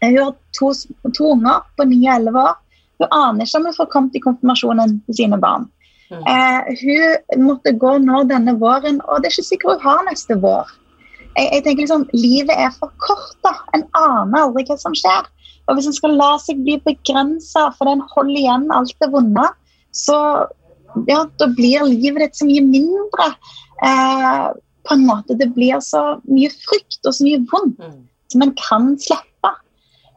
Hun 0.00 0.16
har 0.16 0.32
to, 0.56 0.70
to 1.12 1.32
unger 1.34 1.60
på 1.76 1.84
9 1.84 1.98
og 2.06 2.14
11 2.14 2.40
år. 2.40 2.54
Hun 3.02 3.14
aner 3.16 3.44
ikke 3.44 3.58
om 3.58 3.66
hun 3.68 3.76
får 3.76 3.88
kommet 3.92 4.16
i 4.16 4.22
konfirmasjonen 4.24 4.94
til 5.06 5.18
sine 5.18 5.38
barn. 5.40 5.66
Mm. 6.08 6.22
Eh, 6.24 6.70
hun 6.80 7.44
måtte 7.44 7.74
gå 7.76 7.92
nå 8.00 8.22
denne 8.30 8.56
våren, 8.62 9.02
og 9.04 9.20
det 9.20 9.28
er 9.28 9.36
ikke 9.36 9.50
sikkert 9.50 9.84
hun 9.84 9.84
har 9.84 10.06
neste 10.08 10.38
vår 10.40 10.72
jeg, 11.36 11.46
jeg, 11.46 11.62
tenker 11.64 11.84
liksom, 11.84 12.06
Livet 12.16 12.56
er 12.56 12.72
for 12.76 12.92
kort. 13.02 13.36
da. 13.46 13.54
En 13.76 13.86
aner 13.98 14.46
aldri 14.46 14.66
hva 14.68 14.78
som 14.80 14.96
skjer. 14.96 15.28
Og 15.68 15.76
Hvis 15.76 15.90
en 15.90 15.96
skal 15.96 16.16
la 16.18 16.32
seg 16.42 16.62
bli 16.64 16.78
begrensa 16.82 17.68
fordi 17.76 17.94
en 17.94 18.08
holder 18.14 18.40
igjen 18.40 18.66
alt 18.74 18.96
det 19.02 19.10
vonde, 19.12 19.46
så 19.94 20.16
ja, 21.06 21.22
da 21.38 21.46
blir 21.54 21.86
livet 21.86 22.24
ditt 22.24 22.40
så 22.40 22.48
mye 22.48 22.64
mindre. 22.66 23.30
Eh, 23.86 24.46
på 24.88 24.96
en 24.96 25.06
måte 25.06 25.36
Det 25.38 25.50
blir 25.54 25.78
så 25.84 26.02
mye 26.26 26.50
frykt 26.50 27.04
og 27.06 27.14
så 27.14 27.26
mye 27.26 27.42
vondt 27.52 27.78
mm. 27.78 27.98
som 28.32 28.46
en 28.46 28.54
kan 28.58 28.94
slippe. 28.98 29.29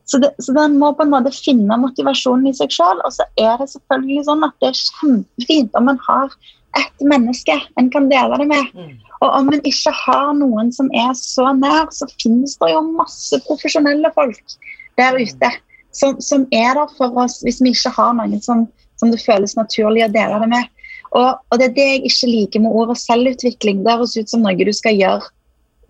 Så, 0.06 0.20
det, 0.20 0.34
så 0.44 0.54
den 0.56 0.76
må 0.82 0.92
på 0.98 1.06
en 1.06 1.14
måte 1.14 1.32
finne 1.32 1.78
motivasjonen 1.80 2.50
i 2.50 2.56
seg 2.58 2.74
sjøl. 2.76 3.00
Og 3.08 3.16
så 3.16 3.28
er 3.40 3.56
det 3.62 3.70
selvfølgelig 3.72 4.28
sånn 4.28 4.46
at 4.48 4.58
det 4.60 4.72
er 4.72 4.82
kjempefint 4.82 5.80
om 5.80 5.92
en 5.92 6.02
har 6.08 6.36
et 6.78 7.04
menneske 7.06 7.56
en 7.80 7.90
kan 7.94 8.10
dele 8.10 8.40
det 8.42 8.48
med. 8.50 8.72
Mm. 8.74 8.94
Og 9.24 9.30
om 9.40 9.52
en 9.54 9.68
ikke 9.68 9.94
har 9.96 10.32
noen 10.38 10.72
som 10.76 10.90
er 10.98 11.14
så 11.18 11.52
nær, 11.56 11.92
så 11.96 12.08
finnes 12.18 12.58
det 12.60 12.72
jo 12.74 12.82
masse 12.98 13.38
profesjonelle 13.48 14.12
folk 14.16 14.58
der 15.00 15.18
ute 15.18 15.52
som, 15.94 16.18
som 16.22 16.48
er 16.52 16.74
der 16.78 16.90
for 16.98 17.14
oss 17.22 17.40
hvis 17.46 17.62
vi 17.64 17.74
ikke 17.74 17.94
har 17.96 18.16
noen 18.18 18.42
som, 18.44 18.66
som 19.02 19.14
det 19.14 19.22
føles 19.24 19.56
naturlig 19.58 20.06
å 20.08 20.12
dele 20.14 20.42
det 20.44 20.50
med. 20.56 20.72
Og, 21.14 21.30
og, 21.38 21.60
det 21.62 21.70
er 21.70 21.76
det 21.78 21.88
jeg 21.88 22.04
ikke 22.10 22.32
liker 22.32 22.64
med 22.64 22.74
ordet 22.74 22.98
selvutvikling. 23.04 23.84
Det 23.86 23.94
høres 23.94 24.18
ut 24.18 24.32
som 24.32 24.42
noe 24.46 24.58
du 24.58 24.74
skal 24.74 24.98
gjøre 24.98 25.30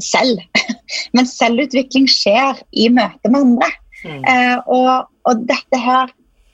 selv. 0.04 0.42
Men 1.16 1.30
selvutvikling 1.30 2.10
skjer 2.12 2.60
i 2.76 2.90
møte 2.92 3.32
med 3.32 3.40
andre. 3.40 3.72
Mm. 4.04 4.24
Eh, 4.28 4.58
og, 4.68 5.08
og 5.30 5.46
dette 5.48 5.80
her 5.80 6.12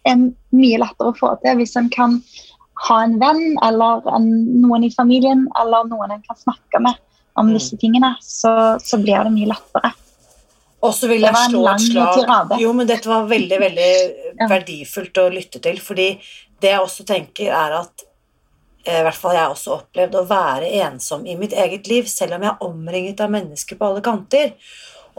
er 0.07 0.15
mye 0.55 0.79
lettere 0.81 1.11
å 1.11 1.17
få 1.17 1.33
til 1.43 1.57
hvis 1.59 1.75
en 1.79 1.89
kan 1.93 2.19
ha 2.87 2.97
en 3.03 3.17
venn 3.19 3.57
eller 3.65 4.05
en, 4.15 4.27
noen 4.63 4.85
i 4.87 4.91
familien 4.93 5.47
eller 5.59 5.89
noen 5.89 6.13
en 6.15 6.21
kan 6.25 6.37
snakke 6.39 6.79
med 6.81 6.95
om 7.39 7.47
Mm. 7.47 7.53
disse 7.55 7.77
tingene, 7.79 8.15
så, 8.21 8.51
så 8.83 8.97
blir 8.99 9.23
det 9.23 9.31
mye 9.31 9.47
lettere. 9.47 9.93
Og 10.83 10.93
så 10.95 11.07
vil 11.07 11.21
jeg 11.23 11.35
slå 11.49 11.61
et 11.71 11.83
slag 11.85 12.13
tirade. 12.17 12.57
Jo, 12.59 12.73
men 12.75 12.87
dette 12.87 13.07
var 13.07 13.27
veldig, 13.29 13.59
veldig 13.59 13.91
Ja. 14.39 14.47
verdifullt 14.47 15.17
å 15.21 15.29
lytte 15.31 15.59
til. 15.63 15.79
Fordi 15.83 16.07
det 16.59 16.71
jeg 16.73 16.79
også 16.83 17.05
tenker, 17.07 17.51
er 17.51 17.77
at 17.81 18.03
eh, 18.85 18.99
i 18.99 19.03
hvert 19.03 19.15
fall 19.15 19.35
jeg 19.35 19.43
har 19.43 19.55
også 19.55 19.73
opplevd 19.77 20.15
å 20.19 20.25
være 20.27 20.71
ensom 20.83 21.25
i 21.27 21.35
mitt 21.39 21.53
eget 21.55 21.87
liv, 21.87 22.07
selv 22.11 22.35
om 22.35 22.43
jeg 22.43 22.51
er 22.51 22.67
omringet 22.67 23.23
av 23.23 23.31
mennesker 23.31 23.79
på 23.79 23.87
alle 23.87 24.03
kanter. 24.03 24.53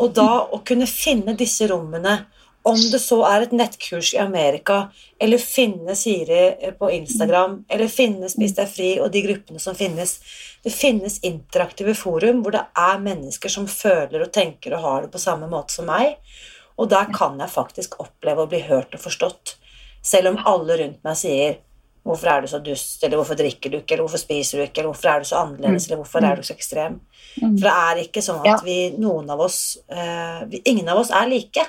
Og 0.00 0.14
da 0.16 0.44
å 0.48 0.62
kunne 0.64 0.88
finne 0.88 1.36
disse 1.36 1.68
rommene, 1.68 2.22
om 2.62 2.76
det 2.92 2.98
så 3.00 3.22
er 3.24 3.46
et 3.46 3.54
nettkurs 3.56 4.12
i 4.12 4.20
Amerika, 4.20 4.90
eller 5.20 5.40
finne 5.40 5.94
Siri 5.96 6.40
eh, 6.60 6.74
på 6.76 6.90
Instagram, 6.92 7.62
eller 7.68 7.88
finne 7.88 8.28
Spis 8.28 8.52
deg 8.56 8.68
fri 8.68 8.90
og 9.00 9.08
de 9.14 9.22
gruppene 9.24 9.62
som 9.62 9.76
finnes 9.76 10.18
Det 10.60 10.72
finnes 10.74 11.22
interaktive 11.24 11.94
forum 11.96 12.42
hvor 12.44 12.52
det 12.52 12.66
er 12.76 13.00
mennesker 13.00 13.48
som 13.48 13.64
føler 13.64 14.26
og 14.26 14.32
tenker 14.34 14.74
og 14.76 14.84
har 14.84 15.06
det 15.06 15.12
på 15.14 15.22
samme 15.22 15.48
måte 15.48 15.72
som 15.72 15.88
meg. 15.88 16.18
Og 16.76 16.90
der 16.92 17.08
kan 17.16 17.40
jeg 17.40 17.52
faktisk 17.54 17.96
oppleve 18.04 18.44
å 18.44 18.50
bli 18.50 18.60
hørt 18.68 18.92
og 18.92 19.00
forstått. 19.00 19.54
Selv 20.04 20.34
om 20.34 20.42
alle 20.44 20.76
rundt 20.82 21.00
meg 21.04 21.16
sier 21.16 21.56
'Hvorfor 22.04 22.26
er 22.28 22.40
du 22.40 22.46
så 22.46 22.58
dust?' 22.58 23.04
eller 23.04 23.16
'Hvorfor 23.16 23.34
drikker 23.36 23.70
du 23.70 23.76
ikke?' 23.76 23.92
eller 23.92 24.04
'Hvorfor 24.04 24.18
spiser 24.18 24.58
du 24.58 24.62
ikke?' 24.64 24.78
eller 24.80 24.92
'Hvorfor 24.92 25.08
er 25.08 25.18
du 25.18 25.24
så 25.24 25.36
annerledes?' 25.36 25.86
eller 25.86 25.96
'Hvorfor 25.96 26.24
er 26.24 26.34
du 26.36 26.42
så 26.42 26.54
ekstrem?' 26.54 27.00
Mm. 27.42 27.58
For 27.58 27.68
det 27.68 27.74
er 27.74 27.96
ikke 28.02 28.22
sånn 28.22 28.46
at 28.46 28.64
vi, 28.64 28.90
noen 28.98 29.30
av 29.30 29.40
oss 29.40 29.78
uh, 29.92 30.44
vi, 30.50 30.62
Ingen 30.64 30.88
av 30.88 30.98
oss 30.98 31.10
er 31.10 31.28
like. 31.28 31.66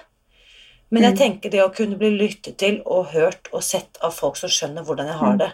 Men 0.90 1.04
jeg 1.04 1.12
Mm. 1.14 1.18
tenker 1.18 1.50
det 1.52 1.64
å 1.64 1.74
kunne 1.76 1.98
bli 1.98 2.10
lyttet 2.18 2.58
til 2.58 2.82
og 2.86 3.06
hørt 3.14 3.48
og 3.54 3.64
sett 3.64 3.98
av 4.02 4.12
folk 4.14 4.36
som 4.36 4.50
skjønner 4.50 4.84
hvordan 4.84 5.08
jeg 5.08 5.16
har 5.16 5.32
Mm. 5.34 5.38
det, 5.38 5.52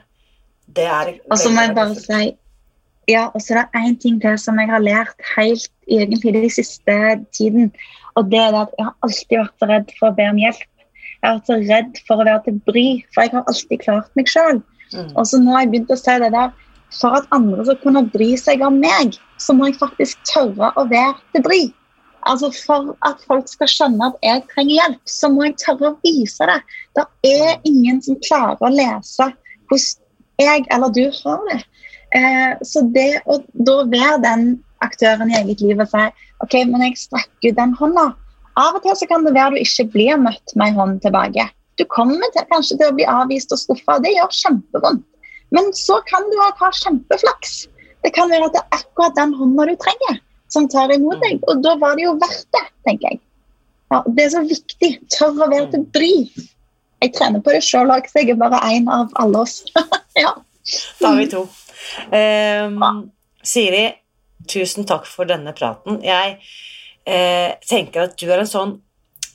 det 0.75 0.85
er 0.85 1.19
Og 1.31 1.37
så 1.37 1.49
må 1.49 1.61
jeg 1.61 1.75
bare 1.75 1.95
si 1.95 2.37
Ja, 3.09 3.29
og 3.33 3.41
så 3.41 3.53
er 3.55 3.61
det 3.61 3.69
én 3.87 4.01
ting 4.01 4.19
til 4.21 4.37
som 4.37 4.57
jeg 4.59 4.67
har 4.67 4.79
lært 4.79 5.15
helt 5.37 5.69
egentlig 5.89 6.33
den 6.33 6.49
siste 6.49 7.25
tiden. 7.31 7.71
Og 8.15 8.29
det 8.31 8.39
er 8.39 8.53
at 8.61 8.69
jeg 8.77 8.85
har 8.85 8.95
alltid 9.01 9.37
vært 9.37 9.69
redd 9.69 9.91
for 9.99 10.09
å 10.09 10.15
be 10.15 10.23
om 10.29 10.35
hjelp. 10.35 10.63
Jeg 11.21 11.27
har 11.27 11.37
vært 11.37 11.49
så 11.49 11.57
redd 11.63 11.99
for 12.07 12.21
å 12.21 12.27
være 12.27 12.43
til 12.45 12.59
bry, 12.69 12.85
for 13.13 13.25
jeg 13.25 13.33
har 13.33 13.51
alltid 13.51 13.83
klart 13.83 14.19
meg 14.19 14.29
sjøl. 14.31 14.61
Mm. 14.93 15.11
Og 15.15 15.23
så 15.27 15.39
nå 15.41 15.53
har 15.55 15.65
jeg 15.65 15.73
begynt 15.73 15.91
å 15.91 15.99
si 15.99 16.15
det 16.23 16.31
der 16.31 16.53
For 16.95 17.17
at 17.17 17.25
andre 17.35 17.65
skal 17.67 17.79
kunne 17.81 18.05
bry 18.13 18.29
seg 18.39 18.61
om 18.63 18.77
meg, 18.79 19.17
så 19.43 19.51
må 19.51 19.67
jeg 19.67 19.75
faktisk 19.81 20.21
tørre 20.29 20.69
å 20.79 20.85
være 20.87 21.17
til 21.35 21.43
bry. 21.43 21.59
Altså 22.27 22.47
For 22.55 22.93
at 23.07 23.19
folk 23.27 23.49
skal 23.51 23.69
skjønne 23.71 24.07
at 24.07 24.15
jeg 24.23 24.45
trenger 24.53 24.77
hjelp, 24.77 25.01
så 25.11 25.29
må 25.33 25.49
jeg 25.49 25.57
tørre 25.63 25.91
å 25.91 25.97
vise 26.05 26.47
det. 26.47 26.61
Det 26.95 27.05
er 27.27 27.67
ingen 27.67 27.99
som 28.05 28.19
klarer 28.23 28.63
å 28.63 28.71
lese 28.71 29.27
hvordan 29.67 30.05
jeg 30.39 30.63
eller 30.71 30.93
du 30.93 31.03
har 31.19 31.43
det. 31.49 31.59
Eh, 32.15 32.53
så 32.63 32.85
det 32.95 33.09
å 33.27 33.39
da 33.67 33.81
være 33.89 34.21
den 34.23 34.47
aktøren 34.85 35.31
i 35.31 35.37
eget 35.41 35.63
liv 35.65 35.81
og 35.81 35.89
si 35.91 36.03
ok, 36.45 36.55
men 36.69 36.85
jeg 36.85 36.99
strekker 37.01 37.51
ut 37.51 37.59
den 37.59 37.75
hånda. 37.79 38.07
Av 38.57 38.77
og 38.77 38.81
til 38.83 38.95
så 38.97 39.07
kan 39.09 39.25
det 39.25 39.35
være 39.35 39.55
du 39.55 39.61
ikke 39.61 39.85
blir 39.93 40.19
møtt 40.21 40.55
med 40.57 40.71
en 40.71 40.79
hånd 40.81 40.99
tilbake. 41.03 41.45
Du 41.77 41.85
kommer 41.93 42.25
til, 42.33 42.45
kanskje 42.49 42.79
til 42.79 42.89
å 42.89 42.95
bli 42.97 43.05
avvist 43.05 43.53
og 43.53 43.61
skuffa, 43.61 43.99
og 43.99 44.05
det 44.05 44.15
gjør 44.15 44.33
kjempevondt. 44.33 45.05
Men 45.53 45.69
så 45.77 45.99
kan 46.09 46.25
du 46.31 46.39
ha, 46.41 46.71
kjempeflaks. 46.81 47.67
Det 48.03 48.11
kan 48.15 48.31
være 48.31 48.49
at 48.49 48.55
det 48.55 48.63
er 48.63 48.81
akkurat 48.81 49.15
den 49.15 49.35
hånda 49.37 49.67
du 49.69 49.75
trenger, 49.79 50.19
som 50.53 50.67
tar 50.71 50.91
imot 50.95 51.21
deg. 51.23 51.39
Og 51.47 51.61
da 51.63 51.75
var 51.79 51.95
det 51.99 52.07
jo 52.07 52.15
verdt 52.19 52.47
det, 52.57 52.63
tenker 52.87 53.11
jeg. 53.11 53.21
Ja, 53.93 54.01
det 54.07 54.25
er 54.25 54.33
så 54.33 54.43
viktig. 54.47 54.91
Tør 55.13 55.45
å 55.45 55.49
være 55.53 55.69
til 55.75 55.85
bry. 55.95 56.11
Jeg 57.03 57.13
trener 57.13 57.43
på 57.45 57.53
det 57.53 57.61
sjøl 57.63 57.93
òg, 57.93 58.09
så 58.09 58.23
jeg 58.23 58.33
er 58.33 58.41
bare 58.41 58.59
én 58.73 58.89
av 58.91 59.13
alle 59.21 59.45
oss. 59.45 59.61
ja. 60.23 60.33
Da 60.99 61.13
er 61.13 61.21
vi 61.21 61.27
to. 61.31 61.45
Um, 62.11 63.05
Siri, 63.45 63.85
tusen 64.49 64.87
takk 64.89 65.05
for 65.07 65.29
denne 65.29 65.53
praten. 65.55 66.01
Jeg 66.03 66.39
eh, 67.07 67.55
tenker 67.67 68.07
at 68.07 68.17
du 68.19 68.27
er 68.29 68.43
en 68.43 68.49
sånn 68.49 68.77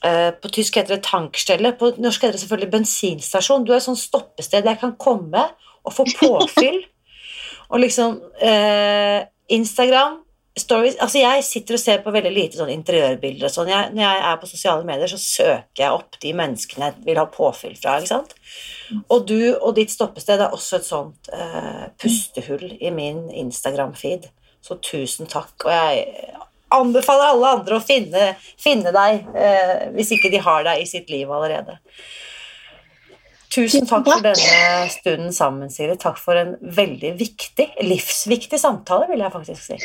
eh, 0.04 0.30
På 0.36 0.50
tysk 0.52 0.78
heter 0.78 0.96
det 0.96 1.06
tankstelle, 1.08 1.74
på 1.78 1.94
norsk 2.02 2.24
heter 2.24 2.36
det 2.36 2.44
selvfølgelig 2.44 2.72
bensinstasjon. 2.74 3.66
Du 3.66 3.72
er 3.72 3.80
et 3.80 3.86
sånn 3.88 4.00
stoppested 4.00 4.68
jeg 4.68 4.80
kan 4.82 4.96
komme 5.00 5.46
og 5.82 5.94
få 5.94 6.06
påfyll. 6.18 6.82
og 7.72 7.80
liksom 7.82 8.18
eh, 8.44 9.22
Instagram, 9.52 10.20
stories 10.58 10.98
Altså, 11.00 11.22
jeg 11.22 11.44
sitter 11.46 11.78
og 11.78 11.80
ser 11.80 12.02
på 12.04 12.12
veldig 12.12 12.32
lite 12.34 12.60
sånn 12.60 12.74
interiørbilder 12.74 13.48
og 13.48 13.54
sånn. 13.54 13.72
Jeg, 13.72 13.94
når 13.96 14.04
jeg 14.04 14.22
er 14.28 14.38
på 14.42 14.50
sosiale 14.50 14.86
medier, 14.88 15.08
så 15.08 15.20
søker 15.22 15.84
jeg 15.86 15.96
opp 15.96 16.20
de 16.22 16.34
menneskene 16.36 16.90
jeg 16.90 17.06
vil 17.08 17.20
ha 17.22 17.26
påfyll 17.32 17.78
fra. 17.80 17.96
ikke 17.98 18.12
sant? 18.12 18.36
Og 19.08 19.24
du 19.28 19.54
og 19.54 19.72
ditt 19.78 19.92
stoppested 19.94 20.44
er 20.44 20.52
også 20.52 20.78
et 20.78 20.88
sånt 20.88 21.32
eh, 21.32 21.84
pustehull 22.00 22.76
i 22.76 22.92
min 22.92 23.24
Instagram-feed. 23.46 24.28
Så 24.62 24.76
tusen 24.84 25.30
takk. 25.30 25.56
Og 25.64 25.72
jeg 25.72 26.04
anbefaler 26.74 27.32
alle 27.32 27.54
andre 27.58 27.78
å 27.78 27.84
finne, 27.84 28.32
finne 28.60 28.92
deg 28.94 29.24
eh, 29.36 29.88
hvis 29.96 30.14
ikke 30.16 30.32
de 30.32 30.42
har 30.42 30.66
deg 30.66 30.82
i 30.82 30.88
sitt 30.88 31.12
liv 31.12 31.30
allerede. 31.30 31.78
Tusen 33.52 33.84
takk 33.84 34.06
for 34.08 34.24
denne 34.24 34.92
stunden 34.92 35.32
sammen, 35.36 35.68
Siri. 35.72 35.98
Takk 36.00 36.16
for 36.20 36.38
en 36.40 36.54
veldig 36.62 37.10
viktig, 37.18 37.66
livsviktig 37.84 38.60
samtale, 38.60 39.10
vil 39.10 39.20
jeg 39.20 39.34
faktisk 39.34 39.66
si. 39.66 39.76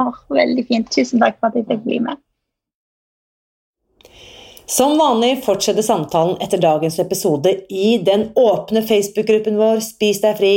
Åh, 0.00 0.22
veldig 0.32 0.64
fint. 0.68 0.88
Tusen 0.92 1.20
takk 1.20 1.36
for 1.40 1.50
at 1.50 1.58
jeg 1.60 1.68
fikk 1.68 1.84
bli 1.84 2.00
med. 2.06 2.22
Som 4.66 4.96
vanlig 4.98 5.44
fortsetter 5.44 5.84
samtalen 5.84 6.40
etter 6.42 6.58
dagens 6.58 6.98
episode 6.98 7.52
i 7.70 7.98
den 8.02 8.30
åpne 8.34 8.82
Facebook-gruppen 8.88 9.60
vår 9.60 9.84
Spis 9.84 10.18
deg 10.24 10.40
fri. 10.40 10.54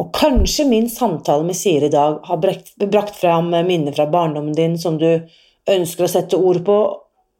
Og 0.00 0.10
kanskje 0.14 0.66
min 0.66 0.88
samtale 0.90 1.46
med 1.46 1.56
Siri 1.56 1.86
i 1.86 1.92
dag 1.92 2.18
har 2.26 2.36
brakt, 2.42 2.74
brakt 2.76 3.16
fram 3.16 3.50
minner 3.50 3.92
fra 3.92 4.06
barndommen 4.10 4.54
din 4.56 4.78
som 4.78 4.98
du 4.98 5.26
ønsker 5.70 6.04
å 6.06 6.10
sette 6.10 6.36
ord 6.36 6.64
på, 6.66 6.78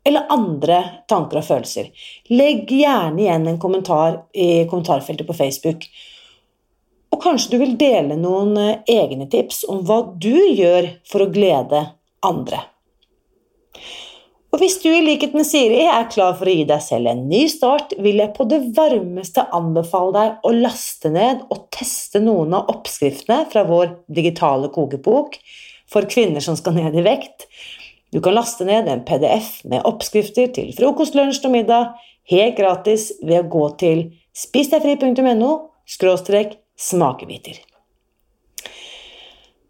eller 0.04 0.28
andre 0.32 0.80
tanker 1.08 1.40
og 1.40 1.46
følelser. 1.48 1.88
Legg 2.30 2.70
gjerne 2.70 3.22
igjen 3.24 3.48
en 3.48 3.60
kommentar 3.60 4.20
i 4.32 4.66
kommentarfeltet 4.70 5.26
på 5.26 5.36
Facebook. 5.36 5.88
Og 7.14 7.22
kanskje 7.22 7.54
du 7.54 7.58
vil 7.62 7.74
dele 7.80 8.18
noen 8.18 8.56
eh, 8.58 8.80
egne 8.90 9.26
tips 9.30 9.64
om 9.70 9.82
hva 9.86 10.00
du 10.20 10.34
gjør 10.34 10.90
for 11.08 11.24
å 11.24 11.30
glede 11.32 11.86
andre. 12.26 12.60
Og 14.54 14.60
hvis 14.62 14.76
du 14.78 14.86
i 14.86 15.02
likhet 15.02 15.32
med 15.34 15.48
Siri 15.48 15.80
er 15.90 16.04
klar 16.06 16.36
for 16.38 16.46
å 16.46 16.52
gi 16.54 16.62
deg 16.68 16.82
selv 16.84 17.10
en 17.10 17.24
ny 17.26 17.40
start, 17.50 17.90
vil 17.98 18.20
jeg 18.22 18.30
på 18.36 18.44
det 18.46 18.60
varmeste 18.76 19.42
anbefale 19.50 20.12
deg 20.14 20.44
å 20.46 20.52
laste 20.54 21.10
ned 21.10 21.40
og 21.50 21.64
teste 21.74 22.20
noen 22.22 22.54
av 22.54 22.70
oppskriftene 22.70 23.48
fra 23.50 23.64
vår 23.66 23.96
digitale 24.14 24.70
kokebok 24.70 25.34
for 25.90 26.06
kvinner 26.06 26.44
som 26.44 26.54
skal 26.54 26.76
ned 26.78 26.94
i 26.94 27.02
vekt. 27.02 27.48
Du 28.14 28.20
kan 28.22 28.36
laste 28.38 28.62
ned 28.68 28.86
en 28.86 29.02
PDF 29.02 29.64
med 29.66 29.82
oppskrifter 29.90 30.52
til 30.54 30.70
frokost, 30.76 31.18
lunsj 31.18 31.42
og 31.48 31.56
middag 31.56 31.90
helt 32.30 32.54
gratis 32.54 33.08
ved 33.26 33.42
å 33.42 33.48
gå 33.50 33.64
til 33.82 34.04
spisdegfri.no 34.38 35.50
smakebiter. 36.78 37.58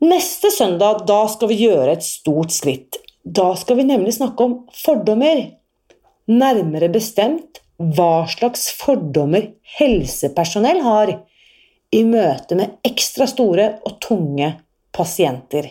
Neste 0.04 0.52
søndag 0.52 1.06
da 1.08 1.22
skal 1.32 1.48
vi 1.48 1.62
gjøre 1.64 1.96
et 1.96 2.04
stort 2.04 2.52
skritt. 2.52 3.00
Da 3.24 3.54
skal 3.56 3.76
vi 3.80 3.86
nemlig 3.88 4.14
snakke 4.14 4.44
om 4.44 4.56
fordommer. 4.76 5.46
Nærmere 6.28 6.90
bestemt 6.92 7.60
hva 7.80 8.26
slags 8.30 8.68
fordommer 8.78 9.48
helsepersonell 9.78 10.82
har 10.84 11.14
i 11.94 12.02
møte 12.06 12.56
med 12.58 12.76
ekstra 12.86 13.26
store 13.30 13.70
og 13.86 13.98
tunge 14.04 14.50
pasienter. 14.94 15.70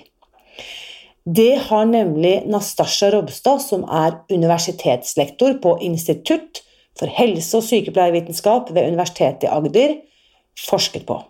Det 1.24 1.54
har 1.70 1.86
nemlig 1.88 2.42
Nastasja 2.52 3.14
Robstad, 3.14 3.62
som 3.64 3.86
er 3.88 4.18
universitetslektor 4.34 5.56
på 5.64 5.78
Institutt 5.88 6.64
for 7.00 7.08
helse- 7.08 7.58
og 7.58 7.64
sykepleiervitenskap 7.64 8.74
ved 8.74 8.90
Universitetet 8.92 9.48
i 9.48 9.54
Agder, 9.54 9.96
forsket 10.60 11.06
på. 11.08 11.22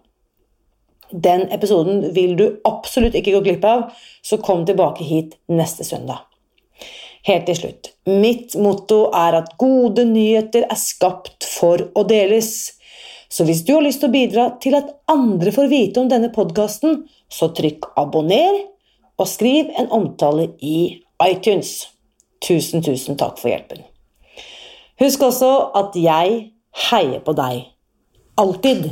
Den 1.13 1.45
episoden 1.53 2.07
vil 2.15 2.33
du 2.39 2.45
absolutt 2.65 3.13
ikke 3.15 3.35
gå 3.35 3.43
glipp 3.45 3.65
av, 3.69 3.89
så 4.25 4.39
kom 4.41 4.63
tilbake 4.65 5.05
hit 5.05 5.35
neste 5.51 5.85
søndag. 5.85 6.25
Helt 7.23 7.45
til 7.47 7.55
slutt. 7.55 7.91
Mitt 8.09 8.55
motto 8.59 9.05
er 9.15 9.37
at 9.37 9.53
gode 9.61 10.03
nyheter 10.09 10.65
er 10.65 10.79
skapt 10.79 11.45
for 11.47 11.85
å 11.95 12.03
deles. 12.07 12.73
Så 13.31 13.45
hvis 13.47 13.61
du 13.65 13.75
har 13.77 13.85
lyst 13.85 14.01
til 14.01 14.09
å 14.09 14.15
bidra 14.15 14.47
til 14.63 14.75
at 14.77 14.91
andre 15.11 15.53
får 15.55 15.69
vite 15.71 16.01
om 16.01 16.09
denne 16.11 16.33
podkasten, 16.33 17.05
så 17.31 17.49
trykk 17.55 17.93
abonner, 17.97 18.59
og 19.21 19.29
skriv 19.29 19.69
en 19.77 19.91
omtale 19.93 20.49
i 20.59 20.99
iTunes. 21.23 21.75
Tusen, 22.43 22.83
tusen 22.83 23.15
takk 23.15 23.37
for 23.39 23.53
hjelpen. 23.53 23.85
Husk 24.99 25.23
også 25.29 25.51
at 25.77 25.95
jeg 25.95 26.39
heier 26.89 27.21
på 27.23 27.37
deg. 27.37 27.63
Alltid. 28.41 28.89